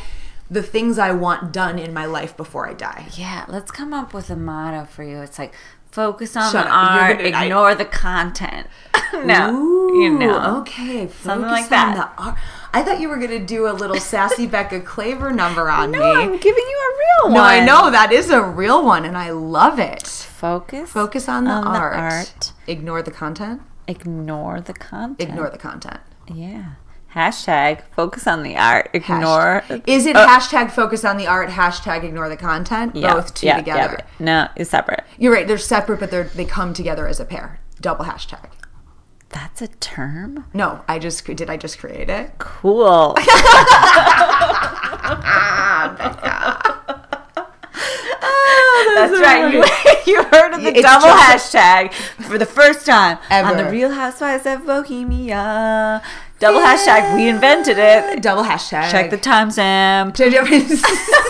the 0.50 0.62
things 0.62 1.00
I 1.00 1.12
want 1.12 1.54
done 1.54 1.80
in 1.80 1.94
my 1.94 2.06
life 2.06 2.36
before 2.36 2.68
I 2.68 2.74
die. 2.74 3.06
Yeah, 3.14 3.46
let's 3.48 3.72
come 3.72 3.94
up 3.94 4.14
with 4.14 4.30
a 4.30 4.36
motto 4.36 4.86
for 4.86 5.04
you. 5.04 5.20
It's 5.22 5.40
like 5.40 5.54
focus 5.92 6.36
on 6.36 6.52
Shut 6.52 6.66
the 6.66 6.74
up. 6.74 6.92
Art, 7.02 7.18
gonna- 7.20 7.30
I- 7.38 7.46
ignore 7.46 7.76
the 7.76 7.86
content. 7.86 8.68
no, 9.26 9.54
Ooh, 9.56 10.02
you 10.04 10.10
know. 10.18 10.60
Okay, 10.62 11.08
Something 11.08 11.50
focus 11.50 11.52
like 11.52 11.64
on 11.64 11.70
that. 11.70 12.14
the 12.18 12.24
art. 12.24 12.36
I 12.74 12.82
thought 12.84 13.00
you 13.02 13.10
were 13.10 13.18
gonna 13.18 13.40
do 13.46 13.68
a 13.68 13.74
little 13.74 14.00
sassy 14.00 14.48
Becca 14.56 14.82
Claver 14.82 15.32
number 15.32 15.70
on 15.70 15.92
No, 15.92 16.00
me. 16.00 16.22
I'm 16.22 16.38
giving 16.38 16.64
you 16.64 16.80
a 16.80 16.98
real 16.98 17.34
one. 17.34 17.44
No, 17.44 17.44
I 17.44 17.66
know 17.66 17.92
that 17.92 18.12
is 18.12 18.30
a 18.30 18.42
real 18.42 18.86
one, 18.86 19.06
and 19.06 19.18
I 19.18 19.32
love 19.32 19.80
it. 19.80 20.21
Focus. 20.42 20.90
Focus 20.90 21.30
on 21.30 21.44
the, 21.44 21.52
On 21.52 21.64
the 21.66 21.70
art. 21.80 21.96
art. 21.96 22.54
Ignore 22.66 23.04
the 23.04 23.12
content. 23.12 23.62
Ignore 23.88 24.60
the 24.62 24.74
content. 24.74 25.30
Ignore 25.30 25.52
the 25.52 25.60
content. 25.60 26.00
Yeah. 26.28 26.64
Hashtag 27.14 27.84
focus 27.96 28.26
on 28.26 28.42
the 28.42 28.58
art. 28.58 28.90
Ignore. 28.92 29.62
Hashtag- 29.68 29.84
Is 29.86 30.08
it 30.08 30.16
Oh, 30.16 30.26
hashtag 30.26 30.72
focus 30.72 31.06
on 31.06 31.18
the 31.18 31.28
art? 31.28 31.50
Hashtag 31.50 32.04
ignore 32.04 32.28
the 32.28 32.38
content. 32.38 32.96
yeah, 32.96 33.14
Both 33.14 33.36
two 33.36 33.46
yeah, 33.46 33.58
together. 33.58 33.98
yeah. 34.00 34.06
No, 34.26 34.48
it's 34.56 34.72
separate. 34.72 35.04
You're 35.20 35.32
right. 35.32 35.48
They're 35.48 35.60
separate, 35.60 36.00
but 36.00 36.10
they're 36.10 36.24
they 36.24 36.46
come 36.46 36.74
together 36.74 37.08
as 37.08 37.20
a 37.20 37.26
pair. 37.26 37.60
Double 37.80 38.06
hashtag. 38.06 38.50
That's 39.30 39.62
a 39.62 39.68
term. 39.68 40.46
No, 40.56 40.84
I 40.88 40.98
just 40.98 41.24
did. 41.24 41.52
I 41.52 41.58
just 41.58 41.78
create 41.78 42.10
it. 42.10 42.32
Cool. 42.40 43.16
That's 48.96 49.20
right. 49.20 49.54
You, 49.54 49.64
you 50.14 50.24
heard 50.24 50.54
of 50.54 50.62
the 50.62 50.70
It's 50.70 50.82
double 50.82 51.08
just- 51.08 51.54
hashtag 51.54 51.94
for 52.28 52.38
the 52.38 52.46
first 52.46 52.86
time 52.86 53.18
on 53.30 53.58
the 53.58 53.66
Real 53.70 53.92
Housewives 53.92 54.46
of 54.46 54.66
Bohemia. 54.66 56.02
Double 56.40 56.60
hashtag. 56.60 57.16
We 57.16 57.28
invented 57.30 57.78
it. 57.78 58.22
Double 58.22 58.44
hashtag. 58.44 58.90
Check 58.92 59.10
the 59.12 59.18
timestamp. 59.18 60.18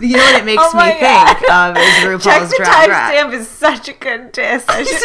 You 0.00 0.16
know 0.16 0.24
what 0.24 0.42
it 0.42 0.44
makes 0.44 0.60
Oh 0.60 0.74
me 0.76 0.90
think 0.98 1.48
of 1.48 1.76
is 1.76 1.84
RuPaul's 2.02 2.24
Check 2.24 2.48
the 2.48 2.64
timestamp 2.64 3.32
is 3.34 3.46
such 3.48 3.88
a 3.88 3.92
good 3.92 4.32
diss. 4.32 4.64
I 4.66 4.82
should, 4.82 4.98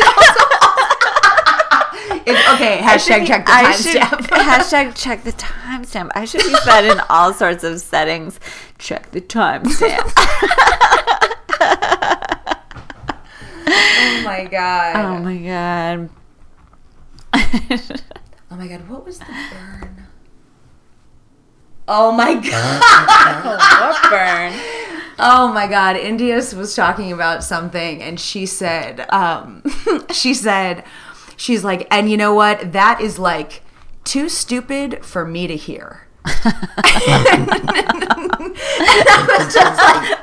It's 2.28 2.50
okay. 2.56 2.80
Hashtag 2.80 3.26
check 3.26 3.46
the 3.46 3.52
timestamp. 3.54 4.28
Hashtag 4.28 4.96
check 4.96 5.24
the 5.24 5.32
timestamp. 5.32 6.12
I 6.14 6.26
should 6.26 6.44
use 6.44 6.64
that 6.66 6.84
in 6.84 7.00
all 7.10 7.34
sorts 7.34 7.64
of 7.64 7.80
settings. 7.80 8.38
Check 8.78 9.12
the 9.12 9.22
timestamp. 9.22 10.12
oh 13.70 14.22
my 14.26 14.46
god. 14.52 14.96
oh 14.98 15.20
my 15.20 15.38
god. 15.38 16.10
Oh 18.52 18.56
my 18.56 18.68
god. 18.68 18.90
What 18.90 19.06
was 19.06 19.20
the 19.20 19.26
burn? 19.26 20.08
Oh 21.88 22.12
my 22.12 22.34
god. 22.34 22.82
what 23.80 24.12
burn? 24.12 24.54
Oh 25.20 25.52
my 25.52 25.66
god. 25.66 25.96
India 25.96 26.36
was 26.36 26.76
talking 26.76 27.12
about 27.12 27.44
something 27.44 28.04
and 28.04 28.20
she 28.20 28.46
said, 28.46 29.12
um, 29.12 29.64
she 30.12 30.36
said, 30.36 30.84
she's 31.38 31.64
like, 31.64 31.88
and 31.90 32.12
you 32.12 32.18
know 32.18 32.34
what? 32.34 32.74
That 32.74 33.00
is 33.00 33.18
like 33.18 33.62
too 34.04 34.28
stupid 34.28 35.06
for 35.06 35.26
me 35.26 35.48
to 35.48 35.56
hear. 35.56 36.04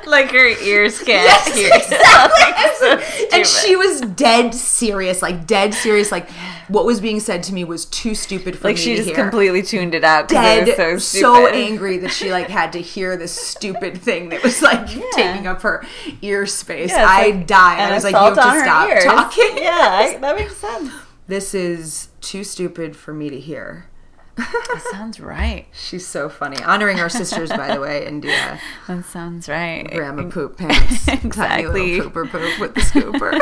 like 0.05 0.29
her 0.31 0.47
ears 0.47 0.99
can't 0.99 1.25
Yes, 1.25 1.55
hear. 1.55 1.69
exactly. 1.73 3.27
and 3.33 3.45
she 3.47 3.75
was 3.75 4.01
dead 4.01 4.53
serious, 4.53 5.21
like 5.21 5.47
dead 5.47 5.73
serious. 5.73 6.11
Like 6.11 6.29
what 6.67 6.85
was 6.85 6.99
being 7.01 7.19
said 7.19 7.43
to 7.43 7.53
me 7.53 7.63
was 7.63 7.85
too 7.85 8.15
stupid 8.15 8.55
for 8.57 8.67
Like 8.67 8.75
me 8.75 8.81
Like 8.81 8.83
she 8.83 8.95
just 8.95 9.07
hear. 9.09 9.15
completely 9.15 9.61
tuned 9.61 9.95
it 9.95 10.03
out 10.03 10.27
dead, 10.27 10.67
it 10.67 10.93
was 10.93 11.05
so 11.07 11.33
so, 11.33 11.47
angry 11.47 11.97
that 11.99 12.11
she 12.11 12.31
like 12.31 12.47
had 12.49 12.73
to 12.73 12.81
hear 12.81 13.17
this 13.17 13.33
stupid 13.33 13.97
thing 14.01 14.29
that 14.29 14.43
was 14.43 14.61
like 14.61 14.87
taking 15.13 15.47
up 15.47 15.61
her 15.61 15.83
ear 16.21 16.45
space. 16.45 16.91
Yeah, 16.91 17.05
I 17.07 17.29
like 17.29 17.47
died. 17.47 17.79
I 17.79 17.95
was 17.95 18.03
like, 18.03 18.13
you 18.13 18.19
have 18.19 18.35
to 18.35 18.41
stop 18.61 18.89
ears. 18.89 19.03
talking. 19.05 19.57
Yeah, 19.57 19.71
I, 19.71 20.17
that 20.17 20.35
makes 20.35 20.55
sense. 20.57 20.91
This 21.27 21.53
is 21.53 22.09
too 22.21 22.43
stupid 22.43 22.95
for 22.95 23.13
me 23.13 23.29
to 23.29 23.39
hear. 23.39 23.89
That 24.37 24.85
sounds 24.91 25.19
right. 25.21 25.67
She's 25.73 26.05
so 26.05 26.27
funny. 26.27 26.61
Honoring 26.63 26.99
our 26.99 27.07
sisters, 27.09 27.49
by 27.49 27.73
the 27.73 27.79
way, 27.79 28.05
India. 28.05 28.59
That 28.87 29.05
sounds 29.05 29.47
right. 29.47 29.89
Grandma 29.89 30.29
poop 30.29 30.57
pants. 30.57 31.05
Tiny 31.05 31.21
Exactly. 31.23 31.95
little 32.01 32.11
pooper 32.11 32.29
poop 32.29 32.59
with 32.59 32.75
the 32.75 32.81
scooper. 32.81 33.39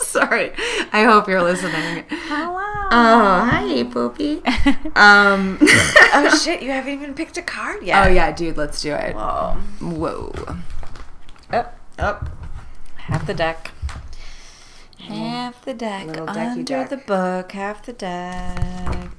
Sorry. 0.00 0.52
I 0.92 1.04
hope 1.04 1.26
you're 1.26 1.42
listening. 1.42 2.04
Hello. 2.08 2.60
Oh, 2.90 3.48
hi, 3.50 3.82
Poopy. 3.90 4.42
Um. 4.94 5.58
oh 5.60 6.40
shit! 6.44 6.62
You 6.62 6.70
haven't 6.70 6.92
even 6.92 7.14
picked 7.14 7.36
a 7.38 7.42
card 7.42 7.82
yet. 7.82 8.06
oh 8.06 8.10
yeah, 8.10 8.30
dude. 8.30 8.56
Let's 8.56 8.80
do 8.82 8.92
it. 8.94 9.14
Whoa. 9.16 9.56
Whoa. 9.80 10.32
Up, 11.50 11.76
up. 11.98 12.30
Half 12.96 13.26
the 13.26 13.34
deck. 13.34 13.72
Half 15.04 15.56
mm-hmm. 15.56 15.64
the 15.70 15.74
deck 15.74 16.18
under 16.28 16.62
deck. 16.62 16.90
the 16.90 16.96
book. 16.96 17.52
Half 17.52 17.86
the 17.86 17.92
deck. 17.92 19.10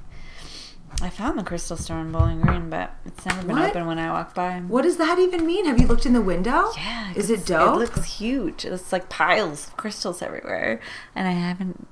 I 1.02 1.10
found 1.10 1.38
the 1.38 1.44
crystal 1.44 1.76
store 1.76 2.00
in 2.00 2.10
Bowling 2.10 2.40
Green, 2.40 2.70
but 2.70 2.94
it's 3.04 3.26
never 3.26 3.42
been 3.42 3.56
What? 3.56 3.70
open 3.70 3.86
when 3.86 3.98
I 3.98 4.10
walk 4.10 4.34
by. 4.34 4.60
What 4.60 4.82
does 4.82 4.96
that 4.96 5.18
even 5.18 5.44
mean? 5.44 5.66
Have 5.66 5.78
you 5.78 5.86
looked 5.86 6.06
in 6.06 6.14
the 6.14 6.22
window? 6.22 6.70
Yeah, 6.76 7.12
Is 7.14 7.28
it 7.28 7.44
dope? 7.44 7.76
It 7.76 7.78
looks 7.78 8.04
huge. 8.18 8.64
It's 8.64 8.92
like 8.92 9.08
piles 9.10 9.68
of 9.68 9.76
crystals 9.76 10.22
everywhere, 10.22 10.80
and 11.14 11.28
I 11.28 11.32
haven't 11.32 11.86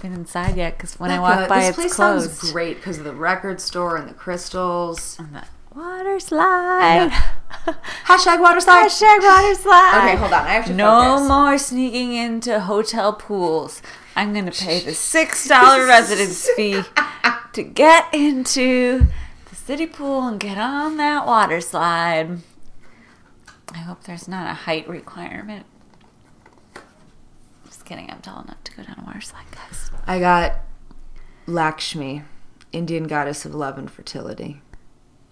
been 0.00 0.12
inside 0.12 0.56
yet 0.56 0.76
because 0.76 0.98
when 1.00 1.10
I 1.10 1.18
walk 1.18 1.48
by, 1.48 1.60
this 1.60 1.68
it's 1.70 1.76
place 1.76 1.94
closed. 1.94 2.30
sounds 2.30 2.52
great 2.52 2.76
because 2.76 2.98
of 2.98 3.04
the 3.04 3.12
record 3.12 3.60
store 3.60 3.96
and 3.96 4.08
the 4.08 4.14
crystals. 4.14 5.18
And 5.18 5.34
the 5.34 5.44
water 5.74 6.20
slide. 6.20 7.10
Hashtag 8.06 8.40
water 8.40 8.60
slide. 8.60 8.88
Hashtag 8.88 9.20
water 9.22 9.54
slide. 9.54 9.98
Okay, 10.08 10.16
hold 10.16 10.32
on. 10.32 10.44
I 10.46 10.50
have 10.50 10.66
to 10.66 10.74
No 10.74 11.16
focus. 11.16 11.28
more 11.28 11.58
sneaking 11.58 12.14
into 12.14 12.60
hotel 12.60 13.12
pools. 13.12 13.82
I'm 14.16 14.32
going 14.32 14.46
to 14.48 14.52
pay 14.52 14.80
the 14.80 14.92
$6 14.92 15.88
residence 15.88 16.48
fee 16.50 16.82
to 17.52 17.62
get 17.62 18.12
into 18.14 19.06
the 19.50 19.56
city 19.56 19.86
pool 19.86 20.26
and 20.28 20.38
get 20.38 20.56
on 20.58 20.96
that 20.98 21.26
water 21.26 21.60
slide. 21.60 22.38
I 23.72 23.78
hope 23.78 24.04
there's 24.04 24.28
not 24.28 24.48
a 24.48 24.54
height 24.54 24.88
requirement. 24.88 25.66
Just 27.66 27.84
kidding. 27.84 28.08
I'm 28.10 28.20
tall 28.20 28.42
enough 28.42 28.62
to 28.64 28.72
go 28.76 28.84
down 28.84 29.00
a 29.02 29.04
water 29.04 29.20
slide, 29.20 29.46
guys. 29.50 29.90
I 30.06 30.20
got 30.20 30.58
Lakshmi, 31.46 32.22
Indian 32.72 33.04
goddess 33.08 33.44
of 33.44 33.54
love 33.54 33.78
and 33.78 33.90
fertility. 33.90 34.60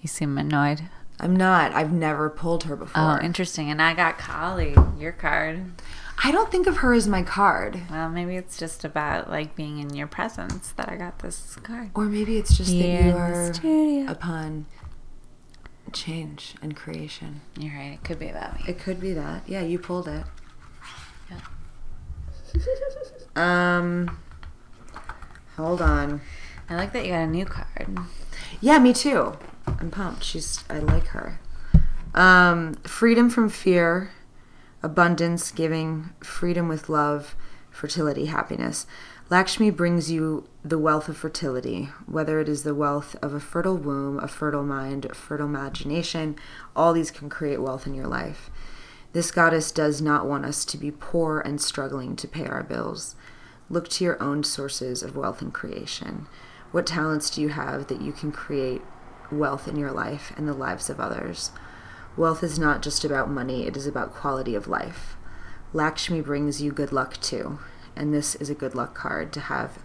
You 0.02 0.08
seem 0.08 0.36
annoyed 0.36 0.82
I'm 1.22 1.36
not. 1.36 1.72
I've 1.72 1.92
never 1.92 2.28
pulled 2.28 2.64
her 2.64 2.74
before. 2.74 3.18
Oh, 3.20 3.24
interesting. 3.24 3.70
And 3.70 3.80
I 3.80 3.94
got 3.94 4.18
Kali, 4.18 4.74
your 4.98 5.12
card. 5.12 5.62
I 6.24 6.32
don't 6.32 6.50
think 6.50 6.66
of 6.66 6.78
her 6.78 6.92
as 6.94 7.06
my 7.06 7.22
card. 7.22 7.80
Well, 7.88 8.08
maybe 8.08 8.36
it's 8.36 8.56
just 8.56 8.84
about 8.84 9.30
like 9.30 9.54
being 9.54 9.78
in 9.78 9.94
your 9.94 10.08
presence 10.08 10.72
that 10.72 10.88
I 10.88 10.96
got 10.96 11.20
this 11.20 11.56
card. 11.62 11.90
Or 11.94 12.06
maybe 12.06 12.38
it's 12.38 12.56
just 12.56 12.70
Here 12.70 13.12
that 13.12 13.62
you 13.62 14.04
are 14.06 14.10
upon 14.10 14.66
change 15.92 16.56
and 16.60 16.74
creation. 16.74 17.42
You're 17.56 17.74
right. 17.74 17.92
It 17.92 18.04
could 18.04 18.18
be 18.18 18.28
about 18.28 18.56
me. 18.56 18.64
It 18.66 18.80
could 18.80 19.00
be 19.00 19.12
that. 19.12 19.48
Yeah, 19.48 19.62
you 19.62 19.78
pulled 19.78 20.08
it. 20.08 20.24
Yeah. 21.30 21.38
Um 23.34 24.18
hold 25.56 25.80
on. 25.80 26.20
I 26.68 26.74
like 26.76 26.92
that 26.92 27.06
you 27.06 27.12
got 27.12 27.22
a 27.22 27.26
new 27.26 27.46
card. 27.46 27.98
Yeah, 28.60 28.78
me 28.78 28.92
too. 28.92 29.38
I'm 29.80 29.90
pumped. 29.90 30.24
She's 30.24 30.64
I 30.68 30.78
like 30.78 31.08
her. 31.08 31.40
Um 32.14 32.74
freedom 32.84 33.30
from 33.30 33.48
fear, 33.48 34.10
abundance, 34.82 35.50
giving, 35.50 36.10
freedom 36.20 36.68
with 36.68 36.88
love, 36.88 37.34
fertility, 37.70 38.26
happiness. 38.26 38.86
Lakshmi 39.30 39.70
brings 39.70 40.10
you 40.10 40.46
the 40.62 40.78
wealth 40.78 41.08
of 41.08 41.16
fertility, 41.16 41.88
whether 42.06 42.38
it 42.38 42.48
is 42.48 42.64
the 42.64 42.74
wealth 42.74 43.16
of 43.22 43.32
a 43.32 43.40
fertile 43.40 43.78
womb, 43.78 44.18
a 44.18 44.28
fertile 44.28 44.62
mind, 44.62 45.06
a 45.06 45.14
fertile 45.14 45.46
imagination, 45.46 46.36
all 46.76 46.92
these 46.92 47.10
can 47.10 47.30
create 47.30 47.62
wealth 47.62 47.86
in 47.86 47.94
your 47.94 48.06
life. 48.06 48.50
This 49.12 49.30
goddess 49.30 49.72
does 49.72 50.02
not 50.02 50.26
want 50.26 50.44
us 50.44 50.64
to 50.66 50.76
be 50.76 50.90
poor 50.90 51.40
and 51.40 51.60
struggling 51.60 52.14
to 52.16 52.28
pay 52.28 52.46
our 52.46 52.62
bills. 52.62 53.14
Look 53.70 53.88
to 53.90 54.04
your 54.04 54.22
own 54.22 54.44
sources 54.44 55.02
of 55.02 55.16
wealth 55.16 55.40
and 55.40 55.52
creation. 55.52 56.26
What 56.70 56.86
talents 56.86 57.30
do 57.30 57.40
you 57.40 57.50
have 57.50 57.86
that 57.86 58.02
you 58.02 58.12
can 58.12 58.32
create 58.32 58.82
wealth 59.32 59.66
in 59.66 59.76
your 59.76 59.92
life 59.92 60.32
and 60.36 60.46
the 60.46 60.52
lives 60.52 60.90
of 60.90 61.00
others? 61.00 61.50
Wealth 62.16 62.42
is 62.42 62.58
not 62.58 62.82
just 62.82 63.04
about 63.04 63.30
money, 63.30 63.66
it 63.66 63.76
is 63.76 63.86
about 63.86 64.14
quality 64.14 64.54
of 64.54 64.68
life. 64.68 65.16
Lakshmi 65.72 66.20
brings 66.20 66.60
you 66.60 66.70
good 66.70 66.92
luck 66.92 67.20
too, 67.20 67.58
and 67.96 68.12
this 68.12 68.34
is 68.34 68.50
a 68.50 68.54
good 68.54 68.74
luck 68.74 68.94
card 68.94 69.32
to 69.32 69.40
have 69.40 69.78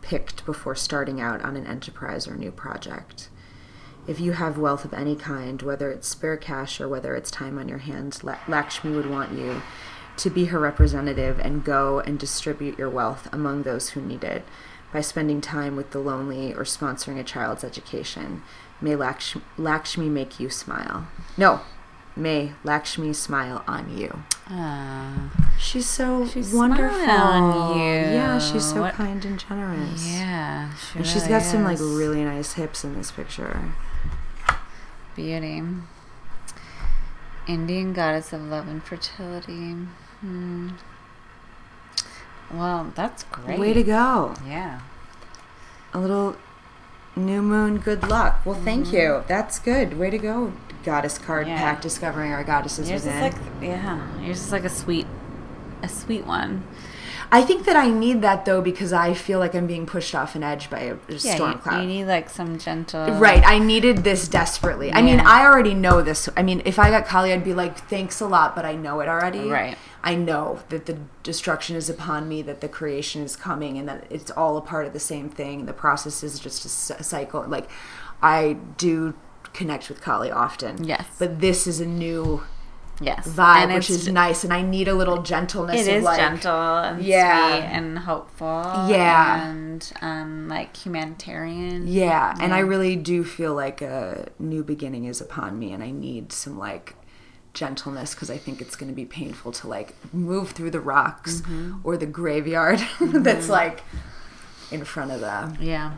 picked 0.00 0.46
before 0.46 0.74
starting 0.74 1.20
out 1.20 1.42
on 1.42 1.56
an 1.56 1.66
enterprise 1.66 2.26
or 2.26 2.36
new 2.36 2.50
project. 2.50 3.28
If 4.06 4.18
you 4.18 4.32
have 4.32 4.56
wealth 4.56 4.86
of 4.86 4.94
any 4.94 5.14
kind, 5.14 5.60
whether 5.60 5.90
it's 5.90 6.08
spare 6.08 6.38
cash 6.38 6.80
or 6.80 6.88
whether 6.88 7.14
it's 7.14 7.30
time 7.30 7.58
on 7.58 7.68
your 7.68 7.78
hands, 7.78 8.24
Lakshmi 8.24 8.96
would 8.96 9.10
want 9.10 9.32
you 9.32 9.60
to 10.16 10.30
be 10.30 10.46
her 10.46 10.58
representative 10.58 11.38
and 11.38 11.64
go 11.64 12.00
and 12.00 12.18
distribute 12.18 12.78
your 12.78 12.88
wealth 12.88 13.28
among 13.32 13.62
those 13.62 13.90
who 13.90 14.00
need 14.00 14.24
it 14.24 14.44
by 14.92 15.02
spending 15.02 15.40
time 15.42 15.76
with 15.76 15.90
the 15.90 15.98
lonely 15.98 16.54
or 16.54 16.64
sponsoring 16.64 17.20
a 17.20 17.24
child's 17.24 17.62
education. 17.62 18.42
May 18.80 18.94
Lakshmi, 18.96 19.42
Lakshmi 19.56 20.08
make 20.08 20.38
you 20.38 20.50
smile. 20.50 21.08
No, 21.36 21.60
may 22.16 22.52
Lakshmi 22.64 23.12
smile 23.12 23.64
on 23.66 23.96
you. 23.96 24.22
Ah, 24.50 25.30
She's 25.58 25.88
so 25.88 26.26
She's 26.26 26.52
wonderful. 26.54 27.10
on 27.10 27.76
you. 27.78 27.84
Yeah, 27.84 28.38
she's 28.38 28.64
so 28.70 28.82
What- 28.82 28.94
kind 28.94 29.24
and 29.24 29.38
generous. 29.38 30.06
yeah. 30.06 30.70
She 30.74 30.98
And 30.98 31.06
she's 31.06 31.22
really 31.22 31.28
got 31.28 31.42
some 31.42 31.64
like 31.64 31.78
really 31.80 32.24
nice 32.24 32.52
hips 32.52 32.84
in 32.84 32.94
this 32.94 33.10
picture. 33.10 33.60
beauty. 35.16 35.62
Indian 37.48 37.92
goddess 37.92 38.32
of 38.32 38.42
love 38.42 38.68
and 38.68 38.82
fertility. 38.84 39.72
Hmm. 40.20 40.70
Well, 42.52 42.92
that's 42.94 43.24
great. 43.24 43.58
Way 43.58 43.72
to 43.74 43.82
go. 43.82 44.34
Yeah. 44.46 44.80
A 45.92 45.98
little 45.98 46.36
new 47.18 47.42
moon 47.42 47.78
good 47.78 48.08
luck. 48.08 48.44
Well, 48.44 48.54
thank 48.64 48.92
you. 48.92 49.24
That's 49.28 49.58
good. 49.58 49.98
Way 49.98 50.10
to 50.10 50.18
go, 50.18 50.52
goddess 50.84 51.18
card 51.18 51.46
Mm-hmm. 51.46 51.56
Yeah. 51.56 51.60
pack 51.74 51.82
discovering 51.82 52.32
our 52.32 52.44
goddesses 52.44 52.88
Yours 52.88 53.02
is 53.02 53.06
within. 53.06 53.22
like 53.22 53.34
yeah. 53.62 54.20
Yours 54.20 54.40
is 54.40 54.52
like 54.52 54.64
a 54.64 54.68
sweet, 54.70 55.06
a 55.82 55.88
sweet 55.88 56.26
one. 56.26 56.64
I 57.30 57.42
think 57.42 57.64
that 57.66 57.76
I 57.76 57.90
need 57.90 58.22
that 58.22 58.44
though 58.44 58.60
because 58.62 58.92
I 58.92 59.14
feel 59.14 59.38
like 59.38 59.54
I'm 59.54 59.66
being 59.66 59.86
pushed 59.86 60.14
off 60.14 60.34
an 60.34 60.42
edge 60.42 60.70
by 60.70 60.80
a, 60.80 60.94
a 60.94 60.98
Yeah, 61.08 61.34
storm 61.34 61.52
you, 61.52 61.58
cloud. 61.58 61.80
you 61.82 61.86
need 61.86 62.04
like 62.06 62.30
some 62.30 62.58
gentle. 62.58 63.12
Right, 63.14 63.42
I 63.44 63.58
needed 63.58 63.98
this 63.98 64.28
desperately. 64.28 64.92
I 64.92 65.02
mean, 65.02 65.20
I 65.20 65.44
already 65.44 65.74
know 65.74 66.02
this. 66.02 66.28
I 66.36 66.42
mean, 66.42 66.62
if 66.64 66.78
I 66.78 66.90
got 66.90 67.06
Kali, 67.06 67.32
I'd 67.32 67.44
be 67.44 67.54
like, 67.54 67.78
"Thanks 67.88 68.20
a 68.20 68.26
lot," 68.26 68.56
but 68.56 68.64
I 68.64 68.74
know 68.74 69.00
it 69.00 69.08
already. 69.08 69.48
Right. 69.48 69.76
I 70.02 70.14
know 70.14 70.60
that 70.68 70.86
the 70.86 70.96
destruction 71.22 71.76
is 71.76 71.90
upon 71.90 72.28
me, 72.28 72.40
that 72.42 72.60
the 72.60 72.68
creation 72.68 73.22
is 73.22 73.36
coming, 73.36 73.76
and 73.78 73.88
that 73.88 74.04
it's 74.10 74.30
all 74.30 74.56
a 74.56 74.62
part 74.62 74.86
of 74.86 74.92
the 74.92 75.00
same 75.00 75.28
thing. 75.28 75.66
The 75.66 75.72
process 75.72 76.22
is 76.22 76.38
just 76.38 76.64
a 76.64 77.02
cycle. 77.02 77.44
Like, 77.46 77.68
I 78.22 78.56
do 78.76 79.14
connect 79.52 79.88
with 79.88 80.00
Kali 80.00 80.30
often. 80.30 80.84
Yes. 80.84 81.04
But 81.18 81.40
this 81.40 81.66
is 81.66 81.80
a 81.80 81.86
new 81.86 82.42
Yes. 83.00 83.28
vibe, 83.28 83.72
which 83.74 83.90
is 83.90 84.08
nice, 84.08 84.42
and 84.44 84.52
I 84.52 84.62
need 84.62 84.88
a 84.88 84.94
little 84.94 85.22
gentleness. 85.22 85.86
It 85.86 85.96
is 85.98 86.04
like, 86.04 86.18
gentle 86.18 86.52
and 86.78 87.02
Yeah. 87.02 87.50
sweet 87.58 87.64
and 87.66 87.98
hopeful. 88.00 88.62
Yeah. 88.88 89.48
And 89.48 89.92
um, 90.02 90.48
like 90.48 90.76
humanitarian. 90.76 91.86
Yeah, 91.86 92.34
and 92.40 92.52
I 92.52 92.58
really 92.60 92.96
do 92.96 93.22
feel 93.24 93.54
like 93.54 93.80
a 93.82 94.30
new 94.38 94.64
beginning 94.64 95.04
is 95.04 95.20
upon 95.20 95.58
me, 95.58 95.72
and 95.72 95.82
I 95.82 95.90
need 95.92 96.32
some 96.32 96.58
like 96.58 96.96
gentleness 97.54 98.14
because 98.14 98.30
I 98.30 98.36
think 98.36 98.60
it's 98.60 98.76
going 98.76 98.90
to 98.90 98.94
be 98.96 99.04
painful 99.04 99.52
to 99.52 99.68
like 99.68 99.94
move 100.12 100.50
through 100.50 100.70
the 100.70 100.80
rocks 100.80 101.40
Mm-hmm. 101.42 101.78
or 101.84 101.96
the 101.96 102.06
graveyard 102.06 102.80
that's 103.00 103.48
like 103.48 103.82
in 104.70 104.84
front 104.84 105.12
of 105.12 105.20
them. 105.20 105.56
Yeah. 105.60 105.94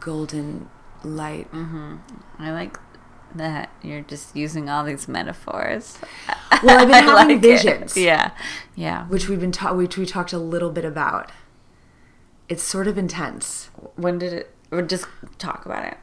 golden 0.00 0.68
light. 1.02 1.50
Mm-hmm. 1.52 1.96
I 2.38 2.52
like 2.52 2.78
that 3.34 3.70
you're 3.82 4.02
just 4.02 4.34
using 4.36 4.68
all 4.68 4.84
these 4.84 5.08
metaphors. 5.08 5.98
Well, 6.62 6.80
I've 6.80 6.88
been 6.88 6.94
having 7.04 7.14
like 7.14 7.30
it. 7.30 7.40
visions. 7.40 7.96
Yeah. 7.96 8.30
Yeah. 8.74 9.06
Which 9.08 9.28
we've 9.28 9.40
been 9.40 9.52
ta- 9.52 9.72
which 9.74 9.96
we 9.96 10.06
talked 10.06 10.32
a 10.32 10.38
little 10.38 10.70
bit 10.70 10.84
about. 10.84 11.30
It's 12.48 12.62
sort 12.62 12.86
of 12.86 12.98
intense. 12.98 13.70
When 13.96 14.18
did 14.18 14.32
it? 14.32 14.50
Or 14.70 14.82
just 14.82 15.06
talk 15.38 15.66
about 15.66 15.84
it. 15.84 15.98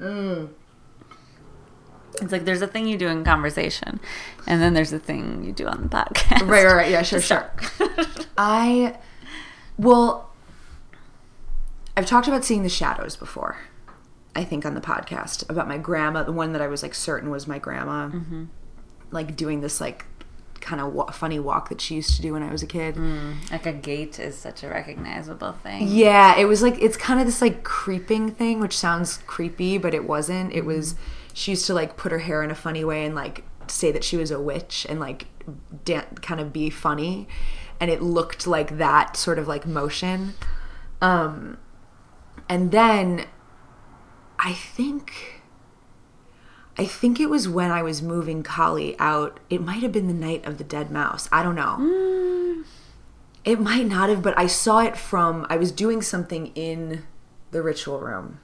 Mm. 0.00 0.48
It's 2.22 2.32
like 2.32 2.46
there's 2.46 2.62
a 2.62 2.66
thing 2.66 2.86
you 2.86 2.96
do 2.96 3.08
in 3.08 3.24
conversation, 3.24 4.00
and 4.46 4.62
then 4.62 4.72
there's 4.72 4.90
a 4.90 4.98
thing 4.98 5.44
you 5.44 5.52
do 5.52 5.66
on 5.66 5.82
the 5.82 5.88
podcast. 5.90 6.48
Right, 6.48 6.64
right, 6.64 6.74
right. 6.74 6.90
Yeah, 6.90 7.02
sure, 7.02 7.18
Just 7.20 7.28
sure. 7.28 7.50
I, 8.38 8.96
well, 9.76 10.25
I've 11.96 12.06
talked 12.06 12.28
about 12.28 12.44
seeing 12.44 12.62
the 12.62 12.68
shadows 12.68 13.16
before. 13.16 13.58
I 14.34 14.44
think 14.44 14.66
on 14.66 14.74
the 14.74 14.80
podcast 14.80 15.48
about 15.48 15.66
my 15.66 15.78
grandma, 15.78 16.22
the 16.22 16.32
one 16.32 16.52
that 16.52 16.60
I 16.60 16.66
was 16.66 16.82
like 16.82 16.94
certain 16.94 17.30
was 17.30 17.46
my 17.46 17.58
grandma, 17.58 18.08
mm-hmm. 18.08 18.44
like 19.10 19.34
doing 19.34 19.62
this 19.62 19.80
like 19.80 20.04
kind 20.60 20.80
of 20.80 20.92
wa- 20.92 21.10
funny 21.10 21.38
walk 21.38 21.68
that 21.70 21.80
she 21.80 21.94
used 21.94 22.16
to 22.16 22.22
do 22.22 22.34
when 22.34 22.42
I 22.42 22.52
was 22.52 22.62
a 22.62 22.66
kid. 22.66 22.96
Mm, 22.96 23.50
like 23.50 23.64
a 23.64 23.72
gait 23.72 24.18
is 24.18 24.36
such 24.36 24.62
a 24.62 24.68
recognizable 24.68 25.52
thing. 25.52 25.88
Yeah, 25.88 26.36
it 26.36 26.44
was 26.44 26.62
like 26.62 26.78
it's 26.82 26.98
kind 26.98 27.18
of 27.18 27.24
this 27.24 27.40
like 27.40 27.64
creeping 27.64 28.30
thing, 28.30 28.60
which 28.60 28.76
sounds 28.76 29.18
creepy, 29.26 29.78
but 29.78 29.94
it 29.94 30.04
wasn't. 30.04 30.52
It 30.52 30.66
was 30.66 30.94
mm-hmm. 30.94 31.02
she 31.32 31.52
used 31.52 31.66
to 31.66 31.74
like 31.74 31.96
put 31.96 32.12
her 32.12 32.18
hair 32.18 32.42
in 32.42 32.50
a 32.50 32.54
funny 32.54 32.84
way 32.84 33.06
and 33.06 33.14
like 33.14 33.44
say 33.68 33.90
that 33.90 34.04
she 34.04 34.18
was 34.18 34.30
a 34.30 34.40
witch 34.40 34.86
and 34.88 35.00
like 35.00 35.26
dan- 35.84 36.16
kind 36.20 36.40
of 36.40 36.52
be 36.52 36.68
funny, 36.68 37.26
and 37.80 37.90
it 37.90 38.02
looked 38.02 38.46
like 38.46 38.76
that 38.76 39.16
sort 39.16 39.38
of 39.38 39.48
like 39.48 39.66
motion. 39.66 40.34
Um, 41.00 41.58
and 42.48 42.70
then 42.70 43.26
I 44.38 44.52
think 44.52 45.42
I 46.78 46.84
think 46.84 47.18
it 47.18 47.30
was 47.30 47.48
when 47.48 47.70
I 47.70 47.82
was 47.82 48.02
moving 48.02 48.42
Kali 48.42 48.98
out. 48.98 49.40
It 49.48 49.62
might 49.62 49.82
have 49.82 49.92
been 49.92 50.08
the 50.08 50.14
night 50.14 50.44
of 50.44 50.58
the 50.58 50.64
dead 50.64 50.90
mouse. 50.90 51.28
I 51.32 51.42
don't 51.42 51.54
know. 51.54 51.76
Hmm. 51.78 52.62
It 53.44 53.60
might 53.60 53.86
not 53.86 54.08
have, 54.08 54.22
but 54.22 54.36
I 54.36 54.46
saw 54.46 54.80
it 54.80 54.96
from 54.96 55.46
I 55.48 55.56
was 55.56 55.72
doing 55.72 56.02
something 56.02 56.48
in 56.48 57.04
the 57.50 57.62
ritual 57.62 58.00
room 58.00 58.40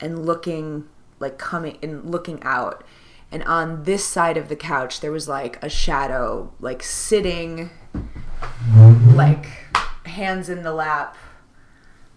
and 0.00 0.26
looking 0.26 0.88
like 1.20 1.38
coming 1.38 1.78
and 1.82 2.10
looking 2.10 2.42
out. 2.42 2.82
And 3.30 3.42
on 3.44 3.84
this 3.84 4.04
side 4.04 4.36
of 4.36 4.48
the 4.48 4.56
couch 4.56 5.00
there 5.00 5.12
was 5.12 5.28
like 5.28 5.62
a 5.62 5.68
shadow 5.68 6.52
like 6.60 6.82
sitting 6.82 7.70
like 9.14 9.46
hands 10.06 10.48
in 10.48 10.62
the 10.62 10.72
lap 10.72 11.16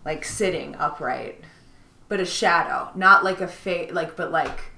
like 0.08 0.24
sitting 0.26 0.74
upright. 0.76 1.44
But 2.08 2.22
a 2.22 2.26
shadow, 2.26 2.90
not 2.96 3.24
like 3.24 3.42
a 3.42 3.48
face 3.48 3.92
like 3.92 4.16
but 4.16 4.32
like 4.32 4.72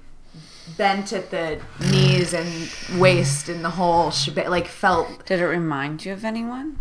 bent 0.76 1.12
at 1.12 1.30
the 1.30 1.60
knees 1.80 2.34
and 2.34 3.00
waist 3.00 3.48
and 3.48 3.64
the 3.64 3.70
whole 3.70 4.10
shebang 4.10 4.50
like 4.50 4.66
felt 4.66 5.24
Did 5.26 5.40
it 5.40 5.46
remind 5.46 6.04
you 6.04 6.12
of 6.12 6.24
anyone? 6.24 6.78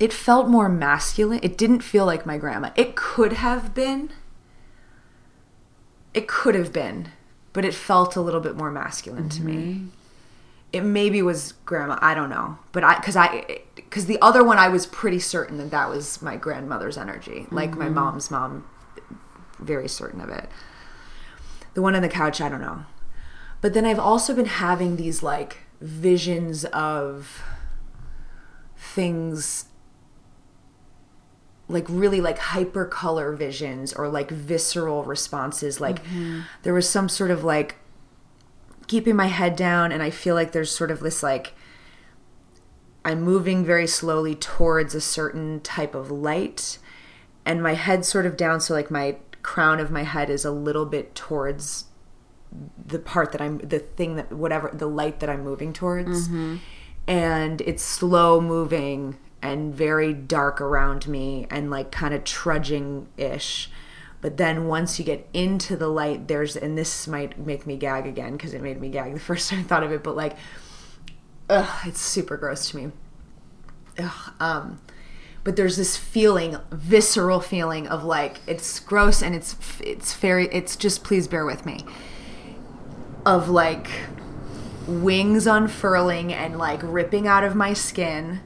it 0.00 0.12
felt 0.12 0.48
more 0.48 0.68
masculine. 0.68 1.40
It 1.42 1.58
didn't 1.58 1.80
feel 1.80 2.06
like 2.06 2.24
my 2.24 2.38
grandma. 2.38 2.70
It 2.76 2.94
could 2.94 3.32
have 3.34 3.74
been. 3.74 4.10
It 6.14 6.28
could 6.28 6.54
have 6.54 6.72
been, 6.72 7.08
but 7.52 7.64
it 7.64 7.74
felt 7.74 8.14
a 8.14 8.20
little 8.20 8.40
bit 8.40 8.56
more 8.56 8.70
masculine 8.70 9.28
to 9.30 9.42
me. 9.42 9.54
Mm-hmm. 9.54 9.86
It 10.72 10.82
maybe 10.82 11.22
was 11.22 11.52
grandma. 11.64 11.98
I 12.00 12.14
don't 12.14 12.30
know, 12.30 12.58
but 12.72 12.84
I 12.84 12.96
because 12.96 13.16
I 13.16 13.62
because 13.76 14.06
the 14.06 14.20
other 14.20 14.44
one 14.44 14.58
I 14.58 14.68
was 14.68 14.86
pretty 14.86 15.18
certain 15.18 15.58
that 15.58 15.70
that 15.70 15.88
was 15.88 16.20
my 16.20 16.36
grandmother's 16.36 16.98
energy, 16.98 17.46
like 17.50 17.76
my 17.76 17.86
mm-hmm. 17.86 17.94
mom's 17.94 18.30
mom, 18.30 18.68
very 19.58 19.88
certain 19.88 20.20
of 20.20 20.28
it. 20.28 20.48
The 21.74 21.82
one 21.82 21.94
on 21.94 22.02
the 22.02 22.08
couch, 22.08 22.40
I 22.40 22.48
don't 22.48 22.60
know. 22.60 22.84
But 23.60 23.74
then 23.74 23.84
I've 23.84 23.98
also 23.98 24.34
been 24.34 24.46
having 24.46 24.96
these 24.96 25.22
like 25.22 25.58
visions 25.80 26.64
of 26.66 27.42
things 28.76 29.66
like 31.68 31.84
really 31.88 32.20
like 32.20 32.38
hyper 32.38 32.84
color 32.84 33.32
visions 33.32 33.92
or 33.92 34.08
like 34.08 34.30
visceral 34.30 35.04
responses 35.04 35.80
like 35.80 36.02
mm-hmm. 36.04 36.40
there 36.62 36.72
was 36.72 36.88
some 36.88 37.08
sort 37.08 37.30
of 37.30 37.44
like 37.44 37.76
keeping 38.88 39.14
my 39.14 39.26
head 39.26 39.54
down 39.54 39.92
and 39.92 40.02
i 40.02 40.10
feel 40.10 40.34
like 40.34 40.52
there's 40.52 40.70
sort 40.70 40.90
of 40.90 41.00
this 41.00 41.22
like 41.22 41.54
i'm 43.04 43.22
moving 43.22 43.64
very 43.64 43.86
slowly 43.86 44.34
towards 44.34 44.94
a 44.94 45.00
certain 45.00 45.60
type 45.60 45.94
of 45.94 46.10
light 46.10 46.78
and 47.44 47.62
my 47.62 47.74
head 47.74 48.04
sort 48.04 48.26
of 48.26 48.36
down 48.36 48.60
so 48.60 48.74
like 48.74 48.90
my 48.90 49.16
crown 49.42 49.78
of 49.78 49.90
my 49.90 50.02
head 50.02 50.28
is 50.28 50.44
a 50.44 50.50
little 50.50 50.84
bit 50.84 51.14
towards 51.14 51.84
the 52.86 52.98
part 52.98 53.32
that 53.32 53.40
i'm 53.40 53.58
the 53.58 53.78
thing 53.78 54.16
that 54.16 54.32
whatever 54.32 54.70
the 54.72 54.86
light 54.86 55.20
that 55.20 55.28
i'm 55.28 55.44
moving 55.44 55.72
towards. 55.72 56.28
Mm-hmm. 56.28 56.56
And 57.06 57.62
it's 57.62 57.82
slow 57.82 58.38
moving 58.38 59.16
and 59.40 59.74
very 59.74 60.12
dark 60.12 60.60
around 60.60 61.08
me 61.08 61.46
and 61.50 61.70
like 61.70 61.90
kind 61.90 62.12
of 62.12 62.24
trudging 62.24 63.08
ish 63.16 63.70
but 64.20 64.36
then 64.36 64.66
once 64.66 64.98
you 64.98 65.04
get 65.04 65.28
into 65.32 65.76
the 65.76 65.88
light 65.88 66.28
there's 66.28 66.56
and 66.56 66.76
this 66.76 67.06
might 67.06 67.38
make 67.38 67.66
me 67.66 67.76
gag 67.76 68.06
again 68.06 68.32
because 68.32 68.54
it 68.54 68.62
made 68.62 68.80
me 68.80 68.88
gag 68.88 69.14
the 69.14 69.20
first 69.30 69.50
time 69.50 69.60
i 69.60 69.62
thought 69.62 69.82
of 69.82 69.92
it 69.92 70.02
but 70.02 70.16
like 70.16 70.36
ugh, 71.48 71.86
it's 71.86 72.00
super 72.00 72.36
gross 72.36 72.70
to 72.70 72.76
me. 72.76 72.92
Ugh, 73.98 74.32
um 74.40 74.80
but 75.44 75.56
there's 75.56 75.76
this 75.76 75.96
feeling 75.96 76.58
visceral 76.70 77.40
feeling 77.40 77.86
of 77.86 78.04
like 78.04 78.40
it's 78.46 78.80
gross 78.80 79.22
and 79.22 79.34
it's 79.34 79.56
it's 79.80 80.14
very 80.14 80.46
it's 80.48 80.76
just 80.76 81.04
please 81.04 81.26
bear 81.28 81.44
with 81.44 81.64
me. 81.64 81.84
Of 83.24 83.48
like 83.48 83.88
wings 84.86 85.46
unfurling 85.46 86.32
and 86.32 86.58
like 86.58 86.80
ripping 86.82 87.26
out 87.26 87.44
of 87.44 87.54
my 87.54 87.72
skin 87.72 88.40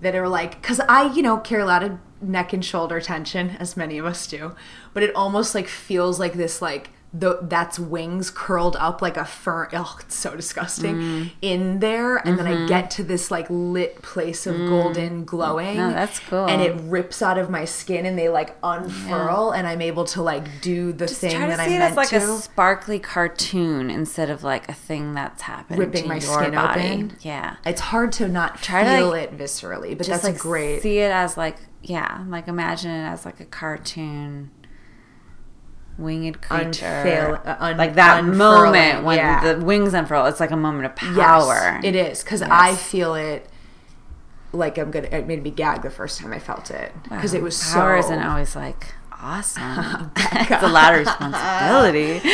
that 0.00 0.14
are 0.14 0.28
like 0.28 0.60
because 0.60 0.80
i 0.88 1.12
you 1.12 1.20
know 1.20 1.36
care 1.36 1.60
a 1.60 1.66
lot 1.66 1.82
of 1.82 1.98
neck 2.20 2.52
and 2.52 2.64
shoulder 2.64 3.00
tension 3.00 3.50
as 3.60 3.76
many 3.76 3.98
of 3.98 4.06
us 4.06 4.26
do 4.26 4.54
but 4.94 5.02
it 5.02 5.14
almost 5.14 5.54
like 5.54 5.68
feels 5.68 6.18
like 6.20 6.32
this 6.34 6.60
like 6.62 6.90
the, 7.14 7.38
that's 7.42 7.78
wings 7.78 8.30
curled 8.30 8.76
up 8.76 9.00
like 9.00 9.16
a 9.16 9.24
fur 9.24 9.68
oh 9.72 9.96
it's 10.00 10.14
so 10.16 10.36
disgusting 10.36 10.96
Mm. 10.96 11.30
in 11.40 11.78
there 11.78 12.16
and 12.16 12.38
then 12.38 12.46
i 12.46 12.66
get 12.66 12.90
to 12.90 13.04
this 13.04 13.30
like 13.30 13.46
lit 13.48 14.02
place 14.02 14.46
of 14.46 14.54
golden 14.68 15.24
glowing 15.24 15.76
Mm-hmm. 15.76 15.88
No, 15.88 15.94
that's 15.94 16.18
cool. 16.18 16.46
and 16.46 16.60
it 16.60 16.74
rips 16.82 17.22
out 17.22 17.38
of 17.38 17.48
my 17.48 17.64
skin 17.64 18.04
and 18.04 18.18
they 18.18 18.28
like 18.28 18.56
unfurl 18.62 19.52
and 19.52 19.66
i'm 19.66 19.80
able 19.80 20.04
to 20.06 20.20
like 20.22 20.60
do 20.60 20.92
the 20.92 21.06
thing 21.06 21.30
Try 21.30 21.50
to 21.50 21.56
that 21.56 21.68
see 21.68 21.76
i'm 21.76 21.82
it 21.82 21.84
as 21.84 21.96
like 21.96 22.08
to 22.10 22.16
a 22.16 22.38
sparkly 22.38 22.98
cartoon 22.98 23.88
instead 23.88 24.28
of 24.28 24.42
like 24.44 24.68
a 24.68 24.74
thing 24.74 25.14
that's 25.14 25.42
happening 25.42 25.78
Ripping 25.80 26.02
to 26.02 26.08
my 26.08 26.14
your 26.16 26.22
skin 26.40 26.54
body. 26.54 26.80
open? 26.82 27.16
Yeah, 27.20 27.56
it's 27.64 27.80
hard 27.80 28.12
to 28.12 28.28
not 28.28 28.60
Try 28.62 28.84
to, 28.84 28.90
feel 28.96 29.08
like, 29.10 29.32
it 29.32 29.38
viscerally 29.38 29.96
but 29.96 30.06
just 30.06 30.22
that's 30.22 30.24
like 30.34 30.38
great 30.38 30.82
see 30.82 30.98
it 30.98 31.12
as 31.12 31.36
like 31.36 31.56
yeah, 31.88 32.24
like 32.28 32.48
imagine 32.48 32.90
it 32.90 33.04
as 33.04 33.24
like 33.24 33.40
a 33.40 33.44
cartoon 33.44 34.50
winged 35.98 36.42
creature, 36.42 36.84
Unfail- 36.84 37.46
uh, 37.46 37.56
un- 37.60 37.76
like 37.76 37.94
that 37.94 38.20
unfurling, 38.20 38.38
moment 38.38 39.04
when 39.04 39.18
yeah. 39.18 39.54
the 39.54 39.64
wings 39.64 39.94
unfurl. 39.94 40.26
It's 40.26 40.40
like 40.40 40.50
a 40.50 40.56
moment 40.56 40.86
of 40.86 40.96
power. 40.96 41.78
Yes, 41.80 41.84
it 41.84 41.94
is 41.94 42.22
because 42.24 42.42
I 42.42 42.74
feel 42.74 43.14
it 43.14 43.48
like 44.52 44.78
I'm 44.78 44.90
gonna. 44.90 45.08
It 45.08 45.26
made 45.26 45.42
me 45.42 45.50
gag 45.50 45.82
the 45.82 45.90
first 45.90 46.20
time 46.20 46.32
I 46.32 46.38
felt 46.38 46.70
it 46.70 46.92
because 47.04 47.34
it 47.34 47.42
was 47.42 47.56
power 47.72 48.02
so. 48.02 48.08
isn't 48.08 48.22
always 48.22 48.56
like 48.56 48.94
awesome. 49.12 50.10
it's 50.16 50.62
a 50.62 50.68
lot 50.68 50.92
of 50.92 51.00
responsibility. 51.00 52.20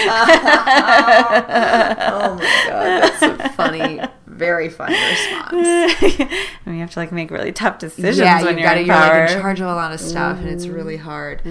oh 2.00 2.34
my 2.38 2.64
god, 2.66 3.02
that's 3.02 3.22
a 3.22 3.48
funny, 3.50 4.00
very 4.42 4.68
fun 4.68 4.90
response. 4.92 5.52
and 6.66 6.74
you 6.74 6.80
have 6.80 6.90
to 6.92 6.98
like 6.98 7.12
make 7.12 7.30
really 7.30 7.52
tough 7.52 7.78
decisions 7.78 8.18
yeah, 8.18 8.42
when 8.42 8.54
you 8.58 8.60
you're 8.64 8.68
gotta. 8.68 8.80
in 8.80 8.86
You're 8.86 8.96
like 8.96 9.30
in 9.30 9.40
charge 9.40 9.60
of 9.60 9.66
a 9.68 9.74
lot 9.74 9.92
of 9.92 10.00
stuff, 10.00 10.38
and 10.38 10.48
it's 10.48 10.66
really 10.66 10.96
Mm-hmm. 10.98 11.04
hard. 11.04 11.42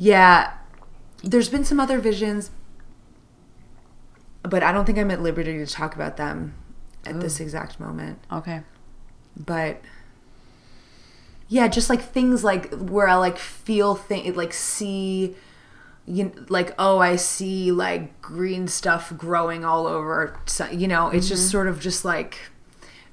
Yeah, 0.00 0.52
there's 1.22 1.48
been 1.48 1.64
some 1.64 1.78
other 1.80 1.98
visions, 1.98 2.50
but 4.42 4.62
I 4.62 4.72
don't 4.72 4.84
think 4.84 4.98
I'm 4.98 5.10
at 5.10 5.20
liberty 5.22 5.58
to 5.58 5.66
talk 5.66 5.94
about 5.94 6.16
them 6.16 6.54
at 7.04 7.20
this 7.20 7.40
exact 7.40 7.78
moment. 7.80 8.18
Okay. 8.32 8.62
but 9.36 9.80
yeah 11.48 11.68
just 11.68 11.88
like 11.88 12.02
things 12.02 12.42
like 12.42 12.72
where 12.74 13.06
i 13.06 13.14
like 13.14 13.38
feel 13.38 13.94
thing 13.94 14.34
like 14.34 14.52
see 14.52 15.36
you 16.06 16.32
like 16.48 16.72
oh 16.78 16.98
i 16.98 17.16
see 17.16 17.72
like 17.72 18.20
green 18.22 18.68
stuff 18.68 19.12
growing 19.16 19.64
all 19.64 19.86
over 19.86 20.38
so, 20.46 20.66
you 20.70 20.86
know 20.86 21.08
it's 21.08 21.28
just 21.28 21.50
sort 21.50 21.66
of 21.66 21.80
just 21.80 22.04
like 22.04 22.38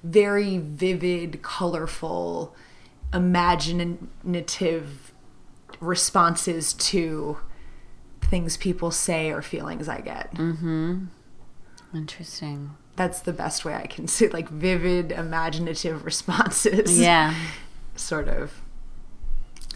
very 0.04 0.58
vivid 0.60 1.42
colorful 1.42 2.56
imaginative 3.14 5.12
responses 5.80 6.74
to 6.74 7.38
things 8.22 8.58
people 8.58 8.92
say 8.92 9.32
or 9.32 9.42
feelings 9.42 9.88
i 9.90 10.00
get 10.00 10.34
mhm 10.36 11.08
Interesting. 11.94 12.72
that's 12.96 13.20
the 13.22 13.34
best 13.34 13.66
way 13.66 13.74
i 13.76 13.86
can 13.86 14.08
say 14.16 14.28
like 14.30 14.50
vivid 14.50 15.12
imaginative 15.12 16.06
responses 16.06 17.00
Yeah. 17.00 17.34
sort 17.96 18.28
of. 18.28 18.60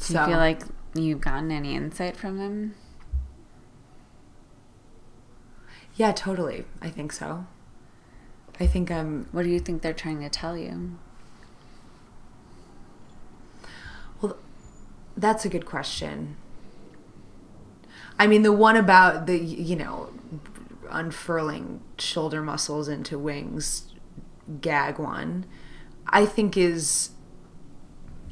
Do 0.08 0.14
you 0.14 0.26
feel 0.26 0.38
like 0.38 0.62
you've 0.96 1.22
gotten 1.22 1.52
any 1.52 1.76
insight 1.76 2.18
from 2.18 2.38
them? 2.40 2.74
Yeah, 5.98 6.12
totally. 6.12 6.64
I 6.80 6.90
think 6.90 7.12
so. 7.12 7.48
I 8.60 8.68
think 8.68 8.92
I'm. 8.92 9.28
What 9.32 9.44
do 9.44 9.50
you 9.50 9.60
think 9.60 9.82
they're 9.82 9.94
trying 9.94 10.22
to 10.22 10.30
tell 10.30 10.56
you? 10.56 10.98
Well, 14.22 14.38
that's 15.16 15.44
a 15.44 15.50
good 15.50 15.66
question. 15.66 16.38
I 18.20 18.28
mean, 18.28 18.44
the 18.44 18.54
one 18.54 18.76
about 18.76 19.26
the 19.26 19.38
you 19.40 19.76
know 19.76 20.10
unfurling 20.90 21.82
shoulder 21.98 22.42
muscles 22.42 22.88
into 22.88 23.18
wings 23.18 23.94
gag 24.62 25.00
one, 25.00 25.46
I 26.08 26.28
think 26.28 26.56
is. 26.56 27.10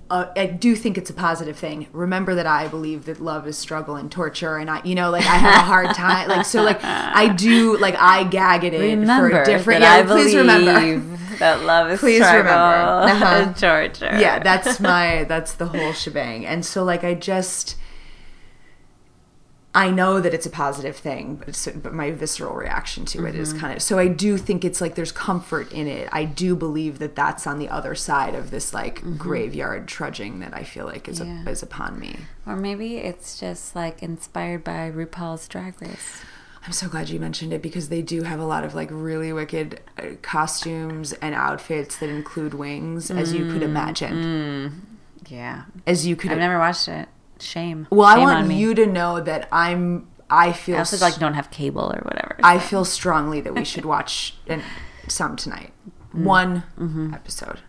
Uh, 0.08 0.28
I 0.36 0.46
do 0.46 0.76
think 0.76 1.00
it's 1.00 1.10
a 1.10 1.14
positive 1.16 1.58
thing. 1.58 1.88
Remember 1.92 2.36
that 2.36 2.46
I 2.46 2.68
believe 2.68 3.06
that 3.06 3.20
love 3.20 3.48
is 3.48 3.58
struggle 3.58 3.96
and 3.96 4.12
torture, 4.12 4.58
and 4.58 4.70
I, 4.70 4.82
you 4.84 4.94
know, 4.94 5.10
like 5.10 5.26
I 5.26 5.36
have 5.38 5.56
a 5.56 5.66
hard 5.66 5.96
time. 5.96 6.30
Like 6.30 6.46
so, 6.46 6.62
like 6.62 6.84
I 6.84 7.30
do, 7.34 7.76
like 7.80 7.96
I 7.96 8.24
gag 8.24 8.64
at 8.66 8.74
it 8.76 8.80
Remember 8.98 9.32
for 9.40 9.44
different. 9.46 9.80
that 9.82 9.98
Yeah, 9.98 10.04
I 10.04 10.16
please 10.16 10.34
believe 10.34 10.38
remember. 11.02 11.38
that 11.40 11.64
love 11.64 11.90
is 11.90 12.00
Please 12.00 12.18
struggle 12.24 12.44
remember. 12.44 12.56
Uh-huh. 13.26 13.26
and 13.48 13.58
torture. 13.58 14.20
yeah 14.20 14.40
that's 14.40 14.80
my 14.80 15.24
that's 15.26 15.54
the 15.54 15.66
whole 15.66 15.92
shebang 15.92 16.46
and 16.46 16.64
so 16.66 16.84
like 16.84 17.04
i 17.04 17.14
just 17.14 17.76
i 19.76 19.92
know 19.92 20.20
that 20.20 20.34
it's 20.34 20.46
a 20.46 20.50
positive 20.50 20.96
thing 20.96 21.36
but, 21.36 21.50
it's, 21.50 21.68
but 21.68 21.94
my 21.94 22.10
visceral 22.10 22.56
reaction 22.56 23.06
to 23.06 23.26
it 23.26 23.36
is 23.36 23.50
Mm-hmm. 23.50 23.60
kind 23.60 23.76
of 23.76 23.82
so 23.84 24.00
i 24.00 24.08
do 24.08 24.38
think 24.38 24.66
it's 24.66 24.82
like 24.82 24.96
there's 24.96 25.12
comfort 25.12 25.72
in 25.72 25.88
it 25.88 26.10
i 26.12 26.24
do 26.26 26.56
believe 26.56 26.98
that 27.00 27.16
that's 27.16 27.46
on 27.46 27.60
the 27.60 27.70
other 27.70 27.94
side 27.94 28.34
of 28.36 28.50
this 28.52 28.74
like 28.74 29.02
graveyard 29.18 29.88
trudging 29.88 30.40
that 30.40 30.54
i 30.56 30.64
feel 30.64 30.86
like 30.86 31.08
is, 31.08 31.20
Mm-hmm. 31.20 31.44
Yeah. 31.44 31.50
a, 31.50 31.52
is 31.52 31.62
upon 31.62 32.00
me 32.00 32.16
Or 32.48 32.56
maybe 32.56 32.98
it's 32.98 33.40
just 33.40 33.76
like 33.76 34.02
inspired 34.02 34.64
by 34.64 34.90
RuPaul's 34.92 35.48
Drag 35.48 35.80
Race. 35.82 36.22
i'm 36.66 36.72
so 36.72 36.88
glad 36.88 37.10
you 37.10 37.20
mentioned 37.20 37.52
it 37.54 37.62
because 37.62 37.90
they 37.90 38.02
do 38.02 38.24
have 38.24 38.40
a 38.40 38.46
lot 38.46 38.64
of 38.64 38.74
like 38.74 38.90
really 38.92 39.32
wicked 39.34 39.82
uh, 40.00 40.04
costumes 40.22 41.14
and 41.22 41.36
outfits 41.36 41.98
that 41.98 42.10
include 42.10 42.54
wings 42.54 43.12
as 43.12 43.34
you 43.34 43.44
Mm. 43.46 43.52
could 43.54 43.64
imagine 43.64 44.88
Yeah. 45.28 45.64
as 45.86 46.06
you 46.08 46.16
could 46.16 46.32
I've 46.32 46.38
never 46.38 46.58
watched 46.60 46.88
it. 46.88 47.08
Shame. 47.40 47.88
well 47.90 48.08
i 48.08 48.18
want 48.18 48.52
you 48.52 48.74
to 48.76 48.86
know 48.86 49.20
that 49.22 49.48
i'm 49.52 50.08
i 50.30 50.52
feel 50.52 50.76
I 50.76 50.80
also 50.80 50.98
like 50.98 51.18
don't 51.20 51.34
have 51.36 51.52
cable 51.52 51.84
or 51.84 52.02
whatever. 52.04 52.38
I 52.44 52.58
feel 52.60 52.84
strongly 52.86 53.42
that 53.42 53.54
we 53.54 53.64
should 53.66 53.86
watch 53.96 54.36
an, 54.48 54.64
some 55.08 55.36
tonight. 55.36 55.72
Mm. 56.16 56.24
One 56.24 56.64
Mm-hmm. 56.80 57.14
episode. 57.14 57.60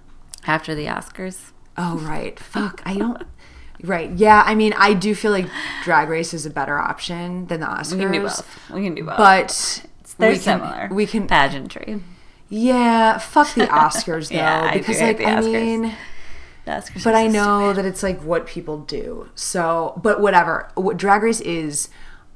After 0.46 0.74
the 0.74 0.86
Oscars. 0.86 1.52
Oh 1.76 1.98
right. 1.98 2.38
Fuck. 2.54 2.80
I 2.86 2.96
don't. 2.96 3.22
Right. 3.82 4.10
Yeah. 4.12 4.42
I 4.46 4.54
mean, 4.54 4.72
I 4.78 4.94
do 4.94 5.14
feel 5.14 5.32
like 5.32 5.48
Drag 5.84 6.08
Race 6.08 6.32
is 6.32 6.46
a 6.46 6.50
better 6.50 6.78
option 6.78 7.46
than 7.48 7.60
the 7.60 7.66
Oscars. 7.66 7.92
We 7.92 7.98
can 8.04 8.12
do 8.12 8.22
both. 8.22 8.70
We 8.70 8.82
can 8.84 8.94
do 8.94 9.04
both. 9.04 9.18
But 9.18 9.84
They're 10.18 10.30
we 10.30 10.36
can, 10.36 10.42
similar. 10.42 10.88
We 10.90 11.06
can. 11.06 11.26
pageantry. 11.26 12.00
Yeah. 12.48 13.18
Fuck 13.18 13.52
the 13.54 13.66
Oscars 13.84 14.30
though, 14.30 14.36
Yeah, 14.36 14.62
I 14.72 14.78
because 14.78 15.00
like 15.00 15.20
I 15.20 15.24
Oscars. 15.24 15.52
mean. 15.52 15.94
Oscars. 16.66 17.04
But 17.04 17.14
I 17.14 17.26
know 17.26 17.72
that 17.72 17.84
it's 17.84 18.02
like 18.02 18.20
what 18.22 18.46
people 18.46 18.78
do. 18.78 19.28
So, 19.34 19.98
but 20.02 20.20
whatever. 20.20 20.70
What 20.74 20.96
Drag 20.96 21.22
Race 21.22 21.40
is 21.40 21.88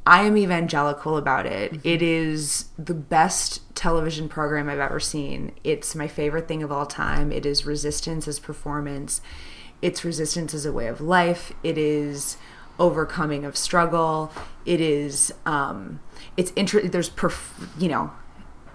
I 0.06 0.22
am 0.22 0.36
evangelical 0.36 1.16
about 1.16 1.46
it. 1.46 1.80
It 1.84 2.02
is 2.02 2.66
the 2.78 2.94
best 2.94 3.62
television 3.74 4.28
program 4.28 4.68
I've 4.68 4.78
ever 4.78 5.00
seen. 5.00 5.52
It's 5.62 5.94
my 5.94 6.08
favorite 6.08 6.48
thing 6.48 6.62
of 6.62 6.72
all 6.72 6.86
time. 6.86 7.30
It 7.30 7.44
is 7.44 7.66
resistance 7.66 8.26
as 8.26 8.38
performance. 8.38 9.20
It's 9.82 10.04
resistance 10.04 10.54
as 10.54 10.64
a 10.64 10.72
way 10.72 10.86
of 10.86 11.00
life. 11.00 11.52
It 11.62 11.76
is 11.76 12.38
overcoming 12.78 13.44
of 13.44 13.56
struggle. 13.56 14.32
It 14.64 14.80
is 14.80 15.32
um 15.44 16.00
it's 16.36 16.50
inter- 16.52 16.88
there's 16.88 17.10
perf- 17.10 17.68
you 17.78 17.88
know 17.88 18.10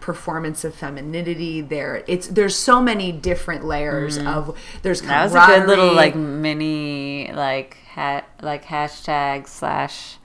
performance 0.06 0.64
of 0.64 0.76
femininity 0.76 1.62
there 1.62 2.04
it's 2.06 2.28
there's 2.28 2.56
so 2.56 2.80
many 2.80 3.12
different 3.12 3.66
layers 3.66 4.20
of 4.20 4.56
there's 4.84 5.02
That 5.02 5.24
was 5.24 5.34
a 5.34 5.48
good 5.48 5.68
little 5.68 5.96
like 5.96 6.14
mini 6.14 7.32
like 7.34 7.74
hat 7.88 8.30
like 8.40 8.66
hashtag 8.66 9.48
slash 9.48 10.18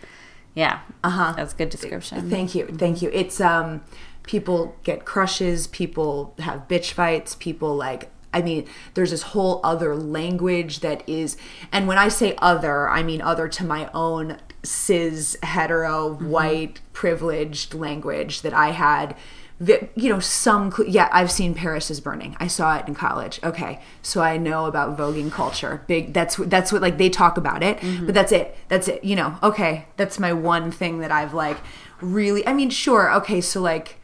yeah. 0.55 0.81
Uh-huh. 1.03 1.33
That's 1.37 1.55
a 1.55 1.57
good 1.57 1.70
description. 1.70 2.28
Thank 2.28 2.55
you, 2.55 2.66
thank 2.66 3.03
you. 3.03 3.11
It's 3.12 3.41
um, 3.41 3.83
people 4.24 4.76
get 4.83 5.05
crushes, 5.05 5.66
people 5.68 6.35
have 6.39 6.68
bitch 6.68 6.93
fights, 6.93 7.35
people 7.35 7.74
like. 7.74 8.11
I 8.33 8.43
mean, 8.43 8.68
there's 8.95 9.11
this 9.11 9.22
whole 9.22 9.61
other 9.64 9.97
language 9.97 10.81
that 10.81 11.09
is, 11.09 11.37
and 11.72 11.89
when 11.89 11.99
I 11.99 12.09
say 12.09 12.37
other, 12.39 12.89
I 12.89 13.03
mean 13.03 13.20
other 13.20 13.49
to 13.49 13.64
my 13.64 13.91
own 13.93 14.37
cis, 14.62 15.37
hetero, 15.43 16.14
white, 16.14 16.81
privileged 16.93 17.74
language 17.74 18.43
that 18.43 18.53
I 18.53 18.68
had. 18.70 19.16
You 19.61 20.09
know, 20.09 20.21
some 20.21 20.73
yeah. 20.87 21.11
I've 21.13 21.31
seen 21.31 21.55
Paris 21.55 21.91
is 21.91 22.01
Burning. 22.01 22.35
I 22.41 22.47
saw 22.47 22.79
it 22.79 22.89
in 22.89 22.95
college. 22.95 23.41
Okay, 23.45 23.81
so 24.01 24.23
I 24.23 24.39
know 24.39 24.65
about 24.65 24.97
voguing 24.97 25.31
culture. 25.31 25.83
Big. 25.87 26.15
That's 26.15 26.39
what 26.39 26.49
that's 26.49 26.73
what 26.73 26.81
like 26.81 26.97
they 26.97 27.11
talk 27.11 27.37
about 27.37 27.63
it, 27.63 27.79
mm-hmm. 27.79 28.07
but 28.07 28.15
that's 28.15 28.33
it. 28.33 28.57
That's 28.69 28.89
it. 28.89 29.05
You 29.05 29.17
know. 29.17 29.39
Okay, 29.43 29.87
that's 29.99 30.19
my 30.19 30.33
one 30.33 30.71
thing 30.71 31.01
that 31.01 31.13
I've 31.13 31.35
like 31.35 31.59
really. 32.01 32.47
I 32.47 32.55
mean, 32.55 32.71
sure. 32.71 33.13
Okay, 33.17 33.43
so 33.43 33.61
like 33.61 34.01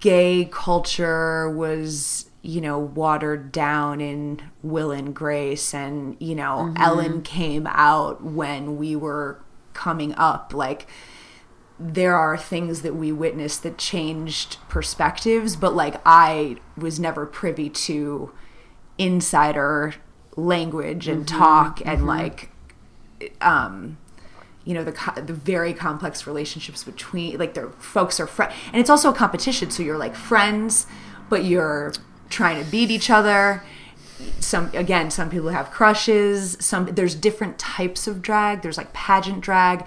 gay 0.00 0.48
culture 0.52 1.50
was 1.50 2.30
you 2.42 2.60
know 2.60 2.78
watered 2.78 3.50
down 3.50 4.00
in 4.00 4.40
will 4.62 4.90
and 4.90 5.14
grace 5.14 5.72
and 5.72 6.16
you 6.20 6.34
know 6.34 6.74
ellen 6.76 7.12
mm-hmm. 7.12 7.20
came 7.22 7.66
out 7.68 8.22
when 8.22 8.76
we 8.76 8.94
were 8.94 9.40
coming 9.72 10.14
up 10.16 10.52
like 10.52 10.86
there 11.78 12.16
are 12.16 12.36
things 12.36 12.82
that 12.82 12.94
we 12.94 13.10
witnessed 13.10 13.62
that 13.62 13.76
changed 13.78 14.58
perspectives 14.68 15.56
but 15.56 15.74
like 15.74 16.00
i 16.06 16.56
was 16.76 17.00
never 17.00 17.26
privy 17.26 17.68
to 17.68 18.30
insider 18.96 19.94
language 20.36 21.08
and 21.08 21.26
talk 21.26 21.80
and 21.84 22.06
like 22.06 22.50
um 23.40 23.98
you 24.64 24.72
know 24.72 24.84
the 24.84 25.22
the 25.26 25.32
very 25.32 25.74
complex 25.74 26.26
relationships 26.26 26.84
between 26.84 27.36
like 27.38 27.54
their 27.54 27.70
folks 27.70 28.20
are 28.20 28.26
friends 28.26 28.54
and 28.72 28.80
it's 28.80 28.90
also 28.90 29.10
a 29.10 29.14
competition 29.14 29.70
so 29.70 29.82
you're 29.82 29.98
like 29.98 30.14
friends 30.14 30.86
but 31.28 31.44
you're 31.44 31.92
trying 32.28 32.62
to 32.62 32.70
beat 32.70 32.90
each 32.90 33.10
other. 33.10 33.62
Some 34.40 34.70
again 34.74 35.10
some 35.10 35.28
people 35.28 35.48
have 35.48 35.70
crushes 35.70 36.56
some 36.60 36.86
there's 36.86 37.14
different 37.14 37.58
types 37.58 38.06
of 38.06 38.22
drag. 38.22 38.62
There's 38.62 38.78
like 38.78 38.92
pageant 38.92 39.40
drag 39.40 39.86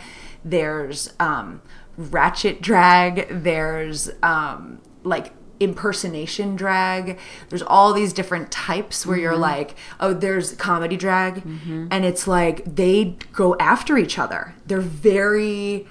there's 0.49 1.13
um 1.19 1.61
ratchet 1.97 2.61
drag 2.61 3.27
there's 3.29 4.09
um 4.21 4.79
like 5.03 5.33
impersonation 5.59 6.55
drag 6.55 7.17
there's 7.49 7.63
all 7.63 7.91
these 7.93 8.13
different 8.13 8.51
types 8.51 9.05
where 9.05 9.17
you're 9.17 9.31
mm-hmm. 9.31 9.41
like 9.41 9.75
oh 9.99 10.13
there's 10.13 10.53
comedy 10.55 10.97
drag. 10.97 11.35
Mm-hmm. 11.35 11.87
And 11.91 12.05
it's 12.05 12.27
like 12.27 12.63
they 12.75 13.17
go 13.31 13.55
after 13.59 13.97
each 13.97 14.19
other. 14.19 14.53
They're 14.65 14.81
very 14.81 15.87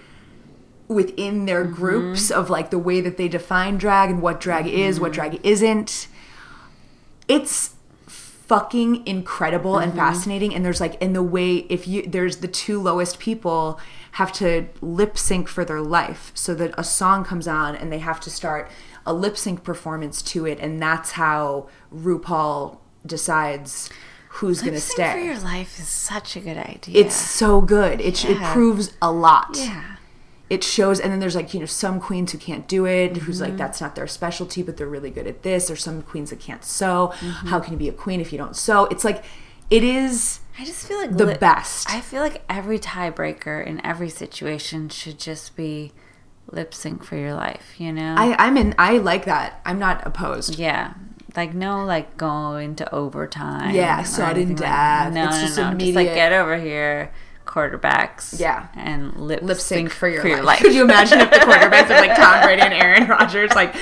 within 0.88 1.46
their 1.46 1.64
mm-hmm. 1.64 1.74
groups 1.74 2.30
of 2.30 2.50
like 2.50 2.70
the 2.70 2.78
way 2.78 3.00
that 3.00 3.16
they 3.16 3.28
define 3.28 3.76
drag 3.76 4.10
and 4.10 4.22
what 4.22 4.40
drag 4.40 4.66
is 4.66 5.00
what 5.00 5.12
drag 5.12 5.44
isn't. 5.44 6.08
It's 7.28 7.74
fucking 8.06 9.04
incredible 9.06 9.78
and 9.78 9.92
fascinating. 9.92 10.54
And 10.54 10.64
there's 10.64 10.80
like 10.80 10.94
in 11.02 11.12
the 11.12 11.22
way 11.22 11.56
if 11.68 11.88
you 11.88 12.02
there's 12.02 12.36
the 12.36 12.48
two 12.48 12.80
lowest 12.80 13.18
people 13.18 13.80
have 14.20 14.32
to 14.32 14.66
lip 14.80 15.18
sync 15.18 15.46
for 15.48 15.64
their 15.64 15.80
life 15.82 16.32
so 16.34 16.54
that 16.54 16.72
a 16.78 16.84
song 16.84 17.22
comes 17.24 17.46
on 17.46 17.76
and 17.76 17.92
they 17.92 17.98
have 17.98 18.18
to 18.18 18.30
start 18.30 18.70
a 19.04 19.12
lip 19.12 19.36
sync 19.36 19.62
performance 19.62 20.22
to 20.22 20.46
it 20.46 20.58
and 20.58 20.80
that's 20.80 21.12
how 21.12 21.68
RuPaul 21.94 22.78
decides 23.04 23.90
who's 24.30 24.60
going 24.60 24.72
to 24.72 24.76
Lip 24.78 24.82
sync 24.82 24.94
stay 24.96 25.12
for 25.12 25.18
your 25.18 25.38
life 25.38 25.78
is 25.78 25.88
such 25.88 26.34
a 26.36 26.40
good 26.40 26.56
idea. 26.56 27.00
it's 27.02 27.14
so 27.14 27.60
good 27.60 28.00
it, 28.00 28.24
it 28.24 28.38
proves 28.38 28.94
a 29.02 29.10
lot 29.12 29.50
yeah. 29.56 29.96
it 30.48 30.64
shows 30.64 30.98
and 30.98 31.12
then 31.12 31.20
there's 31.20 31.36
like 31.36 31.52
you 31.54 31.60
know 31.60 31.66
some 31.66 32.00
queens 32.00 32.32
who 32.32 32.38
can't 32.38 32.66
do 32.68 32.86
it 32.86 33.16
who's 33.18 33.36
Mm-hmm. 33.40 33.50
like 33.50 33.56
that's 33.58 33.80
not 33.82 33.94
their 33.96 34.06
specialty 34.06 34.62
but 34.62 34.76
they're 34.78 34.86
really 34.88 35.10
good 35.10 35.26
at 35.26 35.42
this 35.42 35.66
there's 35.68 35.82
some 35.84 36.00
queens 36.02 36.30
that 36.30 36.40
can't 36.40 36.64
sew 36.64 37.12
Mm-hmm. 37.20 37.48
how 37.48 37.60
can 37.60 37.72
you 37.74 37.78
be 37.78 37.88
a 37.88 37.92
queen 37.92 38.20
if 38.20 38.32
you 38.32 38.38
don't 38.38 38.56
sew 38.56 38.86
it's 38.86 39.04
like 39.04 39.24
it 39.70 39.84
is 39.84 40.40
I 40.58 40.64
just 40.64 40.86
feel 40.86 40.98
like 40.98 41.16
the 41.16 41.26
lip- 41.26 41.40
best 41.40 41.88
I 41.90 42.00
feel 42.00 42.22
like 42.22 42.42
every 42.48 42.78
tiebreaker 42.78 43.64
in 43.64 43.84
every 43.84 44.08
situation 44.08 44.88
should 44.88 45.18
just 45.18 45.54
be 45.56 45.92
lip 46.50 46.72
sync 46.72 47.04
for 47.04 47.16
your 47.16 47.34
life, 47.34 47.74
you 47.78 47.92
know? 47.92 48.14
I, 48.16 48.36
i'm 48.38 48.56
in 48.56 48.74
i 48.78 48.98
like 48.98 49.24
that 49.24 49.60
i'm 49.64 49.78
not 49.78 50.06
opposed 50.06 50.58
yeah. 50.58 50.94
Like 51.36 51.52
no 51.52 51.84
like 51.84 52.16
going 52.16 52.76
to 52.76 52.94
overtime. 52.94 53.74
Yeah, 53.74 54.02
sudden 54.04 54.36
anything 54.36 54.56
like 54.56 54.64
death. 54.64 55.12
no, 55.12 55.24
It's 55.26 55.34
no, 55.36 55.40
just 55.42 55.58
no. 55.58 55.74
Just 55.74 55.94
like 55.94 56.14
get 56.14 56.32
over 56.32 56.56
here, 56.56 57.12
quarterbacks. 57.56 58.38
Yeah. 58.38 58.66
And 58.74 59.16
lip, 59.16 59.42
lip 59.42 59.58
sync 59.58 59.90
for 59.90 60.08
your, 60.08 60.20
for 60.22 60.28
life. 60.28 60.36
your 60.36 60.44
life. 60.44 60.58
Could 60.60 60.74
you 60.74 60.82
imagine 60.84 61.20
if 61.20 61.30
the 61.30 61.36
quarterbacks 61.38 61.84
of 61.84 61.90
like 62.06 62.14
Tom 62.16 62.42
Brady 62.42 62.62
and 62.62 62.74
Aaron 62.74 63.08
Rodgers 63.08 63.52
like 63.54 63.72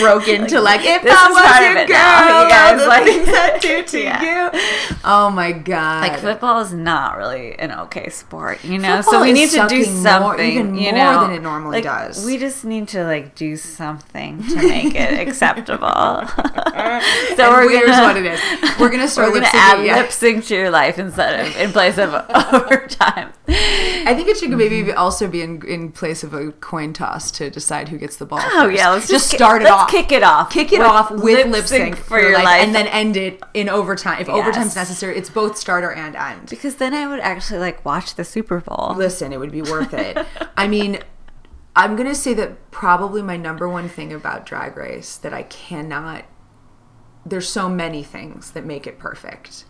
broke 0.00 0.28
into 0.28 0.60
like, 0.60 0.82
if 0.84 1.02
this 1.02 1.14
I 1.16 1.28
was 1.30 1.60
your 1.60 1.86
girl, 1.86 2.42
you 2.42 2.48
guys, 2.48 2.80
the 2.80 2.86
like- 2.86 3.04
things 3.04 3.28
I 3.28 3.58
do 3.58 3.82
to 3.92 4.00
Yeah. 4.02 4.50
you. 4.52 4.60
Oh 5.04 5.30
my 5.30 5.52
god! 5.52 6.02
like 6.08 6.20
football 6.20 6.60
is 6.60 6.72
not 6.72 7.16
really 7.16 7.58
an 7.58 7.72
okay 7.72 8.08
sport, 8.10 8.62
you 8.64 8.78
know. 8.78 8.96
Football 9.02 9.12
so 9.12 9.22
we 9.22 9.32
need 9.32 9.50
to 9.50 9.66
do 9.68 9.78
more- 9.78 10.02
something, 10.02 10.52
even 10.52 10.74
you 10.76 10.92
more 10.92 10.98
know, 11.12 11.20
than 11.22 11.32
it 11.36 11.42
normally 11.42 11.76
Like, 11.78 11.84
does. 11.84 12.24
We 12.24 12.38
just 12.38 12.64
need 12.64 12.88
to 12.88 13.04
like 13.04 13.34
do 13.34 13.56
something 13.56 14.42
to 14.44 14.56
make 14.68 14.94
it 14.94 15.26
acceptable. 15.26 15.88
so 15.88 16.32
And 16.36 17.38
we're 17.38 17.70
here's 17.70 17.90
gonna, 17.90 18.02
what 18.02 18.16
it 18.16 18.26
is. 18.26 18.40
We're 18.78 18.90
gonna 18.90 19.08
start 19.08 19.28
We're 19.28 19.40
lip 19.40 19.44
gonna 19.44 19.62
add 19.62 19.78
syncing. 19.78 19.86
yeah. 19.86 19.96
lip 19.96 20.12
sync 20.12 20.44
to 20.46 20.54
your 20.54 20.70
life 20.70 20.98
instead 20.98 21.46
of 21.46 21.56
in 21.56 21.72
place 21.72 21.98
of 21.98 22.12
overtime. 22.54 23.21
I 23.48 24.14
think 24.14 24.28
it 24.28 24.36
should 24.38 24.50
maybe 24.50 24.92
also 24.92 25.28
be 25.28 25.42
in, 25.42 25.66
in 25.66 25.92
place 25.92 26.22
of 26.24 26.34
a 26.34 26.52
coin 26.52 26.92
toss 26.92 27.30
to 27.32 27.50
decide 27.50 27.88
who 27.88 27.98
gets 27.98 28.16
the 28.16 28.26
ball. 28.26 28.40
Oh 28.42 28.64
first. 28.64 28.76
yeah, 28.78 28.90
let's 28.90 29.08
just 29.08 29.30
ki- 29.30 29.36
start 29.36 29.62
it 29.62 29.66
let's 29.66 29.74
off. 29.76 29.90
Kick 29.90 30.12
it 30.12 30.22
off. 30.22 30.50
Kick 30.50 30.72
it 30.72 30.78
with 30.78 30.88
off 30.88 31.10
with 31.10 31.46
lip 31.48 31.66
sync 31.66 31.96
for 31.96 32.20
your 32.20 32.32
life, 32.34 32.62
and 32.64 32.74
then 32.74 32.86
end 32.88 33.16
it 33.16 33.42
in 33.54 33.68
overtime. 33.68 34.20
If 34.20 34.28
Yes. 34.28 34.36
overtime's 34.36 34.76
necessary, 34.76 35.16
it's 35.16 35.30
both 35.30 35.56
starter 35.56 35.92
and 35.92 36.16
end. 36.16 36.48
because 36.50 36.76
then 36.76 36.94
I 36.94 37.06
would 37.06 37.20
actually 37.20 37.60
like 37.60 37.84
watch 37.84 38.14
the 38.14 38.24
Super 38.24 38.60
Bowl. 38.60 38.94
Listen, 38.96 39.32
it 39.32 39.38
would 39.40 39.52
be 39.52 39.62
worth 39.62 39.94
it. 39.94 40.18
I 40.56 40.66
mean, 40.68 40.98
I'm 41.74 41.96
gonna 41.96 42.14
say 42.14 42.34
that 42.34 42.70
probably 42.70 43.22
my 43.22 43.36
number 43.36 43.68
one 43.68 43.88
thing 43.88 44.12
about 44.12 44.44
Drag 44.46 44.76
Race 44.76 45.16
that 45.16 45.32
I 45.32 45.42
cannot. 45.44 46.24
There's 47.24 47.48
so 47.48 47.68
many 47.68 48.02
things 48.02 48.50
that 48.50 48.64
make 48.64 48.86
it 48.86 48.98
perfect. 48.98 49.64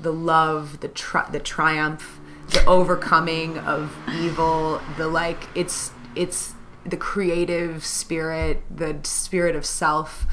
The 0.00 0.12
love, 0.12 0.80
the 0.80 0.88
tri- 0.88 1.28
the 1.30 1.38
triumph, 1.40 2.20
the 2.50 2.64
overcoming 2.66 3.58
of 3.58 3.96
evil, 4.14 4.80
the 4.96 5.08
like. 5.08 5.48
It's 5.54 5.92
it's 6.14 6.54
the 6.84 6.96
creative 6.96 7.84
spirit, 7.84 8.62
the 8.74 8.98
spirit 9.02 9.56
of 9.56 9.66
self 9.66 10.26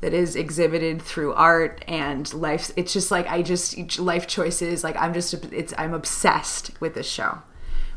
that 0.00 0.14
is 0.14 0.34
exhibited 0.34 1.02
through 1.02 1.34
art 1.34 1.84
and 1.86 2.32
life. 2.32 2.70
It's 2.76 2.92
just 2.92 3.10
like 3.10 3.28
I 3.28 3.42
just 3.42 3.98
life 3.98 4.26
choices. 4.26 4.82
Like 4.82 4.96
I'm 4.96 5.12
just 5.12 5.34
it's 5.52 5.74
I'm 5.76 5.94
obsessed 5.94 6.70
with 6.80 6.94
this 6.94 7.08
show. 7.08 7.42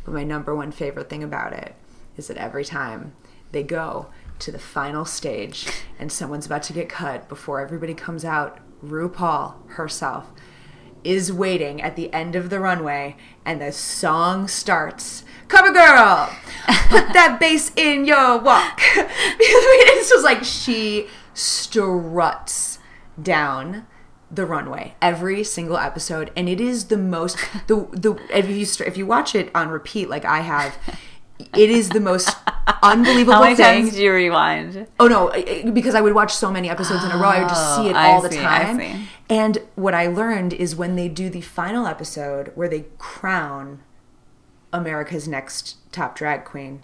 But 0.03 0.14
my 0.14 0.24
number 0.24 0.53
one 0.53 0.72
favorite 0.72 1.09
thing 1.09 1.24
about 1.24 1.53
it 1.53 1.76
is 2.18 2.28
that 2.28 2.38
every 2.38 2.66
time 2.66 3.14
they 3.51 3.64
go 3.64 4.07
to 4.39 4.51
the 4.51 4.59
final 4.59 5.05
stage 5.05 5.68
and 5.97 6.11
someone's 6.11 6.45
about 6.45 6.64
to 6.64 6.74
get 6.74 6.89
cut 6.89 7.30
before 7.30 7.61
everybody 7.61 7.93
comes 7.93 8.26
out, 8.26 8.59
RuPaul 8.84 9.70
herself 9.72 10.32
is 11.03 11.31
waiting 11.31 11.81
at 11.81 11.95
the 11.95 12.11
end 12.13 12.35
of 12.35 12.49
the 12.49 12.59
runway 12.59 13.15
and 13.45 13.61
the 13.61 13.71
song 13.71 14.47
starts. 14.47 15.23
Cover 15.47 15.71
girl, 15.71 16.35
put 16.89 17.13
that 17.13 17.37
bass 17.41 17.71
in 17.75 18.05
your 18.05 18.39
walk. 18.39 18.77
because 18.95 19.07
it's 19.39 20.09
just 20.09 20.23
like 20.23 20.43
she 20.43 21.07
struts 21.33 22.79
down 23.21 23.85
the 24.31 24.45
runway 24.45 24.95
every 24.99 25.43
single 25.43 25.77
episode 25.77 26.31
and 26.35 26.49
it 26.49 26.59
is 26.59 26.85
the 26.85 26.97
most 26.97 27.37
the 27.67 27.87
the 27.91 28.15
if 28.35 28.49
you 28.49 28.85
if 28.85 28.97
you 28.97 29.05
watch 29.05 29.35
it 29.35 29.51
on 29.53 29.69
repeat 29.69 30.09
like 30.09 30.25
I 30.25 30.39
have 30.39 30.75
it 31.55 31.69
is 31.69 31.89
the 31.89 31.99
most 31.99 32.35
unbelievable 32.84 33.34
How 33.34 33.41
many 33.43 33.55
thing. 33.55 33.84
times 33.84 33.95
do 33.95 34.01
you 34.03 34.14
rewind? 34.14 34.88
Oh 34.99 35.07
no, 35.07 35.30
I- 35.32 35.64
I- 35.66 35.70
because 35.72 35.95
I 35.95 36.01
would 36.01 36.14
watch 36.14 36.34
so 36.34 36.51
many 36.51 36.70
episodes 36.70 37.03
in 37.03 37.11
a 37.11 37.18
row, 37.18 37.30
I 37.30 37.39
would 37.39 37.49
just 37.49 37.76
see 37.76 37.88
it 37.89 37.93
Oh, 37.93 37.97
I 37.97 38.07
all 38.11 38.22
the 38.22 38.32
see, 38.32 38.39
I 38.39 38.64
time. 38.64 39.07
And 39.30 39.57
what 39.76 39.93
I 39.93 40.07
learned 40.07 40.53
is 40.53 40.76
when 40.76 40.95
they 40.95 41.07
do 41.09 41.30
the 41.30 41.41
final 41.41 41.88
episode 41.88 42.51
where 42.55 42.68
they 42.70 42.86
crown 42.97 43.82
America's 44.72 45.28
Next 45.28 45.78
Top 45.91 46.16
Drag 46.16 46.43
Queen, 46.45 46.82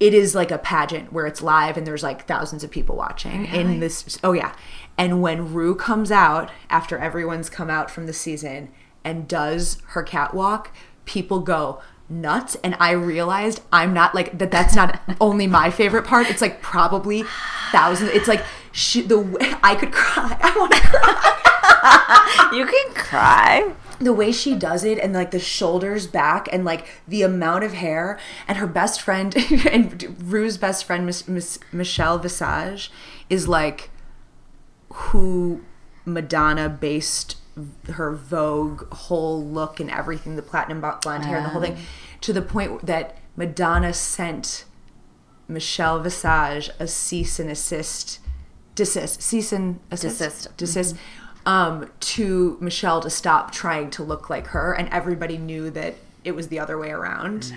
it 0.00 0.14
is 0.14 0.34
like 0.34 0.50
a 0.50 0.58
pageant 0.58 1.12
where 1.12 1.26
it's 1.26 1.42
live 1.42 1.76
and 1.76 1.86
there's 1.86 2.02
like 2.04 2.26
thousands 2.26 2.62
of 2.62 2.70
people 2.70 2.94
watching 2.96 3.46
in 3.46 3.80
this. 3.80 4.18
Oh 4.22 4.32
yeah, 4.32 4.54
and 4.96 5.20
when 5.20 5.52
Ru 5.52 5.74
comes 5.74 6.12
out 6.12 6.50
after 6.70 6.98
everyone's 6.98 7.50
come 7.50 7.68
out 7.68 7.90
from 7.90 8.06
the 8.06 8.12
season 8.12 8.70
and 9.04 9.26
does 9.26 9.78
her 9.88 10.02
catwalk, 10.04 10.70
people 11.04 11.40
go 11.40 11.80
nuts 12.10 12.56
and 12.64 12.74
i 12.80 12.90
realized 12.90 13.60
i'm 13.72 13.92
not 13.92 14.14
like 14.14 14.38
that 14.38 14.50
that's 14.50 14.74
not 14.74 15.00
only 15.20 15.46
my 15.46 15.70
favorite 15.70 16.04
part 16.06 16.28
it's 16.30 16.40
like 16.40 16.62
probably 16.62 17.22
thousands 17.70 18.10
it's 18.12 18.26
like 18.28 18.42
she, 18.72 19.02
the 19.02 19.18
way 19.18 19.52
i 19.62 19.74
could 19.74 19.92
cry 19.92 20.36
i 20.40 20.58
want 20.58 20.72
to 20.72 20.80
cry 20.80 21.34
You 22.52 22.66
can 22.66 22.94
cry. 22.94 23.72
the 24.00 24.12
way 24.12 24.32
she 24.32 24.54
does 24.54 24.84
it 24.84 24.98
and 24.98 25.12
like 25.12 25.32
the 25.32 25.38
shoulders 25.38 26.06
back 26.06 26.48
and 26.50 26.64
like 26.64 26.86
the 27.06 27.22
amount 27.22 27.64
of 27.64 27.74
hair 27.74 28.18
and 28.46 28.56
her 28.58 28.66
best 28.66 29.00
friend 29.02 29.34
and 29.70 30.16
Ru's 30.22 30.56
best 30.56 30.84
friend 30.84 31.04
Miss, 31.04 31.28
Miss 31.28 31.58
Michelle 31.72 32.18
Visage 32.18 32.90
is 33.28 33.48
like 33.48 33.90
who 34.90 35.62
Madonna 36.06 36.68
based 36.68 37.36
her 37.92 38.12
Vogue 38.14 38.92
whole 38.92 39.44
look 39.44 39.80
and 39.80 39.90
everything 39.90 40.36
the 40.36 40.42
platinum 40.42 40.80
blonde 40.80 41.24
hair 41.24 41.36
and 41.36 41.46
the 41.46 41.50
whole 41.50 41.62
thing 41.62 41.76
to 42.20 42.32
the 42.32 42.42
point 42.42 42.86
that 42.86 43.16
Madonna 43.36 43.92
sent 43.92 44.64
Michelle 45.46 46.00
Visage 46.00 46.70
a 46.78 46.86
cease 46.86 47.38
and 47.38 47.50
assist 47.50 48.20
desist 48.74 49.22
cease 49.22 49.52
and 49.52 49.80
assist? 49.90 50.18
Desist. 50.18 50.56
desist. 50.56 50.96
Um, 51.46 51.90
to 52.00 52.58
Michelle 52.60 53.00
to 53.00 53.08
stop 53.08 53.52
trying 53.52 53.90
to 53.90 54.02
look 54.02 54.28
like 54.28 54.48
her, 54.48 54.74
and 54.74 54.88
everybody 54.90 55.38
knew 55.38 55.70
that 55.70 55.94
it 56.22 56.32
was 56.32 56.48
the 56.48 56.58
other 56.58 56.76
way 56.76 56.90
around. 56.90 57.54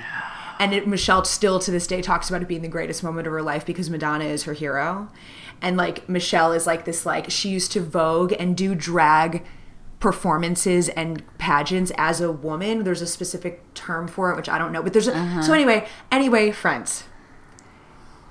And 0.59 0.73
it, 0.73 0.87
Michelle 0.87 1.25
still 1.25 1.59
to 1.59 1.71
this 1.71 1.87
day 1.87 2.01
talks 2.01 2.29
about 2.29 2.41
it 2.41 2.47
being 2.47 2.61
the 2.61 2.69
greatest 2.69 3.03
moment 3.03 3.27
of 3.27 3.33
her 3.33 3.41
life 3.41 3.65
because 3.65 3.89
Madonna 3.89 4.25
is 4.25 4.43
her 4.43 4.53
hero, 4.53 5.09
and 5.61 5.75
like 5.75 6.07
Michelle 6.07 6.53
is 6.53 6.65
like 6.65 6.85
this 6.85 7.05
like 7.05 7.29
she 7.29 7.49
used 7.49 7.71
to 7.73 7.81
Vogue 7.81 8.33
and 8.39 8.55
do 8.55 8.75
drag 8.75 9.43
performances 10.01 10.89
and 10.89 11.23
pageants 11.37 11.91
as 11.95 12.19
a 12.19 12.31
woman. 12.31 12.83
There's 12.83 13.01
a 13.01 13.07
specific 13.07 13.73
term 13.73 14.09
for 14.09 14.31
it, 14.31 14.35
which 14.35 14.49
I 14.49 14.57
don't 14.57 14.73
know, 14.73 14.83
but 14.83 14.91
there's 14.91 15.07
a, 15.07 15.13
so 15.13 15.17
uh-huh. 15.17 15.53
anyway. 15.53 15.87
Anyway, 16.11 16.51
friends. 16.51 17.05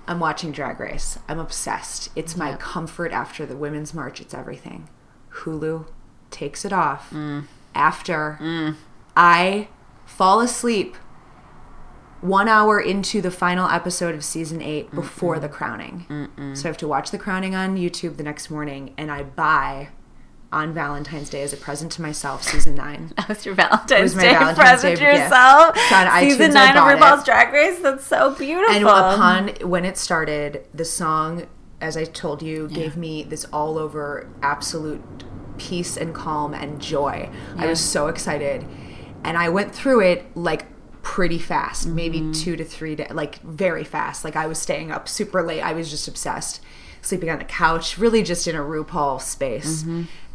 I'm 0.06 0.18
watching 0.18 0.50
Drag 0.50 0.80
Race. 0.80 1.18
I'm 1.28 1.38
obsessed. 1.38 2.10
It's 2.16 2.36
my 2.36 2.56
comfort 2.56 3.12
after 3.12 3.46
the 3.46 3.56
Women's 3.56 3.94
March. 3.94 4.20
It's 4.20 4.34
everything. 4.34 4.88
Hulu 5.30 5.86
takes 6.30 6.64
it 6.64 6.72
off 6.72 7.10
mm. 7.10 7.44
after 7.74 8.36
mm. 8.40 8.74
I 9.16 9.68
fall 10.06 10.40
asleep 10.40 10.96
one 12.20 12.48
hour 12.48 12.80
into 12.80 13.20
the 13.20 13.30
final 13.30 13.68
episode 13.68 14.14
of 14.16 14.24
season 14.24 14.60
8 14.60 14.90
before 14.90 15.38
the 15.38 15.48
crowning. 15.48 16.28
So 16.54 16.64
I 16.64 16.68
have 16.68 16.76
to 16.78 16.88
watch 16.88 17.12
the 17.12 17.18
crowning 17.18 17.54
on 17.54 17.76
YouTube 17.76 18.16
the 18.16 18.22
next 18.22 18.50
morning, 18.50 18.92
and 18.98 19.10
I 19.10 19.22
buy 19.22 19.88
on 20.52 20.74
Valentine's 20.74 21.30
Day 21.30 21.42
as 21.42 21.52
a 21.52 21.56
present 21.56 21.92
to 21.92 22.02
myself 22.02 22.42
season 22.42 22.74
9. 22.74 23.12
That 23.16 23.28
was 23.28 23.46
your 23.46 23.54
Valentine's 23.54 24.02
was 24.02 24.16
my 24.16 24.22
Day 24.22 24.32
Valentine's 24.32 24.58
present 24.58 24.98
Day 24.98 25.04
to 25.04 25.18
yourself. 25.18 25.76
It's 25.76 25.92
on 25.92 26.06
iTunes, 26.06 26.30
Season 26.30 26.54
nine 26.54 26.68
of 26.70 26.74
bought 26.74 26.92
it. 26.92 26.98
RuPaul's 26.98 27.24
Drag 27.24 27.52
Race. 27.52 27.78
That's 27.80 28.06
so 28.06 28.34
beautiful. 28.34 28.74
And 28.74 28.84
upon 28.84 29.48
when 29.68 29.84
it 29.84 29.96
started, 29.96 30.66
the 30.74 30.84
song, 30.84 31.46
as 31.80 31.96
I 31.96 32.04
told 32.04 32.42
you, 32.42 32.68
gave 32.68 32.96
me 32.96 33.22
this 33.22 33.44
all 33.52 33.78
over 33.78 34.28
absolute 34.42 35.02
peace 35.58 35.96
and 35.96 36.14
calm 36.14 36.54
and 36.54 36.80
joy. 36.80 37.30
I 37.56 37.66
was 37.66 37.80
so 37.80 38.08
excited. 38.08 38.66
And 39.22 39.36
I 39.36 39.50
went 39.50 39.74
through 39.74 40.00
it 40.00 40.36
like 40.36 40.66
pretty 41.02 41.38
fast, 41.38 41.86
maybe 41.86 42.20
mm-hmm. 42.20 42.32
two 42.32 42.56
to 42.56 42.64
three 42.64 42.96
days, 42.96 43.10
like 43.10 43.40
very 43.42 43.84
fast. 43.84 44.24
Like 44.24 44.36
I 44.36 44.46
was 44.46 44.58
staying 44.58 44.90
up 44.90 45.08
super 45.08 45.42
late. 45.42 45.60
I 45.60 45.72
was 45.72 45.90
just 45.90 46.08
obsessed. 46.08 46.60
Sleeping 47.02 47.30
on 47.30 47.38
the 47.38 47.44
couch, 47.44 47.96
really 47.98 48.22
just 48.22 48.46
in 48.46 48.54
a 48.54 48.60
RuPaul 48.60 49.20
space. 49.20 49.84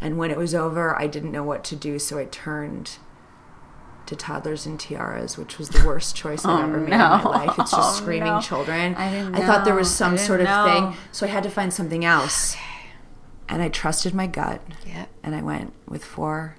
And 0.02 0.18
when 0.18 0.32
it 0.32 0.38
was 0.38 0.54
over, 0.56 1.00
I 1.00 1.08
didn't 1.08 1.32
know 1.32 1.44
what 1.44 1.64
to 1.66 1.76
do, 1.76 2.00
so 2.00 2.18
I 2.18 2.26
turned 2.26 2.98
to 4.08 4.16
toddlers 4.16 4.66
and 4.68 4.80
tiaras, 4.80 5.36
which 5.38 5.58
was 5.58 5.70
the 5.70 5.84
worst 5.86 6.16
choice 6.16 6.46
I've 6.46 6.64
ever 6.70 6.78
made 6.80 6.94
in 6.94 7.00
my 7.00 7.24
life. 7.24 7.58
It's 7.60 7.72
just 7.72 7.74
Oh, 8.00 8.02
screaming 8.02 8.34
no. 8.34 8.42
children. 8.42 8.94
I 8.96 9.10
didn't 9.10 9.36
thought 9.36 9.66
there 9.66 9.74
was 9.76 9.90
some 9.94 10.18
sort 10.18 10.42
of 10.42 10.46
know. 10.48 10.66
thing, 10.92 10.98
so 11.12 11.26
I 11.26 11.30
had 11.30 11.44
to 11.44 11.50
find 11.50 11.74
something 11.74 12.06
else. 12.06 12.56
And 13.50 13.62
I 13.62 13.70
trusted 13.70 14.14
my 14.14 14.28
gut, 14.28 14.62
Yep. 14.88 15.10
and 15.24 15.36
I 15.36 15.42
went 15.42 15.74
with 15.88 16.04
four 16.04 16.56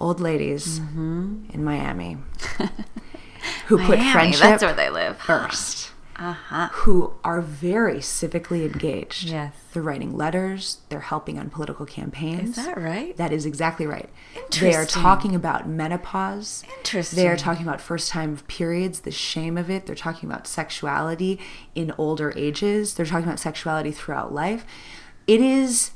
old 0.00 0.20
ladies 0.20 0.78
Mm-hmm. 0.80 1.46
in 1.52 1.64
Miami 1.64 2.18
who 3.66 3.78
put 3.78 3.98
Miami, 3.98 4.12
friendship 4.12 4.40
That's 4.42 4.62
where 4.62 4.72
they 4.74 4.90
live. 4.90 5.16
first, 5.18 5.90
Uh 6.18 6.32
huh. 6.32 6.68
who 6.72 7.12
are 7.24 7.42
very 7.42 7.98
civically 7.98 8.64
engaged. 8.64 9.28
Yes. 9.28 9.54
They're 9.72 9.82
writing 9.82 10.16
letters. 10.16 10.78
They're 10.88 11.00
helping 11.00 11.38
on 11.38 11.50
political 11.50 11.84
campaigns. 11.84 12.56
Is 12.56 12.64
that 12.64 12.78
right? 12.78 13.14
That 13.18 13.32
is 13.32 13.44
exactly 13.44 13.86
right. 13.86 14.08
Interesting. 14.34 14.68
They 14.68 14.74
are 14.76 14.86
talking 14.86 15.34
about 15.34 15.68
menopause. 15.68 16.64
Interesting. 16.78 17.18
They 17.18 17.28
are 17.28 17.36
talking 17.36 17.66
about 17.66 17.82
first 17.82 18.10
time 18.10 18.38
periods, 18.48 19.00
the 19.00 19.10
shame 19.10 19.58
of 19.58 19.68
it. 19.68 19.84
They're 19.84 19.94
talking 19.94 20.28
about 20.30 20.46
sexuality 20.46 21.38
in 21.74 21.92
older 21.98 22.32
ages. 22.34 22.94
They're 22.94 23.04
talking 23.04 23.26
about 23.26 23.38
sexuality 23.38 23.92
throughout 23.92 24.32
life. 24.32 24.64
It 25.26 25.40
is 25.42 25.90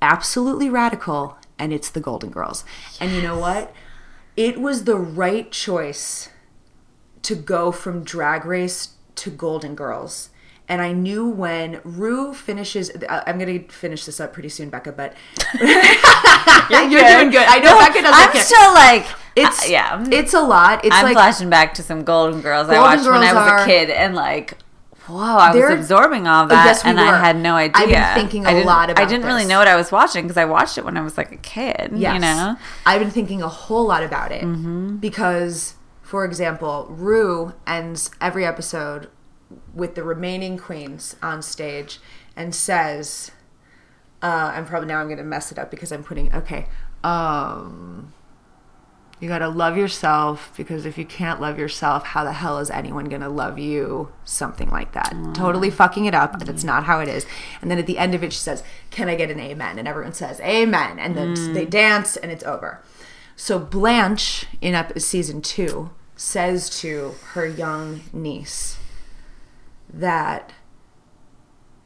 absolutely 0.00 0.70
radical, 0.70 1.36
and 1.58 1.72
it's 1.72 1.90
the 1.90 2.00
Golden 2.00 2.30
Girls. 2.30 2.64
And 3.00 3.12
you 3.12 3.20
know 3.20 3.38
what? 3.38 3.74
It 4.36 4.58
was 4.60 4.84
the 4.84 4.96
right 4.96 5.50
choice 5.50 6.30
to 7.22 7.34
go 7.34 7.72
from 7.72 8.04
Drag 8.04 8.44
Race 8.44 8.90
to 9.16 9.30
Golden 9.30 9.74
Girls. 9.74 10.30
And 10.68 10.82
I 10.82 10.90
knew 10.92 11.28
when 11.28 11.80
Rue 11.84 12.34
finishes, 12.34 12.90
I- 13.08 13.22
I'm 13.26 13.38
going 13.38 13.62
to 13.66 13.72
finish 13.72 14.04
this 14.04 14.18
up 14.18 14.32
pretty 14.32 14.48
soon, 14.48 14.68
Becca, 14.68 14.92
but 14.92 15.14
you're, 15.60 15.70
doing 15.70 17.30
good. 17.30 17.46
I 17.46 17.60
know 17.62 17.78
Becca 17.78 18.02
doesn't 18.02 18.14
I'm 18.26 18.32
care. 18.32 18.42
still 18.42 18.74
like, 18.74 19.06
it's, 19.36 19.62
uh, 19.64 19.68
yeah. 19.68 20.04
it's 20.10 20.34
a 20.34 20.40
lot. 20.40 20.84
It's 20.84 20.94
I'm 20.94 21.04
like, 21.04 21.12
flashing 21.14 21.50
back 21.50 21.74
to 21.74 21.82
some 21.82 22.02
Golden 22.04 22.40
Girls 22.40 22.68
I 22.68 22.74
Golden 22.74 22.98
watched 22.98 23.04
when 23.08 23.22
I 23.22 23.32
was 23.32 23.52
are- 23.52 23.58
a 23.62 23.64
kid, 23.66 23.90
and 23.90 24.16
like, 24.16 24.58
whoa, 25.06 25.36
I 25.36 25.54
was 25.54 25.70
absorbing 25.78 26.26
all 26.26 26.48
that, 26.48 26.64
Yes, 26.66 26.82
we 26.82 26.90
and 26.90 26.98
were. 26.98 27.04
I 27.04 27.18
had 27.20 27.36
no 27.36 27.54
idea. 27.54 27.80
I've 27.80 27.88
been 28.16 28.28
thinking 28.28 28.46
a 28.46 28.50
I 28.50 28.62
lot 28.64 28.90
about 28.90 29.04
I 29.04 29.08
didn't 29.08 29.24
really 29.26 29.44
know 29.44 29.58
what 29.60 29.68
I 29.68 29.76
was 29.76 29.92
watching 29.92 30.24
because 30.24 30.36
I 30.36 30.46
watched 30.46 30.78
it 30.78 30.84
when 30.84 30.96
I 30.96 31.02
was 31.02 31.16
like 31.16 31.30
a 31.30 31.36
kid. 31.36 31.92
Yes. 31.94 32.14
You 32.14 32.20
know, 32.20 32.56
I've 32.84 33.00
been 33.00 33.12
thinking 33.12 33.40
a 33.40 33.48
whole 33.48 33.86
lot 33.86 34.02
about 34.02 34.32
it 34.32 34.42
Mm-hmm. 34.42 34.96
because, 34.96 35.74
for 36.06 36.24
example, 36.24 36.86
Ru 36.88 37.52
ends 37.66 38.12
every 38.20 38.46
episode 38.46 39.10
with 39.74 39.96
the 39.96 40.04
remaining 40.04 40.56
queens 40.56 41.16
on 41.20 41.42
stage 41.42 41.98
and 42.36 42.54
says, 42.54 43.32
uh, 44.22 44.52
"I'm 44.54 44.66
probably 44.66 44.86
now 44.86 45.00
I'm 45.00 45.08
going 45.08 45.18
to 45.18 45.24
mess 45.24 45.50
it 45.50 45.58
up 45.58 45.68
because 45.68 45.90
I'm 45.90 46.04
putting 46.04 46.32
okay." 46.32 46.68
Um, 47.02 48.14
you 49.18 49.28
got 49.28 49.38
to 49.38 49.48
love 49.48 49.76
yourself 49.76 50.52
because 50.56 50.86
if 50.86 50.96
you 50.96 51.04
can't 51.04 51.40
love 51.40 51.58
yourself, 51.58 52.04
how 52.04 52.22
the 52.22 52.34
hell 52.34 52.58
is 52.60 52.70
anyone 52.70 53.06
going 53.06 53.22
to 53.22 53.28
love 53.28 53.58
you? 53.58 54.12
Something 54.24 54.70
like 54.70 54.92
that. 54.92 55.12
Totally 55.34 55.70
fucking 55.70 56.04
it 56.04 56.14
up. 56.14 56.38
That's 56.38 56.62
not 56.62 56.84
how 56.84 57.00
it 57.00 57.08
is. 57.08 57.26
And 57.60 57.68
then 57.68 57.78
at 57.78 57.86
the 57.86 57.98
end 57.98 58.14
of 58.14 58.22
it, 58.22 58.32
she 58.32 58.38
says, 58.38 58.62
Can 58.90 59.08
I 59.08 59.16
get 59.16 59.30
an 59.32 59.40
amen? 59.40 59.80
And 59.80 59.88
everyone 59.88 60.12
says, 60.12 60.38
Amen. 60.38 61.00
And 61.00 61.16
then 61.16 61.52
they 61.52 61.66
dance 61.66 62.16
and 62.16 62.30
it's 62.30 62.44
over. 62.44 62.80
So 63.36 63.58
Blanche 63.58 64.46
in 64.60 64.74
up 64.74 64.98
season 64.98 65.42
two 65.42 65.90
says 66.16 66.70
to 66.80 67.14
her 67.32 67.46
young 67.46 68.00
niece 68.12 68.78
that 69.92 70.52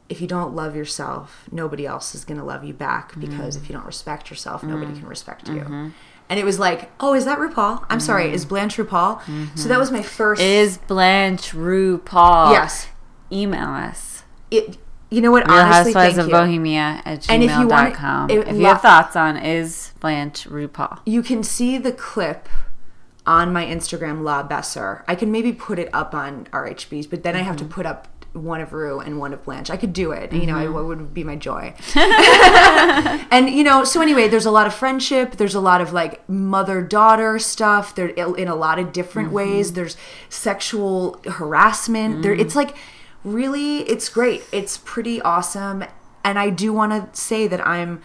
if 0.07 0.19
you 0.19 0.27
don't 0.27 0.55
love 0.55 0.75
yourself, 0.75 1.47
nobody 1.51 1.85
else 1.85 2.15
is 2.15 2.25
going 2.25 2.37
to 2.37 2.43
love 2.43 2.63
you 2.63 2.73
back 2.73 3.13
mm. 3.13 3.21
because 3.21 3.55
if 3.55 3.69
you 3.69 3.75
don't 3.75 3.85
respect 3.85 4.29
yourself, 4.29 4.63
nobody 4.63 4.91
mm. 4.91 4.99
can 4.99 5.07
respect 5.07 5.47
you. 5.47 5.61
Mm-hmm. 5.61 5.89
And 6.29 6.39
it 6.39 6.45
was 6.45 6.59
like, 6.59 6.91
oh, 6.99 7.13
is 7.13 7.25
that 7.25 7.39
RuPaul? 7.39 7.85
I'm 7.89 7.99
mm. 7.99 8.01
sorry, 8.01 8.33
is 8.33 8.45
Blanche 8.45 8.77
RuPaul? 8.77 9.21
So 9.57 9.67
that 9.67 9.73
mm-hmm. 9.73 9.79
was 9.79 9.91
my 9.91 10.01
first. 10.01 10.41
is 10.41 10.77
Blanche 10.79 11.51
RuPaul? 11.51 12.51
yes. 12.51 12.87
Email 13.31 13.69
us. 13.69 14.23
It, 14.49 14.77
you 15.11 15.21
know 15.21 15.29
what? 15.29 15.45
Real 15.47 15.59
Honestly, 15.59 15.93
Housewives 15.93 16.15
thank 16.15 16.25
of 16.25 16.27
you. 16.27 16.33
Bohemia 16.33 17.01
at 17.05 17.29
And 17.29 17.43
if 17.43 17.51
you 17.51 17.67
want- 17.67 17.93
gmail.com. 17.93 18.29
if- 18.29 18.47
If 18.47 18.55
you 18.55 18.65
have 18.65 18.81
thoughts 18.81 19.15
on 19.15 19.37
is 19.37 19.91
Blanche 19.99 20.47
RuPaul. 20.49 20.99
You 21.05 21.21
can 21.21 21.43
see 21.43 21.77
the 21.77 21.91
clip 21.91 22.47
on 23.27 23.53
my 23.53 23.65
Instagram, 23.65 24.23
La 24.23 24.41
Besser. 24.41 25.03
I 25.07 25.15
can 25.15 25.31
maybe 25.31 25.51
put 25.51 25.77
it 25.77 25.89
up 25.93 26.15
on 26.15 26.47
RHB's, 26.51 27.07
but 27.07 27.23
then 27.23 27.35
I 27.35 27.39
have 27.39 27.57
to 27.57 27.63
mm-hmm. 27.65 27.73
put 27.73 27.85
up 27.85 28.07
one 28.33 28.61
of 28.61 28.71
Ru 28.71 28.99
and 28.99 29.19
one 29.19 29.33
of 29.33 29.43
Blanche. 29.43 29.69
I 29.69 29.75
could 29.75 29.91
do 29.91 30.13
it. 30.13 30.31
You 30.31 30.45
know, 30.45 30.57
it 30.57 30.67
mm-hmm. 30.67 30.87
would 30.87 31.13
be 31.13 31.23
my 31.23 31.35
joy. 31.35 31.73
and 31.95 33.49
you 33.49 33.63
know, 33.63 33.83
so 33.83 34.01
anyway, 34.01 34.29
there's 34.29 34.45
a 34.45 34.51
lot 34.51 34.67
of 34.67 34.73
friendship. 34.73 35.35
There's 35.35 35.55
a 35.55 35.59
lot 35.59 35.81
of 35.81 35.91
like 35.91 36.27
mother 36.29 36.81
daughter 36.81 37.39
stuff. 37.39 37.93
There 37.93 38.07
in 38.07 38.47
a 38.47 38.55
lot 38.55 38.79
of 38.79 38.93
different 38.93 39.27
mm-hmm. 39.29 39.35
ways. 39.35 39.73
There's 39.73 39.97
sexual 40.29 41.19
harassment. 41.25 42.21
There, 42.21 42.33
it's 42.33 42.55
like 42.55 42.75
really, 43.23 43.79
it's 43.81 44.09
great. 44.09 44.43
It's 44.51 44.77
pretty 44.77 45.21
awesome. 45.21 45.83
And 46.23 46.37
I 46.37 46.49
do 46.49 46.71
want 46.73 47.13
to 47.13 47.19
say 47.19 47.47
that 47.47 47.65
I'm 47.65 48.01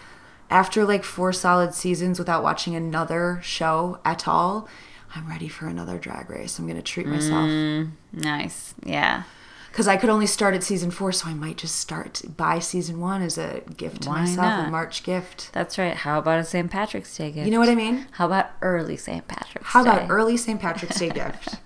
after 0.51 0.85
like 0.85 1.05
four 1.05 1.33
solid 1.33 1.75
seasons 1.75 2.19
without 2.19 2.43
watching 2.43 2.75
another 2.75 3.41
show 3.43 3.99
at 4.05 4.27
all. 4.29 4.69
I'm 5.15 5.29
ready 5.29 5.49
for 5.49 5.67
another 5.67 5.99
drag 5.99 6.31
race. 6.31 6.59
I'm 6.59 6.67
going 6.67 6.77
to 6.77 6.83
treat 6.83 7.07
myself. 7.07 7.49
Mm, 7.49 7.93
nice. 8.13 8.75
Yeah. 8.85 9.23
Because 9.71 9.89
I 9.89 9.97
could 9.99 10.09
only 10.09 10.27
start 10.27 10.55
at 10.55 10.63
season 10.63 10.91
four, 10.91 11.13
so 11.13 11.29
I 11.29 11.35
might 11.35 11.59
just 11.59 11.77
start 11.77 12.23
by 12.37 12.59
season 12.61 12.99
one 12.99 13.21
as 13.23 13.37
a 13.37 13.61
gift 13.77 14.03
to 14.03 14.09
Why 14.09 14.21
myself, 14.21 14.69
a? 14.69 14.71
March 14.71 15.03
gift. 15.03 15.51
That's 15.53 15.77
right. 15.79 15.95
How 15.95 16.19
about 16.19 16.39
a 16.39 16.45
St. 16.45 16.71
Patrick's 16.71 17.15
Day 17.15 17.31
gift? 17.31 17.45
You 17.45 17.53
know 17.53 17.61
what 17.61 17.69
I 17.69 17.75
mean? 17.75 18.07
How 18.13 18.27
about 18.27 18.51
early 18.63 18.97
St. 18.97 19.27
Patrick's 19.29 19.67
How 19.69 19.85
Day? 19.85 19.91
about 19.91 20.11
early 20.11 20.39
St. 20.39 20.59
Patrick's 20.61 20.99
Day 20.99 21.11
gift? 21.15 21.57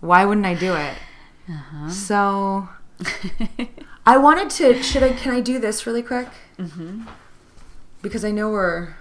Why 0.00 0.24
wouldn't 0.24 0.46
I 0.46 0.54
do 0.54 0.74
it? 0.74 0.94
Uh-huh. 1.48 1.90
So 1.90 2.68
I 4.06 4.16
wanted 4.16 4.50
to. 4.50 4.82
Should 4.82 5.02
I? 5.02 5.12
Can 5.12 5.32
I 5.32 5.40
do 5.40 5.58
this 5.58 5.86
really 5.86 6.02
quick? 6.02 6.28
hmm 6.56 7.02
Because 8.00 8.24
I 8.24 8.30
know 8.30 8.50
we're 8.50 8.94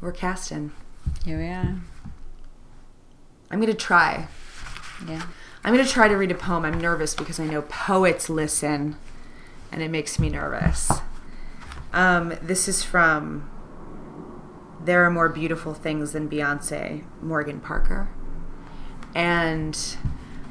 we're 0.00 0.12
casting. 0.12 0.72
Here 1.24 1.38
we 1.38 1.46
are. 1.46 1.76
I'm 3.50 3.60
gonna 3.60 3.74
try. 3.74 4.28
Yeah. 5.08 5.22
I'm 5.64 5.74
gonna 5.74 5.88
try 5.88 6.08
to 6.08 6.14
read 6.16 6.30
a 6.30 6.34
poem. 6.34 6.64
I'm 6.64 6.80
nervous 6.80 7.14
because 7.14 7.40
I 7.40 7.46
know 7.46 7.62
poets 7.62 8.28
listen, 8.28 8.96
and 9.72 9.82
it 9.82 9.90
makes 9.90 10.18
me 10.18 10.28
nervous. 10.28 10.90
Um, 11.92 12.34
this 12.42 12.68
is 12.68 12.82
from 12.82 13.48
"There 14.84 15.04
Are 15.04 15.10
More 15.10 15.28
Beautiful 15.28 15.72
Things 15.74 16.12
Than 16.12 16.28
Beyonce," 16.28 17.04
Morgan 17.22 17.60
Parker. 17.60 18.08
And 19.14 19.78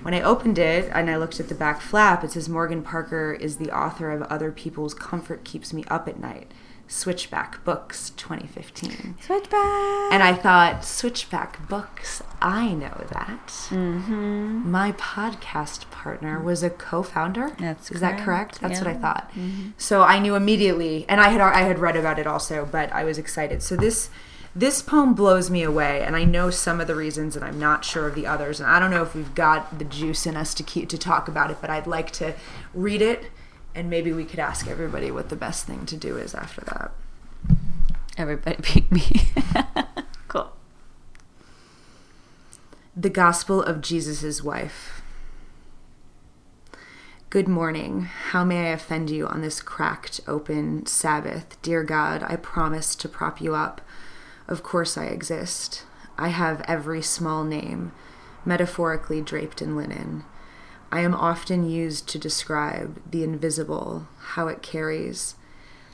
when 0.03 0.13
I 0.13 0.21
opened 0.21 0.59
it 0.59 0.89
and 0.93 1.09
I 1.09 1.17
looked 1.17 1.39
at 1.39 1.49
the 1.49 1.55
back 1.55 1.81
flap, 1.81 2.23
it 2.23 2.31
says 2.31 2.47
Morgan 2.47 2.83
Parker 2.83 3.33
is 3.33 3.57
the 3.57 3.71
author 3.71 4.11
of 4.11 4.21
Other 4.23 4.51
People's 4.51 4.93
Comfort 4.93 5.43
Keeps 5.43 5.73
Me 5.73 5.83
Up 5.87 6.07
at 6.07 6.19
Night. 6.19 6.51
Switchback 6.87 7.63
Books 7.63 8.11
2015. 8.11 9.15
Switchback. 9.19 10.13
And 10.13 10.21
I 10.21 10.33
thought, 10.33 10.83
Switchback 10.83 11.67
Books, 11.67 12.21
I 12.41 12.73
know 12.73 13.05
that. 13.11 13.47
Mm-hmm. 13.69 14.69
My 14.69 14.91
podcast 14.91 15.89
partner 15.89 16.39
was 16.39 16.61
a 16.61 16.69
co-founder. 16.69 17.55
That's 17.57 17.89
is 17.89 18.01
that 18.01 18.19
correct, 18.19 18.25
correct? 18.25 18.61
That's 18.61 18.79
what 18.79 18.87
I 18.87 18.93
yeah. 18.93 18.99
thought. 18.99 19.31
So 19.77 20.03
I 20.03 20.19
knew 20.19 20.35
immediately, 20.35 21.05
and 21.07 21.21
I 21.21 21.29
had 21.29 21.41
I 21.41 21.61
had 21.61 21.79
read 21.79 21.95
about 21.95 22.19
it 22.19 22.27
also, 22.27 22.67
but 22.69 22.91
I 22.91 23.05
was 23.05 23.17
excited. 23.17 23.63
So 23.63 23.75
this 23.75 24.09
this 24.55 24.83
poem 24.83 25.15
blows 25.15 25.49
me 25.49 25.63
away, 25.63 26.03
and 26.03 26.15
I 26.15 26.25
know 26.25 26.51
some 26.51 26.79
of 26.79 26.87
the 26.87 26.95
reasons, 26.95 27.35
and 27.35 27.43
I'm 27.43 27.57
not 27.57 27.83
sure 27.83 28.07
of 28.07 28.15
the 28.15 28.27
others. 28.27 28.59
And 28.59 28.69
I 28.69 28.79
don't 28.79 28.91
know 28.91 29.01
if 29.01 29.15
we've 29.15 29.33
got 29.33 29.79
the 29.79 29.85
juice 29.85 30.27
in 30.27 30.37
us 30.37 30.53
to 30.55 30.63
keep 30.63 30.89
to 30.89 30.97
talk 30.97 31.27
about 31.27 31.49
it, 31.49 31.57
but 31.59 31.71
I'd 31.71 31.87
like 31.87 32.11
to 32.11 32.35
read 32.73 33.01
it, 33.01 33.31
and 33.73 33.89
maybe 33.89 34.11
we 34.13 34.25
could 34.25 34.39
ask 34.39 34.67
everybody 34.67 35.09
what 35.09 35.29
the 35.29 35.35
best 35.35 35.65
thing 35.65 35.87
to 35.87 35.97
do 35.97 36.17
is 36.17 36.35
after 36.35 36.61
that. 36.61 36.91
Everybody 38.15 38.57
beat 38.73 38.91
me. 38.91 39.31
cool. 40.27 40.51
The 42.95 43.09
Gospel 43.09 43.63
of 43.63 43.81
Jesus' 43.81 44.43
Wife. 44.43 45.01
Good 47.31 47.47
morning. 47.47 48.03
How 48.03 48.43
may 48.43 48.67
I 48.67 48.73
offend 48.73 49.09
you 49.09 49.25
on 49.25 49.41
this 49.41 49.59
cracked, 49.59 50.21
open 50.27 50.85
Sabbath? 50.85 51.59
Dear 51.63 51.83
God, 51.83 52.21
I 52.21 52.35
promise 52.35 52.95
to 52.97 53.09
prop 53.09 53.41
you 53.41 53.55
up. 53.55 53.81
Of 54.47 54.63
course 54.63 54.97
I 54.97 55.05
exist. 55.05 55.85
I 56.17 56.29
have 56.29 56.61
every 56.67 57.01
small 57.01 57.43
name, 57.43 57.91
metaphorically 58.45 59.21
draped 59.21 59.61
in 59.61 59.75
linen. 59.75 60.23
I 60.91 60.99
am 60.99 61.15
often 61.15 61.67
used 61.67 62.07
to 62.09 62.19
describe 62.19 63.01
the 63.09 63.23
invisible, 63.23 64.07
how 64.19 64.47
it 64.47 64.61
carries. 64.61 65.35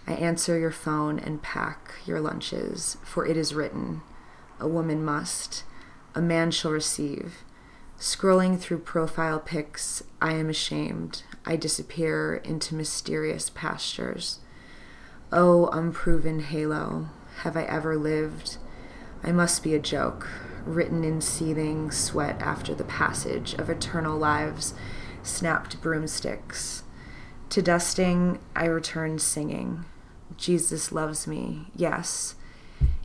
I 0.05 0.13
answer 0.13 0.59
your 0.59 0.71
phone 0.71 1.19
and 1.19 1.41
pack 1.41 1.93
your 2.05 2.19
lunches, 2.19 2.97
for 3.03 3.25
it 3.25 3.37
is 3.37 3.53
written, 3.53 4.01
a 4.59 4.67
woman 4.67 5.05
must, 5.05 5.63
a 6.15 6.21
man 6.21 6.51
shall 6.51 6.71
receive. 6.71 7.43
Scrolling 7.97 8.59
through 8.59 8.79
profile 8.79 9.39
pics, 9.39 10.03
I 10.21 10.33
am 10.33 10.49
ashamed. 10.49 11.23
I 11.45 11.55
disappear 11.55 12.35
into 12.35 12.75
mysterious 12.75 13.49
pastures. 13.49 14.39
Oh, 15.31 15.67
unproven 15.67 16.39
halo, 16.39 17.09
have 17.39 17.55
I 17.55 17.63
ever 17.63 17.95
lived? 17.95 18.57
I 19.23 19.31
must 19.31 19.63
be 19.63 19.73
a 19.73 19.79
joke, 19.79 20.27
written 20.65 21.03
in 21.03 21.21
seething 21.21 21.91
sweat 21.91 22.41
after 22.41 22.73
the 22.73 22.83
passage 22.83 23.53
of 23.53 23.69
eternal 23.69 24.17
lives, 24.17 24.73
snapped 25.23 25.81
broomsticks. 25.81 26.83
To 27.49 27.61
dusting, 27.61 28.39
I 28.55 28.65
returned 28.65 29.21
singing. 29.21 29.85
Jesus 30.37 30.91
loves 30.91 31.27
me, 31.27 31.67
yes. 31.75 32.35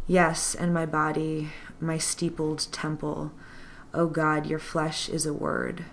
Yes, 0.07 0.55
and 0.55 0.75
my 0.75 0.85
body, 0.85 1.51
my 1.81 1.99
steepled 1.99 2.67
temple. 2.71 3.33
O 3.95 4.07
God, 4.07 4.47
your 4.47 4.59
flesh 4.59 5.09
is 5.09 5.25
a 5.25 5.33
word. 5.33 5.85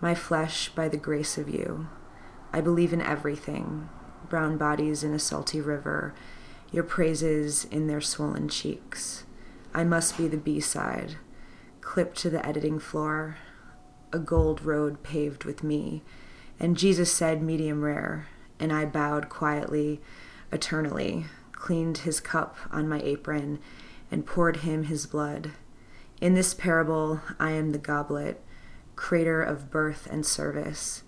My 0.00 0.14
flesh 0.14 0.70
by 0.70 0.88
the 0.88 0.96
grace 0.96 1.38
of 1.38 1.48
you. 1.48 1.88
I 2.52 2.60
believe 2.60 2.92
in 2.92 3.00
everything. 3.00 3.88
Brown 4.28 4.56
bodies 4.56 5.04
in 5.04 5.12
a 5.12 5.18
salty 5.18 5.60
river, 5.60 6.14
your 6.74 6.84
praises 6.84 7.66
in 7.70 7.86
their 7.86 8.00
swollen 8.00 8.48
cheeks. 8.48 9.22
I 9.72 9.84
must 9.84 10.18
be 10.18 10.26
the 10.26 10.36
B 10.36 10.58
side, 10.58 11.16
clipped 11.80 12.16
to 12.18 12.30
the 12.30 12.44
editing 12.44 12.80
floor, 12.80 13.36
a 14.12 14.18
gold 14.18 14.62
road 14.62 15.04
paved 15.04 15.44
with 15.44 15.62
me. 15.62 16.02
And 16.58 16.76
Jesus 16.76 17.12
said, 17.12 17.42
medium 17.42 17.82
rare, 17.82 18.26
and 18.58 18.72
I 18.72 18.86
bowed 18.86 19.28
quietly, 19.28 20.00
eternally, 20.50 21.26
cleaned 21.52 21.98
his 21.98 22.18
cup 22.18 22.56
on 22.72 22.88
my 22.88 23.00
apron, 23.02 23.60
and 24.10 24.26
poured 24.26 24.58
him 24.58 24.84
his 24.84 25.06
blood. 25.06 25.52
In 26.20 26.34
this 26.34 26.54
parable, 26.54 27.20
I 27.38 27.52
am 27.52 27.70
the 27.70 27.78
goblet, 27.78 28.42
crater 28.96 29.42
of 29.42 29.70
birth 29.70 30.08
and 30.10 30.26
service. 30.26 31.04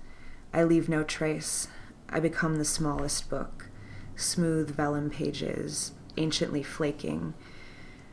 I 0.53 0.63
leave 0.63 0.89
no 0.89 1.03
trace. 1.03 1.67
I 2.09 2.21
become 2.21 2.57
the 2.57 2.65
smallest 2.65 3.29
book, 3.29 3.66
smooth 4.17 4.71
vellum 4.71 5.11
pages, 5.11 5.93
anciently 6.17 6.63
flaking. 6.63 7.35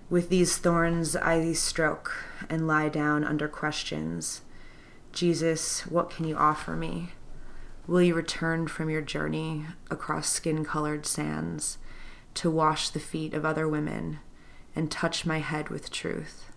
With 0.10 0.30
these 0.30 0.58
thorns 0.58 1.16
I 1.16 1.40
these 1.40 1.62
stroke 1.62 2.14
and 2.50 2.68
lie 2.68 2.90
down 2.90 3.24
under 3.24 3.48
questions. 3.48 4.42
Jesus, 5.12 5.88
what 5.88 6.10
can 6.10 6.26
you 6.26 6.36
offer 6.36 6.76
me? 6.76 7.14
Will 7.88 8.02
you 8.02 8.14
return 8.14 8.68
from 8.68 8.90
your 8.90 9.02
journey 9.02 9.66
across 9.90 10.30
skin 10.30 10.64
colored 10.64 11.06
sands 11.06 11.78
to 12.36 12.50
wash 12.50 12.90
the 12.90 13.00
feet 13.00 13.34
of 13.34 13.46
other 13.46 13.68
women 13.68 14.20
and 14.76 14.90
touch 14.90 15.26
my 15.26 15.40
head 15.40 15.70
with 15.70 15.92
truth? 15.92 16.52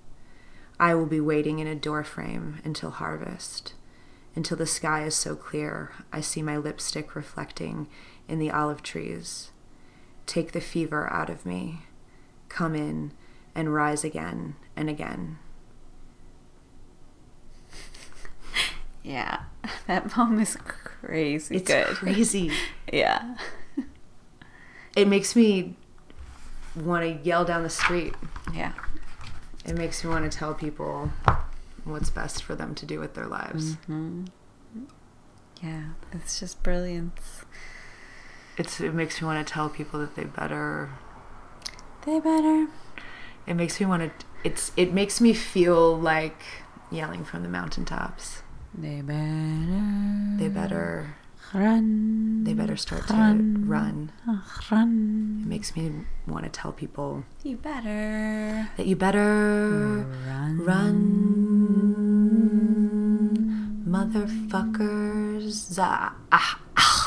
I 0.78 0.94
will 0.94 1.06
be 1.06 1.20
waiting 1.20 1.58
in 1.58 1.66
a 1.66 1.74
doorframe 1.74 2.60
until 2.64 2.90
harvest, 2.90 3.74
until 4.34 4.56
the 4.56 4.66
sky 4.66 5.04
is 5.04 5.14
so 5.14 5.34
clear 5.34 5.92
I 6.12 6.20
see 6.20 6.42
my 6.42 6.56
lipstick 6.56 7.16
reflecting 7.16 7.88
in 8.28 8.38
the 8.38 8.50
olive 8.50 8.82
trees. 8.82 9.50
Take 10.26 10.52
the 10.52 10.60
fever 10.60 11.10
out 11.12 11.30
of 11.30 11.46
me. 11.46 11.80
Come 12.48 12.74
in 12.74 13.12
and 13.54 13.72
rise 13.74 14.04
again 14.04 14.56
and 14.76 14.88
again. 14.90 15.38
Yeah. 19.02 19.42
That 19.86 20.10
poem 20.10 20.40
is 20.40 20.56
crazy 20.64 21.56
It's 21.56 21.66
good. 21.70 21.86
crazy. 21.96 22.50
Yeah. 22.92 23.36
It 24.96 25.06
makes 25.08 25.36
me 25.36 25.76
want 26.74 27.04
to 27.04 27.10
yell 27.28 27.44
down 27.44 27.62
the 27.62 27.68
street. 27.70 28.14
Yeah. 28.54 28.72
It 29.64 29.76
makes 29.76 30.02
me 30.02 30.10
want 30.10 30.30
to 30.30 30.36
tell 30.36 30.54
people 30.54 31.10
what's 31.84 32.10
best 32.10 32.42
for 32.42 32.54
them 32.56 32.74
to 32.76 32.86
do 32.86 32.98
with 32.98 33.14
their 33.14 33.26
lives. 33.26 33.74
hmm 33.86 34.24
Yeah. 35.62 35.82
It's 36.12 36.40
just 36.40 36.62
brilliance. 36.64 37.35
It's 38.58 38.80
it 38.80 38.94
makes 38.94 39.20
me 39.20 39.26
want 39.26 39.46
to 39.46 39.52
tell 39.52 39.68
people 39.68 40.00
that 40.00 40.14
they 40.16 40.24
better. 40.24 40.90
They 42.06 42.20
better. 42.20 42.68
It 43.46 43.54
makes 43.54 43.78
me 43.80 43.86
want 43.86 44.02
to. 44.02 44.10
It's 44.44 44.72
it 44.76 44.92
makes 44.92 45.20
me 45.20 45.32
feel 45.34 45.96
like 45.98 46.40
yelling 46.90 47.24
from 47.24 47.42
the 47.42 47.48
mountaintops. 47.48 48.42
They 48.72 49.00
better. 49.02 50.36
They 50.38 50.48
better. 50.48 51.16
run. 51.54 52.44
They 52.44 52.52
better 52.54 52.76
start 52.76 53.06
to 53.08 53.12
Run. 53.14 53.64
run. 53.68 54.12
Run. 54.70 55.40
It 55.44 55.48
makes 55.48 55.76
me 55.76 55.92
want 56.26 56.44
to 56.44 56.50
tell 56.50 56.72
people 56.72 57.24
You 57.42 57.56
better 57.56 58.68
that 58.76 58.86
you 58.86 58.96
better 58.96 60.04
run. 60.26 60.58
run, 60.64 60.96
motherfuckers. 63.88 65.78
ah, 65.80 66.14
Ah, 66.32 66.58
ah. 66.76 67.05